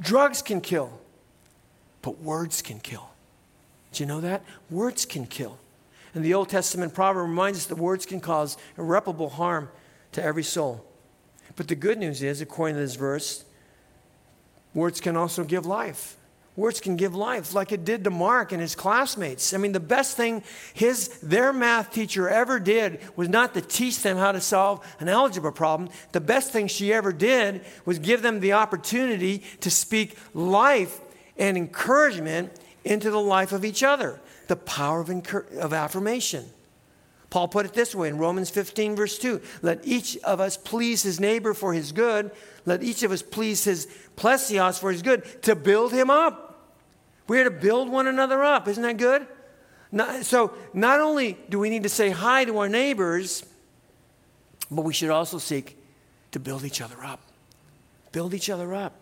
drugs 0.00 0.42
can 0.42 0.60
kill, 0.60 1.00
but 2.02 2.20
words 2.20 2.62
can 2.62 2.78
kill. 2.78 3.10
Do 3.92 4.02
you 4.02 4.06
know 4.06 4.20
that? 4.20 4.42
Words 4.70 5.04
can 5.04 5.26
kill. 5.26 5.58
And 6.14 6.24
the 6.24 6.34
Old 6.34 6.48
Testament 6.48 6.94
proverb 6.94 7.28
reminds 7.28 7.58
us 7.58 7.66
that 7.66 7.76
words 7.76 8.06
can 8.06 8.20
cause 8.20 8.56
irreparable 8.78 9.30
harm 9.30 9.70
to 10.12 10.22
every 10.22 10.42
soul. 10.42 10.84
But 11.56 11.68
the 11.68 11.74
good 11.74 11.98
news 11.98 12.22
is, 12.22 12.40
according 12.40 12.76
to 12.76 12.82
this 12.82 12.94
verse, 12.94 13.44
words 14.74 15.00
can 15.00 15.16
also 15.16 15.42
give 15.42 15.66
life. 15.66 16.16
Words 16.54 16.80
can 16.80 16.96
give 16.96 17.14
life, 17.14 17.52
like 17.52 17.70
it 17.70 17.84
did 17.84 18.04
to 18.04 18.10
Mark 18.10 18.50
and 18.50 18.62
his 18.62 18.74
classmates. 18.74 19.52
I 19.52 19.58
mean, 19.58 19.72
the 19.72 19.80
best 19.80 20.16
thing 20.16 20.42
his, 20.72 21.08
their 21.20 21.52
math 21.52 21.92
teacher 21.92 22.30
ever 22.30 22.58
did 22.58 23.00
was 23.14 23.28
not 23.28 23.52
to 23.54 23.60
teach 23.60 24.00
them 24.00 24.16
how 24.16 24.32
to 24.32 24.40
solve 24.40 24.86
an 24.98 25.08
algebra 25.10 25.52
problem. 25.52 25.90
The 26.12 26.20
best 26.20 26.52
thing 26.52 26.66
she 26.66 26.94
ever 26.94 27.12
did 27.12 27.62
was 27.84 27.98
give 27.98 28.22
them 28.22 28.40
the 28.40 28.54
opportunity 28.54 29.42
to 29.60 29.70
speak 29.70 30.16
life 30.32 30.98
and 31.36 31.58
encouragement 31.58 32.52
into 32.84 33.10
the 33.10 33.20
life 33.20 33.52
of 33.52 33.62
each 33.62 33.82
other. 33.82 34.18
The 34.48 34.56
power 34.56 35.00
of, 35.00 35.10
of 35.58 35.74
affirmation. 35.74 36.46
Paul 37.36 37.48
put 37.48 37.66
it 37.66 37.74
this 37.74 37.94
way 37.94 38.08
in 38.08 38.16
Romans 38.16 38.48
15, 38.48 38.96
verse 38.96 39.18
2 39.18 39.42
Let 39.60 39.86
each 39.86 40.16
of 40.24 40.40
us 40.40 40.56
please 40.56 41.02
his 41.02 41.20
neighbor 41.20 41.52
for 41.52 41.74
his 41.74 41.92
good. 41.92 42.30
Let 42.64 42.82
each 42.82 43.02
of 43.02 43.12
us 43.12 43.20
please 43.20 43.62
his 43.62 43.86
plesios 44.16 44.80
for 44.80 44.90
his 44.90 45.02
good, 45.02 45.42
to 45.42 45.54
build 45.54 45.92
him 45.92 46.08
up. 46.08 46.72
We're 47.28 47.44
to 47.44 47.50
build 47.50 47.90
one 47.90 48.06
another 48.06 48.42
up. 48.42 48.68
Isn't 48.68 48.82
that 48.84 48.96
good? 48.96 49.26
Not, 49.92 50.24
so, 50.24 50.54
not 50.72 51.00
only 51.00 51.36
do 51.50 51.58
we 51.58 51.68
need 51.68 51.82
to 51.82 51.90
say 51.90 52.08
hi 52.08 52.46
to 52.46 52.56
our 52.56 52.70
neighbors, 52.70 53.44
but 54.70 54.86
we 54.86 54.94
should 54.94 55.10
also 55.10 55.36
seek 55.36 55.76
to 56.30 56.40
build 56.40 56.64
each 56.64 56.80
other 56.80 57.04
up. 57.04 57.20
Build 58.12 58.32
each 58.32 58.48
other 58.48 58.74
up. 58.74 58.94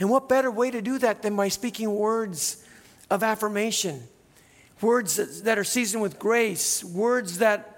And 0.00 0.10
what 0.10 0.28
better 0.28 0.50
way 0.50 0.72
to 0.72 0.82
do 0.82 0.98
that 0.98 1.22
than 1.22 1.36
by 1.36 1.46
speaking 1.46 1.94
words 1.94 2.64
of 3.10 3.22
affirmation? 3.22 4.08
Words 4.80 5.14
that, 5.14 5.44
that 5.44 5.56
are 5.56 5.62
seasoned 5.62 6.02
with 6.02 6.18
grace, 6.18 6.82
words 6.82 7.38
that 7.38 7.74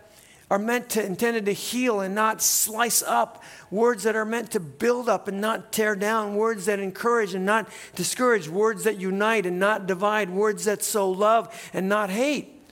are 0.51 0.59
meant 0.59 0.89
to 0.91 1.05
intended 1.05 1.45
to 1.47 1.53
heal 1.53 2.01
and 2.01 2.15
not 2.15 2.41
slice 2.41 3.03
up 3.03 3.43
words 3.71 4.05
that 4.05 4.17
are 4.17 4.25
meant 4.25 4.51
to 4.53 4.61
build 4.61 5.09
up 5.09 5.29
and 5.29 5.41
not 5.41 5.73
tear 5.73 5.95
down 5.95 6.37
words 6.37 6.67
that 6.67 6.81
encourage 6.81 7.35
and 7.35 7.45
not 7.45 7.69
discourage 7.95 8.49
words 8.49 8.85
that 8.85 8.99
unite 8.99 9.45
and 9.45 9.59
not 9.59 9.87
divide 9.87 10.31
words 10.31 10.65
that 10.65 10.83
sow 10.83 11.11
love 11.11 11.71
and 11.75 11.89
not 11.89 12.09
hate. 12.09 12.63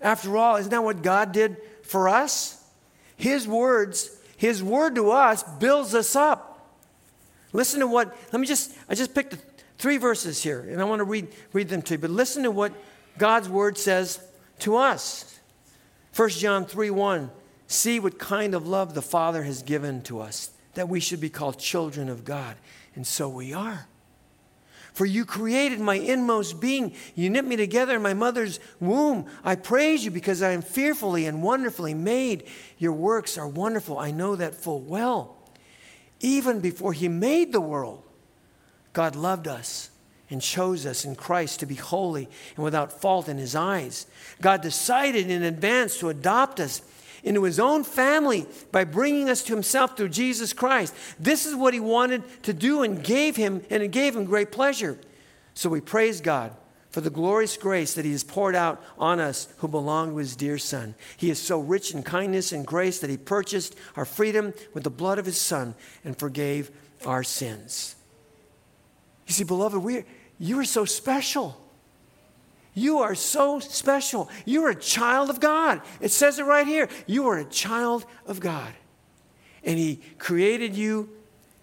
After 0.00 0.36
all 0.36 0.56
isn't 0.56 0.70
that 0.70 0.84
what 0.84 1.02
god 1.02 1.32
did 1.32 1.56
for 1.82 2.08
us? 2.08 2.62
His 3.16 3.48
words 3.48 4.10
his 4.36 4.62
word 4.62 4.96
to 4.96 5.10
us 5.10 5.42
builds 5.58 5.94
us 5.94 6.14
up. 6.14 6.52
Listen 7.54 7.80
to 7.80 7.86
what 7.86 8.14
let 8.32 8.40
me 8.40 8.46
just 8.46 8.76
i 8.88 8.94
just 8.94 9.14
picked 9.14 9.36
three 9.78 9.96
verses 9.96 10.42
here 10.42 10.60
and 10.60 10.80
i 10.80 10.84
want 10.84 11.00
to 11.00 11.04
read 11.04 11.28
read 11.54 11.68
them 11.68 11.80
to 11.82 11.94
you 11.94 11.98
but 11.98 12.10
listen 12.10 12.42
to 12.42 12.50
what 12.50 12.72
god's 13.16 13.48
word 13.48 13.78
says 13.78 14.20
to 14.58 14.76
us 14.76 15.35
1 16.16 16.28
John 16.30 16.64
3 16.64 16.90
1 16.90 17.30
See 17.68 17.98
what 17.98 18.18
kind 18.18 18.54
of 18.54 18.66
love 18.66 18.94
the 18.94 19.02
Father 19.02 19.42
has 19.42 19.62
given 19.62 20.00
to 20.02 20.20
us, 20.20 20.50
that 20.74 20.88
we 20.88 21.00
should 21.00 21.20
be 21.20 21.30
called 21.30 21.58
children 21.58 22.08
of 22.08 22.24
God. 22.24 22.56
And 22.94 23.06
so 23.06 23.28
we 23.28 23.52
are. 23.52 23.88
For 24.92 25.04
you 25.04 25.24
created 25.26 25.80
my 25.80 25.96
inmost 25.96 26.60
being. 26.60 26.94
You 27.14 27.28
knit 27.28 27.44
me 27.44 27.56
together 27.56 27.96
in 27.96 28.02
my 28.02 28.14
mother's 28.14 28.60
womb. 28.80 29.26
I 29.44 29.56
praise 29.56 30.04
you 30.04 30.10
because 30.10 30.42
I 30.42 30.52
am 30.52 30.62
fearfully 30.62 31.26
and 31.26 31.42
wonderfully 31.42 31.92
made. 31.92 32.44
Your 32.78 32.92
works 32.92 33.36
are 33.36 33.48
wonderful. 33.48 33.98
I 33.98 34.10
know 34.10 34.36
that 34.36 34.54
full 34.54 34.80
well. 34.80 35.36
Even 36.20 36.60
before 36.60 36.92
He 36.92 37.08
made 37.08 37.52
the 37.52 37.60
world, 37.60 38.04
God 38.94 39.16
loved 39.16 39.48
us 39.48 39.90
and 40.30 40.42
chose 40.42 40.86
us 40.86 41.04
in 41.04 41.14
Christ 41.14 41.60
to 41.60 41.66
be 41.66 41.74
holy 41.74 42.28
and 42.56 42.64
without 42.64 43.00
fault 43.00 43.28
in 43.28 43.38
His 43.38 43.54
eyes. 43.54 44.06
God 44.40 44.60
decided 44.60 45.30
in 45.30 45.42
advance 45.42 45.98
to 45.98 46.08
adopt 46.08 46.60
us 46.60 46.82
into 47.22 47.44
His 47.44 47.60
own 47.60 47.84
family 47.84 48.46
by 48.72 48.84
bringing 48.84 49.28
us 49.28 49.42
to 49.44 49.54
Himself 49.54 49.96
through 49.96 50.10
Jesus 50.10 50.52
Christ. 50.52 50.94
This 51.18 51.46
is 51.46 51.54
what 51.54 51.74
He 51.74 51.80
wanted 51.80 52.22
to 52.44 52.52
do 52.52 52.82
and 52.82 53.02
gave 53.02 53.36
Him, 53.36 53.62
and 53.70 53.82
it 53.82 53.90
gave 53.90 54.16
Him 54.16 54.24
great 54.24 54.52
pleasure. 54.52 54.98
So 55.54 55.68
we 55.68 55.80
praise 55.80 56.20
God 56.20 56.52
for 56.90 57.00
the 57.00 57.10
glorious 57.10 57.56
grace 57.56 57.94
that 57.94 58.04
He 58.04 58.12
has 58.12 58.24
poured 58.24 58.54
out 58.54 58.82
on 58.98 59.20
us 59.20 59.48
who 59.58 59.68
belong 59.68 60.10
to 60.10 60.16
His 60.16 60.34
dear 60.34 60.56
Son. 60.56 60.94
He 61.16 61.30
is 61.30 61.40
so 61.40 61.60
rich 61.60 61.92
in 61.92 62.02
kindness 62.02 62.52
and 62.52 62.66
grace 62.66 63.00
that 63.00 63.10
He 63.10 63.16
purchased 63.16 63.76
our 63.96 64.04
freedom 64.04 64.54
with 64.72 64.82
the 64.82 64.90
blood 64.90 65.18
of 65.18 65.26
His 65.26 65.40
Son 65.40 65.74
and 66.04 66.18
forgave 66.18 66.70
our 67.04 67.22
sins. 67.22 67.96
You 69.26 69.34
see, 69.34 69.44
beloved, 69.44 69.78
we, 69.78 70.04
you 70.38 70.58
are 70.60 70.64
so 70.64 70.84
special. 70.84 71.60
You 72.74 72.98
are 72.98 73.14
so 73.14 73.58
special. 73.58 74.28
You 74.44 74.64
are 74.64 74.70
a 74.70 74.74
child 74.74 75.30
of 75.30 75.40
God. 75.40 75.80
It 76.00 76.10
says 76.10 76.38
it 76.38 76.44
right 76.44 76.66
here. 76.66 76.88
You 77.06 77.26
are 77.28 77.38
a 77.38 77.44
child 77.44 78.04
of 78.26 78.38
God. 78.38 78.72
And 79.64 79.78
He 79.78 80.00
created 80.18 80.74
you 80.74 81.08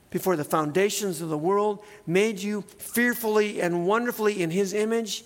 before 0.09 0.35
the 0.35 0.43
foundations 0.43 1.21
of 1.21 1.29
the 1.29 1.37
world, 1.37 1.83
made 2.05 2.39
you 2.39 2.61
fearfully 2.77 3.61
and 3.61 3.87
wonderfully 3.87 4.41
in 4.41 4.49
His 4.51 4.73
image. 4.73 5.23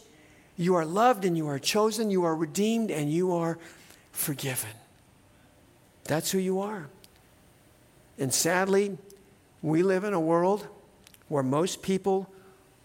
You 0.58 0.76
are 0.76 0.86
loved 0.86 1.24
and 1.24 1.38
you 1.38 1.48
are 1.48 1.60
chosen, 1.60 2.10
you 2.10 2.24
are 2.24 2.36
redeemed, 2.36 2.89
and 2.91 3.12
you 3.12 3.34
are 3.34 3.58
forgiven. 4.12 4.70
That's 6.06 6.32
who 6.32 6.39
you 6.39 6.62
are. 6.62 6.88
And 8.18 8.34
sadly, 8.34 8.98
we 9.62 9.84
live 9.84 10.04
in 10.04 10.14
a 10.14 10.20
world 10.20 10.68
where 11.28 11.43
most 11.43 11.82
people 11.82 12.30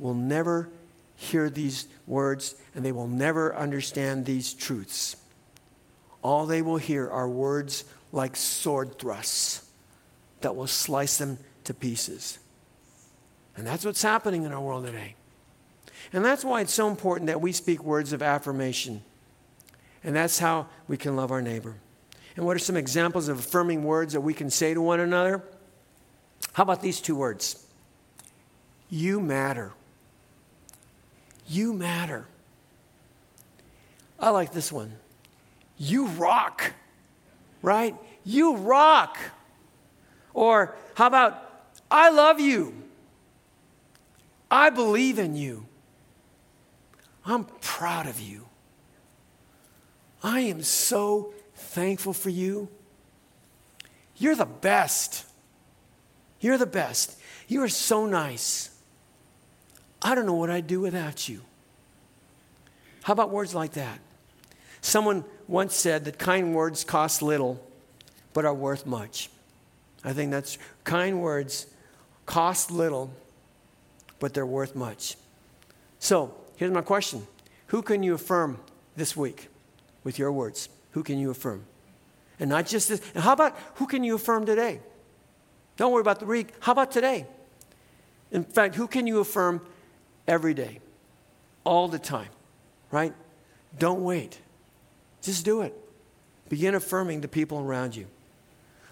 will 0.02 0.14
never 0.14 0.68
hear 1.14 1.48
these 1.48 1.86
words 2.06 2.56
and 2.74 2.84
they 2.84 2.92
will 2.92 3.06
never 3.06 3.54
understand 3.54 4.26
these 4.26 4.52
truths. 4.52 5.16
All 6.20 6.46
they 6.46 6.60
will 6.60 6.76
hear 6.76 7.08
are 7.08 7.28
words 7.28 7.84
like 8.10 8.36
sword 8.36 8.98
thrusts 8.98 9.68
that 10.40 10.56
will 10.56 10.66
slice 10.66 11.18
them 11.18 11.38
to 11.64 11.72
pieces. 11.72 12.38
And 13.56 13.66
that's 13.66 13.84
what's 13.84 14.02
happening 14.02 14.42
in 14.42 14.52
our 14.52 14.60
world 14.60 14.86
today. 14.86 15.14
And 16.12 16.24
that's 16.24 16.44
why 16.44 16.60
it's 16.60 16.74
so 16.74 16.88
important 16.88 17.28
that 17.28 17.40
we 17.40 17.52
speak 17.52 17.84
words 17.84 18.12
of 18.12 18.22
affirmation. 18.22 19.02
And 20.02 20.16
that's 20.16 20.38
how 20.40 20.66
we 20.88 20.96
can 20.96 21.14
love 21.14 21.30
our 21.30 21.40
neighbor. 21.40 21.76
And 22.36 22.44
what 22.44 22.56
are 22.56 22.60
some 22.60 22.76
examples 22.76 23.28
of 23.28 23.38
affirming 23.38 23.84
words 23.84 24.14
that 24.14 24.20
we 24.20 24.34
can 24.34 24.50
say 24.50 24.74
to 24.74 24.80
one 24.80 25.00
another? 25.00 25.44
How 26.54 26.64
about 26.64 26.82
these 26.82 27.00
two 27.00 27.14
words? 27.14 27.64
You 28.90 29.20
matter. 29.20 29.72
You 31.52 31.74
matter. 31.74 32.24
I 34.18 34.30
like 34.30 34.52
this 34.52 34.72
one. 34.72 34.94
You 35.76 36.06
rock, 36.06 36.72
right? 37.60 37.94
You 38.24 38.56
rock. 38.56 39.18
Or 40.32 40.74
how 40.94 41.08
about, 41.08 41.66
I 41.90 42.08
love 42.08 42.40
you. 42.40 42.72
I 44.50 44.70
believe 44.70 45.18
in 45.18 45.36
you. 45.36 45.66
I'm 47.26 47.44
proud 47.60 48.06
of 48.06 48.18
you. 48.18 48.46
I 50.22 50.40
am 50.40 50.62
so 50.62 51.34
thankful 51.54 52.14
for 52.14 52.30
you. 52.30 52.68
You're 54.16 54.36
the 54.36 54.46
best. 54.46 55.26
You're 56.40 56.56
the 56.56 56.64
best. 56.64 57.18
You 57.46 57.62
are 57.62 57.68
so 57.68 58.06
nice. 58.06 58.70
I 60.02 60.14
don't 60.14 60.26
know 60.26 60.34
what 60.34 60.50
I'd 60.50 60.66
do 60.66 60.80
without 60.80 61.28
you. 61.28 61.42
How 63.02 63.12
about 63.12 63.30
words 63.30 63.54
like 63.54 63.72
that? 63.72 63.98
Someone 64.80 65.24
once 65.46 65.74
said 65.76 66.04
that 66.04 66.18
kind 66.18 66.54
words 66.54 66.82
cost 66.82 67.22
little, 67.22 67.64
but 68.32 68.44
are 68.44 68.54
worth 68.54 68.84
much. 68.84 69.30
I 70.04 70.12
think 70.12 70.32
that's 70.32 70.58
kind 70.82 71.20
words 71.20 71.66
cost 72.26 72.70
little, 72.70 73.12
but 74.18 74.34
they're 74.34 74.46
worth 74.46 74.74
much. 74.74 75.16
So 76.00 76.34
here's 76.56 76.72
my 76.72 76.80
question 76.80 77.26
Who 77.68 77.82
can 77.82 78.02
you 78.02 78.14
affirm 78.14 78.58
this 78.96 79.16
week 79.16 79.48
with 80.02 80.18
your 80.18 80.32
words? 80.32 80.68
Who 80.92 81.02
can 81.04 81.18
you 81.18 81.30
affirm? 81.30 81.64
And 82.40 82.50
not 82.50 82.66
just 82.66 82.88
this. 82.88 83.00
And 83.14 83.22
how 83.22 83.32
about 83.32 83.56
who 83.76 83.86
can 83.86 84.02
you 84.02 84.16
affirm 84.16 84.46
today? 84.46 84.80
Don't 85.76 85.92
worry 85.92 86.00
about 86.00 86.18
the 86.18 86.26
week. 86.26 86.48
How 86.60 86.72
about 86.72 86.90
today? 86.90 87.26
In 88.32 88.44
fact, 88.44 88.74
who 88.74 88.88
can 88.88 89.06
you 89.06 89.20
affirm 89.20 89.60
every 90.26 90.54
day, 90.54 90.80
all 91.64 91.88
the 91.88 91.98
time, 91.98 92.28
right? 92.90 93.12
Don't 93.78 94.02
wait. 94.02 94.38
Just 95.22 95.44
do 95.44 95.62
it. 95.62 95.74
Begin 96.48 96.74
affirming 96.74 97.20
the 97.20 97.28
people 97.28 97.60
around 97.60 97.96
you. 97.96 98.06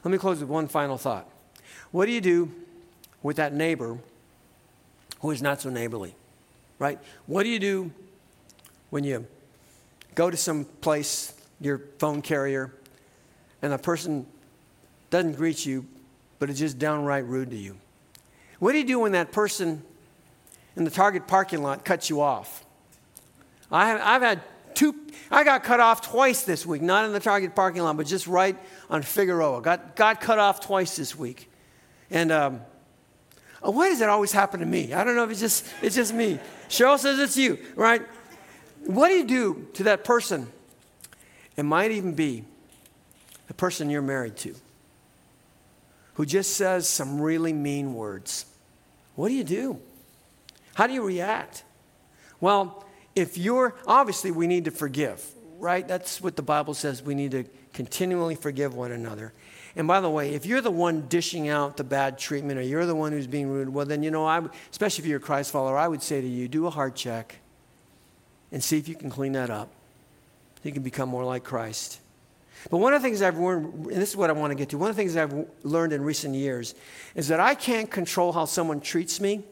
Let 0.04 0.10
me 0.10 0.18
close 0.18 0.40
with 0.40 0.48
one 0.48 0.68
final 0.68 0.96
thought. 0.96 1.28
What 1.90 2.06
do 2.06 2.12
you 2.12 2.20
do 2.20 2.50
with 3.22 3.36
that 3.36 3.52
neighbor 3.52 3.98
who 5.20 5.30
is 5.30 5.42
not 5.42 5.60
so 5.60 5.70
neighborly? 5.70 6.14
Right? 6.78 6.98
What 7.26 7.42
do 7.42 7.50
you 7.50 7.58
do 7.58 7.90
when 8.88 9.04
you 9.04 9.26
go 10.14 10.30
to 10.30 10.36
some 10.36 10.64
place, 10.80 11.34
your 11.60 11.82
phone 11.98 12.22
carrier, 12.22 12.72
and 13.60 13.72
the 13.72 13.78
person 13.78 14.26
doesn't 15.10 15.34
greet 15.34 15.66
you, 15.66 15.84
but 16.38 16.48
is 16.48 16.58
just 16.58 16.78
downright 16.78 17.26
rude 17.26 17.50
to 17.50 17.56
you? 17.56 17.76
What 18.58 18.72
do 18.72 18.78
you 18.78 18.84
do 18.84 19.00
when 19.00 19.12
that 19.12 19.32
person 19.32 19.82
in 20.80 20.84
the 20.84 20.90
Target 20.90 21.28
parking 21.28 21.62
lot 21.62 21.84
cuts 21.84 22.08
you 22.08 22.22
off? 22.22 22.64
I 23.70 23.88
have, 23.88 24.00
I've 24.02 24.22
had 24.22 24.40
two, 24.72 24.94
I 25.30 25.44
got 25.44 25.62
cut 25.62 25.78
off 25.78 26.00
twice 26.00 26.44
this 26.44 26.64
week, 26.64 26.80
not 26.80 27.04
in 27.04 27.12
the 27.12 27.20
Target 27.20 27.54
parking 27.54 27.82
lot, 27.82 27.98
but 27.98 28.06
just 28.06 28.26
right 28.26 28.56
on 28.88 29.02
Figueroa. 29.02 29.60
Got, 29.60 29.94
got 29.94 30.22
cut 30.22 30.38
off 30.38 30.60
twice 30.60 30.96
this 30.96 31.14
week. 31.14 31.50
And 32.10 32.32
um, 32.32 32.62
uh, 33.62 33.70
why 33.70 33.90
does 33.90 33.98
that 33.98 34.08
always 34.08 34.32
happen 34.32 34.60
to 34.60 34.66
me? 34.66 34.94
I 34.94 35.04
don't 35.04 35.16
know 35.16 35.24
if 35.24 35.30
it's 35.30 35.40
just, 35.40 35.66
it's 35.82 35.94
just 35.94 36.14
me. 36.14 36.38
Cheryl 36.70 36.98
says 36.98 37.18
it's 37.18 37.36
you, 37.36 37.58
right? 37.76 38.00
What 38.86 39.08
do 39.08 39.16
you 39.16 39.26
do 39.26 39.68
to 39.74 39.82
that 39.82 40.02
person? 40.02 40.48
It 41.58 41.64
might 41.64 41.90
even 41.90 42.14
be 42.14 42.42
the 43.48 43.54
person 43.54 43.90
you're 43.90 44.00
married 44.00 44.36
to 44.38 44.54
who 46.14 46.24
just 46.24 46.54
says 46.54 46.88
some 46.88 47.20
really 47.20 47.52
mean 47.52 47.92
words. 47.92 48.46
What 49.14 49.28
do 49.28 49.34
you 49.34 49.44
do? 49.44 49.80
How 50.74 50.86
do 50.86 50.92
you 50.92 51.02
react? 51.02 51.64
Well, 52.40 52.84
if 53.14 53.36
you're, 53.36 53.74
obviously, 53.86 54.30
we 54.30 54.46
need 54.46 54.64
to 54.66 54.70
forgive, 54.70 55.24
right? 55.58 55.86
That's 55.86 56.20
what 56.20 56.36
the 56.36 56.42
Bible 56.42 56.74
says. 56.74 57.02
We 57.02 57.14
need 57.14 57.32
to 57.32 57.44
continually 57.72 58.34
forgive 58.34 58.74
one 58.74 58.92
another. 58.92 59.32
And 59.76 59.86
by 59.86 60.00
the 60.00 60.10
way, 60.10 60.34
if 60.34 60.46
you're 60.46 60.60
the 60.60 60.70
one 60.70 61.02
dishing 61.08 61.48
out 61.48 61.76
the 61.76 61.84
bad 61.84 62.18
treatment 62.18 62.58
or 62.58 62.62
you're 62.62 62.86
the 62.86 62.94
one 62.94 63.12
who's 63.12 63.26
being 63.26 63.48
rude, 63.48 63.68
well, 63.68 63.86
then, 63.86 64.02
you 64.02 64.10
know, 64.10 64.26
I, 64.26 64.42
especially 64.70 65.04
if 65.04 65.08
you're 65.08 65.18
a 65.18 65.22
Christ 65.22 65.52
follower, 65.52 65.78
I 65.78 65.86
would 65.86 66.02
say 66.02 66.20
to 66.20 66.26
you, 66.26 66.48
do 66.48 66.66
a 66.66 66.70
heart 66.70 66.96
check 66.96 67.36
and 68.50 68.62
see 68.62 68.78
if 68.78 68.88
you 68.88 68.96
can 68.96 69.10
clean 69.10 69.32
that 69.32 69.50
up. 69.50 69.68
You 70.62 70.72
can 70.72 70.82
become 70.82 71.08
more 71.08 71.24
like 71.24 71.44
Christ. 71.44 72.00
But 72.68 72.78
one 72.78 72.92
of 72.92 73.00
the 73.00 73.08
things 73.08 73.22
I've 73.22 73.38
learned, 73.38 73.86
and 73.86 74.02
this 74.02 74.10
is 74.10 74.16
what 74.16 74.28
I 74.28 74.34
want 74.34 74.50
to 74.50 74.54
get 74.54 74.68
to, 74.70 74.78
one 74.78 74.90
of 74.90 74.96
the 74.96 75.00
things 75.00 75.16
I've 75.16 75.46
learned 75.62 75.92
in 75.92 76.02
recent 76.02 76.34
years 76.34 76.74
is 77.14 77.28
that 77.28 77.40
I 77.40 77.54
can't 77.54 77.90
control 77.90 78.32
how 78.32 78.44
someone 78.44 78.80
treats 78.80 79.20
me, 79.20 79.44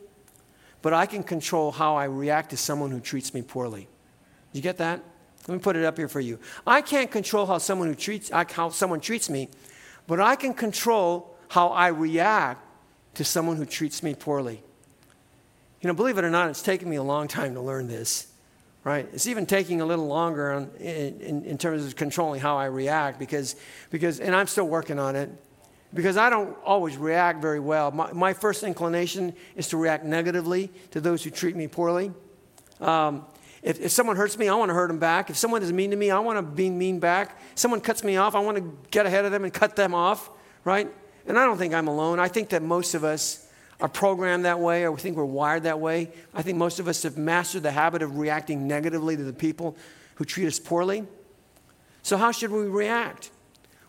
but 0.82 0.92
I 0.92 1.06
can 1.06 1.22
control 1.22 1.72
how 1.72 1.96
I 1.96 2.04
react 2.04 2.50
to 2.50 2.56
someone 2.56 2.90
who 2.90 3.00
treats 3.00 3.34
me 3.34 3.42
poorly. 3.42 3.88
You 4.52 4.62
get 4.62 4.78
that? 4.78 5.02
Let 5.46 5.54
me 5.54 5.60
put 5.60 5.76
it 5.76 5.84
up 5.84 5.96
here 5.96 6.08
for 6.08 6.20
you. 6.20 6.38
I 6.66 6.82
can't 6.82 7.10
control 7.10 7.46
how 7.46 7.58
someone 7.58 7.88
who 7.88 7.94
treats 7.94 8.30
how 8.30 8.68
someone 8.68 9.00
treats 9.00 9.30
me, 9.30 9.48
but 10.06 10.20
I 10.20 10.36
can 10.36 10.52
control 10.54 11.34
how 11.48 11.68
I 11.68 11.88
react 11.88 12.64
to 13.14 13.24
someone 13.24 13.56
who 13.56 13.64
treats 13.64 14.02
me 14.02 14.14
poorly. 14.14 14.62
You 15.80 15.88
know, 15.88 15.94
believe 15.94 16.18
it 16.18 16.24
or 16.24 16.30
not, 16.30 16.50
it's 16.50 16.62
taken 16.62 16.90
me 16.90 16.96
a 16.96 17.02
long 17.02 17.28
time 17.28 17.54
to 17.54 17.60
learn 17.60 17.88
this, 17.88 18.26
right? 18.84 19.08
It's 19.12 19.26
even 19.26 19.46
taking 19.46 19.80
a 19.80 19.86
little 19.86 20.06
longer 20.06 20.52
on, 20.52 20.70
in, 20.78 21.20
in, 21.20 21.44
in 21.44 21.58
terms 21.58 21.86
of 21.86 21.96
controlling 21.96 22.40
how 22.40 22.56
I 22.56 22.66
react 22.66 23.18
because, 23.18 23.56
because, 23.90 24.20
and 24.20 24.34
I'm 24.34 24.48
still 24.48 24.66
working 24.66 24.98
on 24.98 25.16
it, 25.16 25.30
because 25.94 26.16
I 26.16 26.30
don't 26.30 26.56
always 26.64 26.96
react 26.96 27.40
very 27.40 27.60
well. 27.60 27.90
My, 27.90 28.12
my 28.12 28.32
first 28.32 28.62
inclination 28.62 29.34
is 29.56 29.68
to 29.68 29.76
react 29.76 30.04
negatively 30.04 30.70
to 30.90 31.00
those 31.00 31.24
who 31.24 31.30
treat 31.30 31.56
me 31.56 31.66
poorly. 31.66 32.12
Um, 32.80 33.24
if, 33.62 33.80
if 33.80 33.90
someone 33.90 34.16
hurts 34.16 34.38
me, 34.38 34.48
I 34.48 34.54
want 34.54 34.68
to 34.68 34.74
hurt 34.74 34.88
them 34.88 34.98
back. 34.98 35.30
If 35.30 35.36
someone 35.36 35.62
is 35.62 35.72
mean 35.72 35.90
to 35.90 35.96
me, 35.96 36.10
I 36.10 36.18
want 36.20 36.38
to 36.38 36.42
be 36.42 36.70
mean 36.70 37.00
back. 37.00 37.40
Someone 37.54 37.80
cuts 37.80 38.04
me 38.04 38.16
off, 38.16 38.34
I 38.34 38.40
want 38.40 38.58
to 38.58 38.78
get 38.90 39.06
ahead 39.06 39.24
of 39.24 39.32
them 39.32 39.44
and 39.44 39.52
cut 39.52 39.76
them 39.76 39.94
off, 39.94 40.30
right? 40.64 40.88
And 41.26 41.38
I 41.38 41.44
don't 41.44 41.58
think 41.58 41.74
I'm 41.74 41.88
alone. 41.88 42.20
I 42.20 42.28
think 42.28 42.50
that 42.50 42.62
most 42.62 42.94
of 42.94 43.04
us 43.04 43.46
are 43.80 43.88
programmed 43.88 44.44
that 44.44 44.58
way 44.58 44.84
or 44.84 44.92
we 44.92 44.98
think 44.98 45.16
we're 45.16 45.24
wired 45.24 45.64
that 45.64 45.80
way. 45.80 46.10
I 46.34 46.42
think 46.42 46.58
most 46.58 46.80
of 46.80 46.88
us 46.88 47.02
have 47.02 47.16
mastered 47.16 47.62
the 47.62 47.70
habit 47.70 48.02
of 48.02 48.18
reacting 48.18 48.66
negatively 48.66 49.16
to 49.16 49.22
the 49.22 49.32
people 49.32 49.76
who 50.16 50.24
treat 50.24 50.46
us 50.46 50.58
poorly. 50.58 51.06
So, 52.02 52.16
how 52.16 52.32
should 52.32 52.50
we 52.50 52.62
react? 52.62 53.30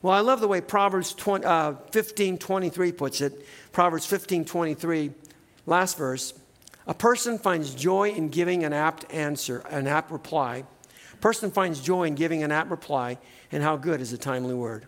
Well, 0.02 0.14
I 0.14 0.22
love 0.22 0.40
the 0.40 0.48
way 0.48 0.62
Proverbs 0.62 1.14
20, 1.14 1.46
uh, 1.46 1.74
15 1.92 2.38
23 2.38 2.92
puts 2.94 3.22
it. 3.22 3.46
Proverbs 3.72 4.06
15 4.06 4.46
23, 4.46 5.12
last 5.66 5.98
verse. 5.98 6.34
A 6.88 6.94
person 6.94 7.38
finds 7.38 7.76
joy 7.76 8.10
in 8.10 8.30
giving 8.30 8.64
an 8.64 8.74
apt 8.74 9.12
answer, 9.14 9.60
an 9.70 9.88
apt 9.88 10.12
reply. 10.12 10.64
A 11.14 11.18
person 11.18 11.52
finds 11.52 11.82
joy 11.82 12.06
in 12.06 12.16
giving 12.16 12.44
an 12.44 12.52
apt 12.52 12.72
reply, 12.72 13.18
and 13.52 13.62
how 13.62 13.76
good 13.76 14.00
is 14.00 14.14
a 14.14 14.18
timely 14.18 14.54
word. 14.54 14.88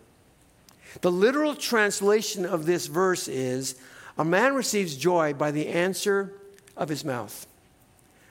The 1.01 1.11
literal 1.11 1.55
translation 1.55 2.45
of 2.45 2.65
this 2.65 2.87
verse 2.87 3.27
is 3.27 3.75
A 4.17 4.25
man 4.25 4.55
receives 4.55 4.95
joy 4.95 5.33
by 5.33 5.51
the 5.51 5.67
answer 5.67 6.33
of 6.77 6.89
his 6.89 7.03
mouth. 7.03 7.47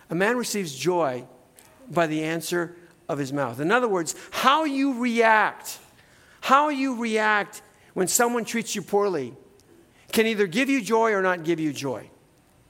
A 0.08 0.14
man 0.14 0.36
receives 0.36 0.74
joy 0.74 1.24
by 1.90 2.06
the 2.06 2.22
answer 2.22 2.74
of 3.08 3.18
his 3.18 3.32
mouth. 3.32 3.60
In 3.60 3.70
other 3.70 3.88
words, 3.88 4.14
how 4.30 4.64
you 4.64 4.98
react, 4.98 5.78
how 6.40 6.68
you 6.68 7.00
react 7.00 7.62
when 7.94 8.08
someone 8.08 8.44
treats 8.44 8.74
you 8.74 8.82
poorly 8.82 9.34
can 10.12 10.26
either 10.26 10.46
give 10.46 10.68
you 10.68 10.80
joy 10.80 11.12
or 11.12 11.22
not 11.22 11.44
give 11.44 11.60
you 11.60 11.72
joy. 11.72 12.08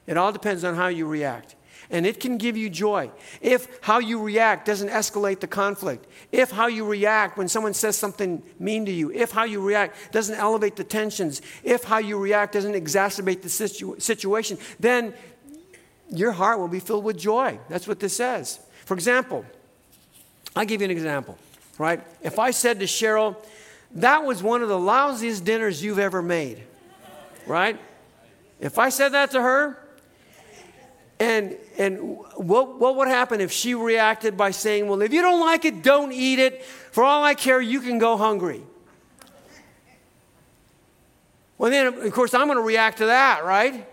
It 0.06 0.16
all 0.16 0.32
depends 0.32 0.64
on 0.64 0.74
how 0.74 0.88
you 0.88 1.06
react. 1.06 1.56
And 1.92 2.06
it 2.06 2.20
can 2.20 2.38
give 2.38 2.56
you 2.56 2.70
joy 2.70 3.10
if 3.40 3.66
how 3.80 3.98
you 3.98 4.22
react 4.22 4.64
doesn't 4.64 4.90
escalate 4.90 5.40
the 5.40 5.48
conflict. 5.48 6.06
If 6.30 6.52
how 6.52 6.68
you 6.68 6.86
react 6.86 7.36
when 7.36 7.48
someone 7.48 7.74
says 7.74 7.96
something 7.96 8.42
mean 8.60 8.86
to 8.86 8.92
you. 8.92 9.10
If 9.10 9.32
how 9.32 9.42
you 9.42 9.60
react 9.60 10.12
doesn't 10.12 10.36
elevate 10.36 10.76
the 10.76 10.84
tensions. 10.84 11.42
If 11.64 11.84
how 11.84 11.98
you 11.98 12.16
react 12.18 12.52
doesn't 12.52 12.74
exacerbate 12.74 13.42
the 13.42 13.48
situ- 13.48 13.98
situation. 13.98 14.58
Then 14.78 15.14
your 16.10 16.32
heart 16.32 16.60
will 16.60 16.68
be 16.68 16.80
filled 16.80 17.04
with 17.04 17.18
joy. 17.18 17.58
That's 17.68 17.88
what 17.88 17.98
this 17.98 18.16
says. 18.16 18.60
For 18.84 18.94
example, 18.94 19.44
I'll 20.54 20.66
give 20.66 20.80
you 20.80 20.84
an 20.84 20.90
example, 20.90 21.38
right? 21.80 22.02
If 22.20 22.38
I 22.38 22.50
said 22.50 22.80
to 22.80 22.84
Cheryl, 22.84 23.36
that 23.92 24.22
was 24.24 24.42
one 24.42 24.60
of 24.62 24.68
the 24.68 24.76
lousiest 24.76 25.44
dinners 25.44 25.82
you've 25.82 25.98
ever 25.98 26.20
made, 26.20 26.62
right? 27.46 27.80
If 28.60 28.78
I 28.78 28.90
said 28.90 29.12
that 29.12 29.30
to 29.30 29.40
her, 29.40 29.78
and, 31.18 31.56
and 31.78 32.18
what, 32.36 32.78
what 32.78 32.96
would 32.96 33.08
happen 33.08 33.40
if 33.40 33.50
she 33.50 33.74
reacted 33.74 34.36
by 34.36 34.50
saying, 34.50 34.88
Well, 34.88 35.00
if 35.00 35.14
you 35.14 35.22
don't 35.22 35.40
like 35.40 35.64
it, 35.64 35.82
don't 35.82 36.12
eat 36.12 36.38
it. 36.38 36.62
For 36.64 37.02
all 37.02 37.24
I 37.24 37.34
care, 37.34 37.62
you 37.62 37.80
can 37.80 37.98
go 37.98 38.18
hungry. 38.18 38.62
Well, 41.56 41.70
then, 41.70 41.86
of 41.86 42.12
course, 42.12 42.34
I'm 42.34 42.46
going 42.46 42.58
to 42.58 42.62
react 42.62 42.98
to 42.98 43.06
that, 43.06 43.42
right? 43.42 43.86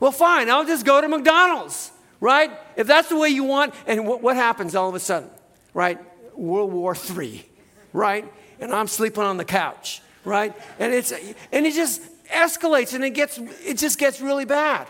Well, 0.00 0.12
fine, 0.12 0.48
I'll 0.50 0.66
just 0.66 0.86
go 0.86 1.00
to 1.00 1.08
McDonald's, 1.08 1.90
right? 2.20 2.52
If 2.76 2.86
that's 2.86 3.08
the 3.08 3.16
way 3.16 3.28
you 3.28 3.42
want. 3.42 3.74
And 3.88 4.06
what, 4.06 4.22
what 4.22 4.36
happens 4.36 4.76
all 4.76 4.88
of 4.88 4.94
a 4.94 5.00
sudden, 5.00 5.30
right? 5.74 5.98
World 6.38 6.72
War 6.72 6.96
III, 6.96 7.44
right? 7.92 8.32
And 8.60 8.72
I'm 8.72 8.86
sleeping 8.86 9.24
on 9.24 9.36
the 9.36 9.44
couch, 9.44 10.00
right? 10.24 10.54
And, 10.78 10.94
it's, 10.94 11.12
and 11.52 11.66
it 11.66 11.74
just 11.74 12.02
escalates 12.28 12.94
and 12.94 13.04
it, 13.04 13.10
gets, 13.10 13.38
it 13.38 13.78
just 13.78 13.98
gets 13.98 14.20
really 14.20 14.44
bad. 14.44 14.86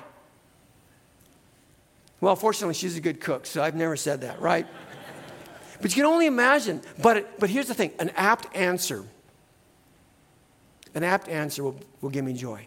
Well, 2.20 2.36
fortunately, 2.36 2.74
she's 2.74 2.96
a 2.96 3.00
good 3.00 3.20
cook, 3.20 3.46
so 3.46 3.62
I've 3.62 3.76
never 3.76 3.96
said 3.96 4.22
that, 4.22 4.40
right? 4.40 4.66
but 5.80 5.96
you 5.96 6.02
can 6.02 6.12
only 6.12 6.26
imagine. 6.26 6.82
But, 7.00 7.38
but 7.38 7.48
here's 7.48 7.68
the 7.68 7.74
thing 7.74 7.92
an 7.98 8.10
apt 8.10 8.54
answer, 8.56 9.04
an 10.94 11.04
apt 11.04 11.28
answer 11.28 11.62
will, 11.62 11.80
will 12.00 12.10
give 12.10 12.24
me 12.24 12.32
joy. 12.32 12.66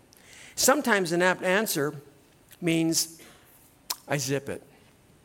Sometimes 0.55 1.11
an 1.11 1.21
apt 1.21 1.43
answer 1.43 1.93
means 2.61 3.19
I 4.07 4.17
zip 4.17 4.49
it, 4.49 4.63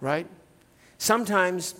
right? 0.00 0.26
Sometimes, 0.98 1.74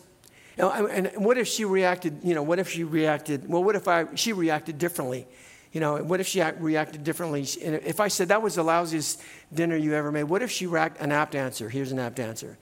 and 0.59 1.11
what 1.17 1.37
if 1.37 1.47
she 1.47 1.65
reacted, 1.65 2.21
you 2.23 2.35
know, 2.35 2.43
what 2.43 2.59
if 2.59 2.71
she 2.71 2.85
reacted, 2.85 3.49
well, 3.49 3.63
what 3.63 3.77
if 3.77 3.89
I, 3.89 4.07
she 4.15 4.33
reacted 4.33 4.79
differently? 4.79 5.27
You 5.73 5.81
know, 5.81 6.03
what 6.03 6.21
if 6.21 6.27
she 6.27 6.41
act, 6.41 6.61
reacted 6.61 7.05
differently? 7.05 7.47
And 7.63 7.75
if 7.85 8.01
I 8.01 8.09
said 8.09 8.29
that 8.29 8.41
was 8.41 8.55
the 8.55 8.65
lousiest 8.65 9.23
dinner 9.53 9.77
you 9.77 9.93
ever 9.93 10.11
made, 10.11 10.25
what 10.25 10.41
if 10.41 10.51
she 10.51 10.67
racked 10.67 11.01
an 11.01 11.13
apt 11.13 11.35
answer? 11.35 11.69
Here's 11.69 11.93
an 11.93 11.99
apt 11.99 12.19
answer. 12.19 12.57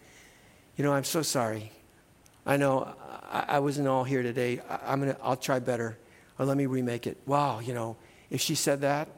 You 0.77 0.85
know, 0.85 0.93
I'm 0.93 1.05
so 1.05 1.23
sorry. 1.23 1.71
I 2.45 2.57
know 2.57 2.93
I, 3.31 3.45
I 3.49 3.59
wasn't 3.61 3.87
all 3.87 4.03
here 4.03 4.23
today. 4.23 4.61
I, 4.69 4.93
am 4.93 5.01
gonna, 5.01 5.17
I'll 5.23 5.37
try 5.37 5.61
better. 5.61 5.97
Or 6.39 6.47
let 6.47 6.57
me 6.57 6.67
remake 6.67 7.07
it. 7.07 7.17
Wow, 7.27 7.61
you 7.61 7.75
know, 7.75 7.97
if 8.31 8.41
she 8.41 8.57
said 8.57 8.81
that, 8.81 9.09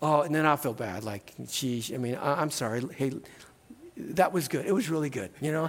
oh, 0.00 0.22
and 0.22 0.34
then 0.34 0.46
I'll 0.46 0.56
feel 0.56 0.72
bad. 0.72 1.04
Like, 1.04 1.34
she, 1.48 1.84
I 1.92 1.98
mean, 1.98 2.14
I, 2.14 2.40
I'm 2.40 2.50
sorry. 2.50 2.82
Hey, 2.96 3.12
that 3.98 4.32
was 4.32 4.48
good. 4.48 4.64
It 4.64 4.72
was 4.72 4.88
really 4.88 5.10
good, 5.10 5.30
you 5.42 5.52
know? 5.52 5.68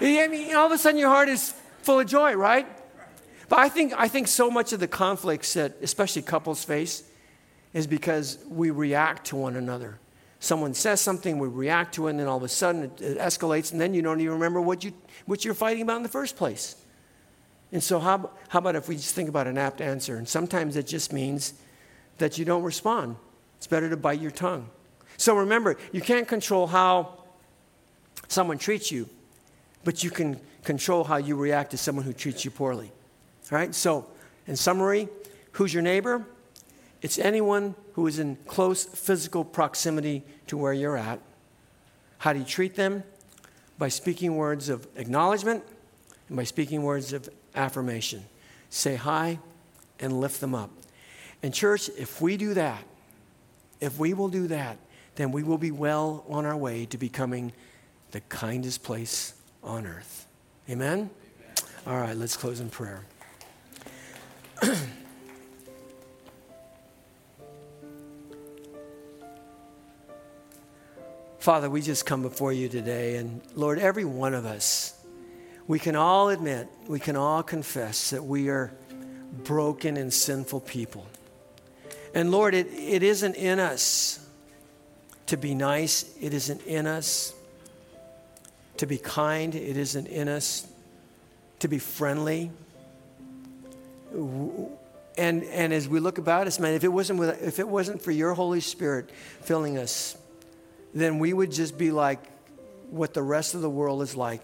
I 0.00 0.28
mean, 0.28 0.54
all 0.54 0.66
of 0.66 0.72
a 0.72 0.78
sudden 0.78 0.98
your 0.98 1.08
heart 1.08 1.28
is 1.28 1.54
full 1.82 2.00
of 2.00 2.06
joy, 2.06 2.34
right? 2.34 2.66
But 3.48 3.58
I 3.58 3.68
think, 3.68 3.92
I 3.96 4.08
think 4.08 4.28
so 4.28 4.50
much 4.50 4.72
of 4.72 4.80
the 4.80 4.88
conflicts 4.88 5.54
that 5.54 5.74
especially 5.82 6.22
couples 6.22 6.64
face 6.64 7.04
is 7.72 7.86
because 7.86 8.38
we 8.48 8.70
react 8.70 9.26
to 9.26 9.36
one 9.36 9.56
another. 9.56 9.98
Someone 10.40 10.74
says 10.74 11.00
something, 11.00 11.38
we 11.38 11.48
react 11.48 11.94
to 11.94 12.06
it, 12.06 12.10
and 12.10 12.20
then 12.20 12.26
all 12.26 12.36
of 12.38 12.42
a 12.42 12.48
sudden 12.48 12.84
it, 12.84 13.00
it 13.00 13.18
escalates, 13.18 13.72
and 13.72 13.80
then 13.80 13.94
you 13.94 14.02
don't 14.02 14.20
even 14.20 14.34
remember 14.34 14.60
what, 14.60 14.82
you, 14.82 14.92
what 15.26 15.44
you're 15.44 15.54
fighting 15.54 15.82
about 15.82 15.98
in 15.98 16.02
the 16.02 16.08
first 16.08 16.36
place. 16.36 16.76
And 17.70 17.82
so, 17.82 17.98
how, 17.98 18.30
how 18.48 18.58
about 18.58 18.76
if 18.76 18.88
we 18.88 18.96
just 18.96 19.14
think 19.14 19.28
about 19.28 19.46
an 19.46 19.56
apt 19.56 19.80
answer? 19.80 20.16
And 20.16 20.28
sometimes 20.28 20.76
it 20.76 20.86
just 20.86 21.12
means 21.12 21.54
that 22.18 22.38
you 22.38 22.44
don't 22.44 22.62
respond. 22.62 23.16
It's 23.56 23.66
better 23.66 23.88
to 23.88 23.96
bite 23.96 24.20
your 24.20 24.30
tongue. 24.30 24.68
So 25.16 25.36
remember, 25.36 25.76
you 25.92 26.00
can't 26.00 26.26
control 26.26 26.66
how 26.66 27.18
someone 28.28 28.58
treats 28.58 28.90
you, 28.90 29.08
but 29.84 30.02
you 30.02 30.10
can 30.10 30.40
control 30.64 31.04
how 31.04 31.16
you 31.16 31.36
react 31.36 31.70
to 31.72 31.78
someone 31.78 32.04
who 32.04 32.12
treats 32.12 32.44
you 32.44 32.50
poorly. 32.50 32.92
All 33.50 33.58
right? 33.58 33.74
So, 33.74 34.06
in 34.46 34.56
summary, 34.56 35.08
who's 35.52 35.72
your 35.74 35.82
neighbor? 35.82 36.24
It's 37.00 37.18
anyone 37.18 37.74
who 37.94 38.06
is 38.06 38.18
in 38.18 38.36
close 38.46 38.84
physical 38.84 39.44
proximity 39.44 40.22
to 40.46 40.56
where 40.56 40.72
you're 40.72 40.96
at. 40.96 41.20
How 42.18 42.32
do 42.32 42.38
you 42.38 42.44
treat 42.44 42.76
them? 42.76 43.02
By 43.78 43.88
speaking 43.88 44.36
words 44.36 44.68
of 44.68 44.86
acknowledgement 44.96 45.64
and 46.28 46.36
by 46.36 46.44
speaking 46.44 46.82
words 46.82 47.12
of 47.12 47.28
affirmation. 47.54 48.24
Say 48.70 48.94
hi 48.94 49.40
and 49.98 50.20
lift 50.20 50.40
them 50.40 50.54
up. 50.54 50.70
And, 51.42 51.52
church, 51.52 51.90
if 51.98 52.20
we 52.20 52.36
do 52.36 52.54
that, 52.54 52.84
if 53.80 53.98
we 53.98 54.14
will 54.14 54.28
do 54.28 54.46
that, 54.46 54.78
then 55.16 55.32
we 55.32 55.42
will 55.42 55.58
be 55.58 55.72
well 55.72 56.24
on 56.28 56.46
our 56.46 56.56
way 56.56 56.86
to 56.86 56.96
becoming 56.96 57.52
the 58.12 58.20
kindest 58.20 58.84
place 58.84 59.34
on 59.62 59.86
earth. 59.86 60.26
Amen? 60.68 60.92
Amen. 60.98 61.10
All 61.86 61.96
right, 61.96 62.16
let's 62.16 62.36
close 62.36 62.60
in 62.60 62.68
prayer. 62.70 63.04
Father, 71.38 71.68
we 71.68 71.82
just 71.82 72.06
come 72.06 72.22
before 72.22 72.52
you 72.52 72.68
today, 72.68 73.16
and 73.16 73.40
Lord, 73.56 73.80
every 73.80 74.04
one 74.04 74.34
of 74.34 74.46
us, 74.46 74.96
we 75.66 75.80
can 75.80 75.96
all 75.96 76.28
admit, 76.28 76.68
we 76.86 77.00
can 77.00 77.16
all 77.16 77.42
confess 77.42 78.10
that 78.10 78.22
we 78.22 78.48
are 78.48 78.72
broken 79.44 79.96
and 79.96 80.12
sinful 80.12 80.60
people. 80.60 81.06
And 82.14 82.30
Lord, 82.30 82.54
it, 82.54 82.68
it 82.72 83.02
isn't 83.02 83.34
in 83.34 83.58
us 83.58 84.24
to 85.26 85.36
be 85.36 85.54
nice, 85.54 86.14
it 86.20 86.32
isn't 86.34 86.62
in 86.62 86.86
us 86.86 87.34
to 88.78 88.86
be 88.86 88.98
kind, 88.98 89.54
it 89.54 89.76
isn't 89.76 90.06
in 90.06 90.28
us 90.28 90.66
to 91.60 91.68
be 91.68 91.78
friendly. 91.78 92.50
And, 94.12 95.44
and 95.44 95.72
as 95.72 95.88
we 95.88 96.00
look 96.00 96.18
about 96.18 96.46
us, 96.46 96.58
man, 96.58 96.74
if 96.74 96.84
it, 96.84 96.88
wasn't 96.88 97.18
with, 97.18 97.42
if 97.42 97.58
it 97.58 97.68
wasn't 97.68 98.02
for 98.02 98.10
your 98.10 98.34
Holy 98.34 98.60
Spirit 98.60 99.10
filling 99.42 99.78
us, 99.78 100.16
then 100.94 101.18
we 101.18 101.32
would 101.32 101.52
just 101.52 101.78
be 101.78 101.90
like 101.90 102.18
what 102.90 103.14
the 103.14 103.22
rest 103.22 103.54
of 103.54 103.62
the 103.62 103.70
world 103.70 104.02
is 104.02 104.16
like, 104.16 104.42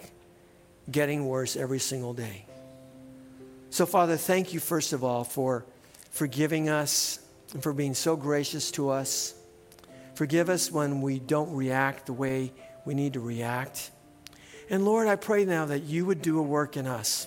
getting 0.90 1.26
worse 1.26 1.56
every 1.56 1.78
single 1.78 2.14
day. 2.14 2.46
So, 3.70 3.84
Father, 3.84 4.16
thank 4.16 4.54
you, 4.54 4.60
first 4.60 4.92
of 4.92 5.04
all, 5.04 5.24
for 5.24 5.66
forgiving 6.10 6.68
us 6.68 7.20
and 7.52 7.62
for 7.62 7.72
being 7.72 7.94
so 7.94 8.16
gracious 8.16 8.70
to 8.72 8.90
us. 8.90 9.34
Forgive 10.14 10.48
us 10.48 10.72
when 10.72 11.02
we 11.02 11.18
don't 11.18 11.54
react 11.54 12.06
the 12.06 12.12
way 12.12 12.52
we 12.84 12.94
need 12.94 13.12
to 13.12 13.20
react. 13.20 13.90
And 14.70 14.84
Lord, 14.84 15.08
I 15.08 15.16
pray 15.16 15.44
now 15.44 15.66
that 15.66 15.84
you 15.84 16.04
would 16.06 16.20
do 16.20 16.38
a 16.38 16.42
work 16.42 16.76
in 16.76 16.86
us, 16.86 17.26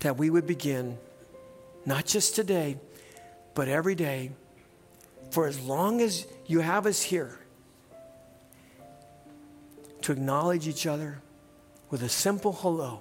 that 0.00 0.18
we 0.18 0.28
would 0.28 0.46
begin, 0.46 0.98
not 1.86 2.04
just 2.04 2.36
today, 2.36 2.78
but 3.54 3.68
every 3.68 3.94
day, 3.94 4.32
for 5.30 5.46
as 5.46 5.58
long 5.58 6.02
as 6.02 6.26
you 6.46 6.60
have 6.60 6.86
us 6.86 7.00
here, 7.00 7.38
to 10.02 10.12
acknowledge 10.12 10.68
each 10.68 10.86
other 10.86 11.22
with 11.88 12.02
a 12.02 12.08
simple 12.08 12.52
hello, 12.52 13.00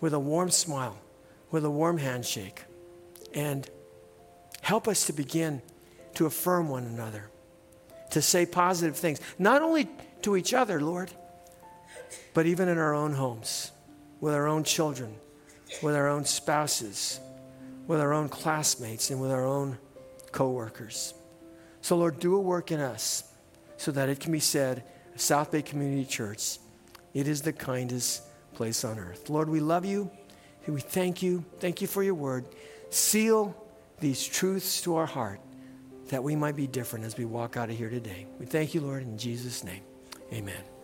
with 0.00 0.14
a 0.14 0.18
warm 0.18 0.50
smile, 0.50 0.98
with 1.52 1.64
a 1.64 1.70
warm 1.70 1.98
handshake, 1.98 2.64
and 3.34 3.70
help 4.62 4.88
us 4.88 5.06
to 5.06 5.12
begin 5.12 5.62
to 6.14 6.26
affirm 6.26 6.68
one 6.68 6.84
another, 6.84 7.30
to 8.10 8.20
say 8.20 8.46
positive 8.46 8.96
things, 8.96 9.20
not 9.38 9.62
only 9.62 9.88
to 10.22 10.36
each 10.36 10.52
other, 10.52 10.80
Lord 10.80 11.12
but 12.34 12.46
even 12.46 12.68
in 12.68 12.78
our 12.78 12.94
own 12.94 13.12
homes, 13.12 13.72
with 14.20 14.34
our 14.34 14.46
own 14.46 14.64
children, 14.64 15.14
with 15.82 15.94
our 15.94 16.08
own 16.08 16.24
spouses, 16.24 17.20
with 17.86 18.00
our 18.00 18.12
own 18.12 18.28
classmates, 18.28 19.10
and 19.10 19.20
with 19.20 19.30
our 19.30 19.44
own 19.44 19.78
coworkers. 20.32 21.14
So, 21.80 21.96
Lord, 21.96 22.18
do 22.18 22.34
a 22.34 22.40
work 22.40 22.72
in 22.72 22.80
us 22.80 23.24
so 23.76 23.92
that 23.92 24.08
it 24.08 24.20
can 24.20 24.32
be 24.32 24.40
said, 24.40 24.84
South 25.16 25.50
Bay 25.50 25.62
Community 25.62 26.04
Church, 26.04 26.58
it 27.14 27.28
is 27.28 27.42
the 27.42 27.52
kindest 27.52 28.22
place 28.54 28.84
on 28.84 28.98
earth. 28.98 29.30
Lord, 29.30 29.48
we 29.48 29.60
love 29.60 29.84
you. 29.84 30.10
We 30.66 30.80
thank 30.80 31.22
you. 31.22 31.44
Thank 31.60 31.80
you 31.80 31.86
for 31.86 32.02
your 32.02 32.14
word. 32.14 32.44
Seal 32.90 33.54
these 34.00 34.26
truths 34.26 34.82
to 34.82 34.96
our 34.96 35.06
heart 35.06 35.40
that 36.08 36.22
we 36.22 36.36
might 36.36 36.56
be 36.56 36.66
different 36.66 37.04
as 37.04 37.16
we 37.16 37.24
walk 37.24 37.56
out 37.56 37.70
of 37.70 37.76
here 37.76 37.90
today. 37.90 38.26
We 38.38 38.46
thank 38.46 38.74
you, 38.74 38.80
Lord, 38.80 39.02
in 39.02 39.16
Jesus' 39.16 39.64
name. 39.64 39.82
Amen. 40.32 40.75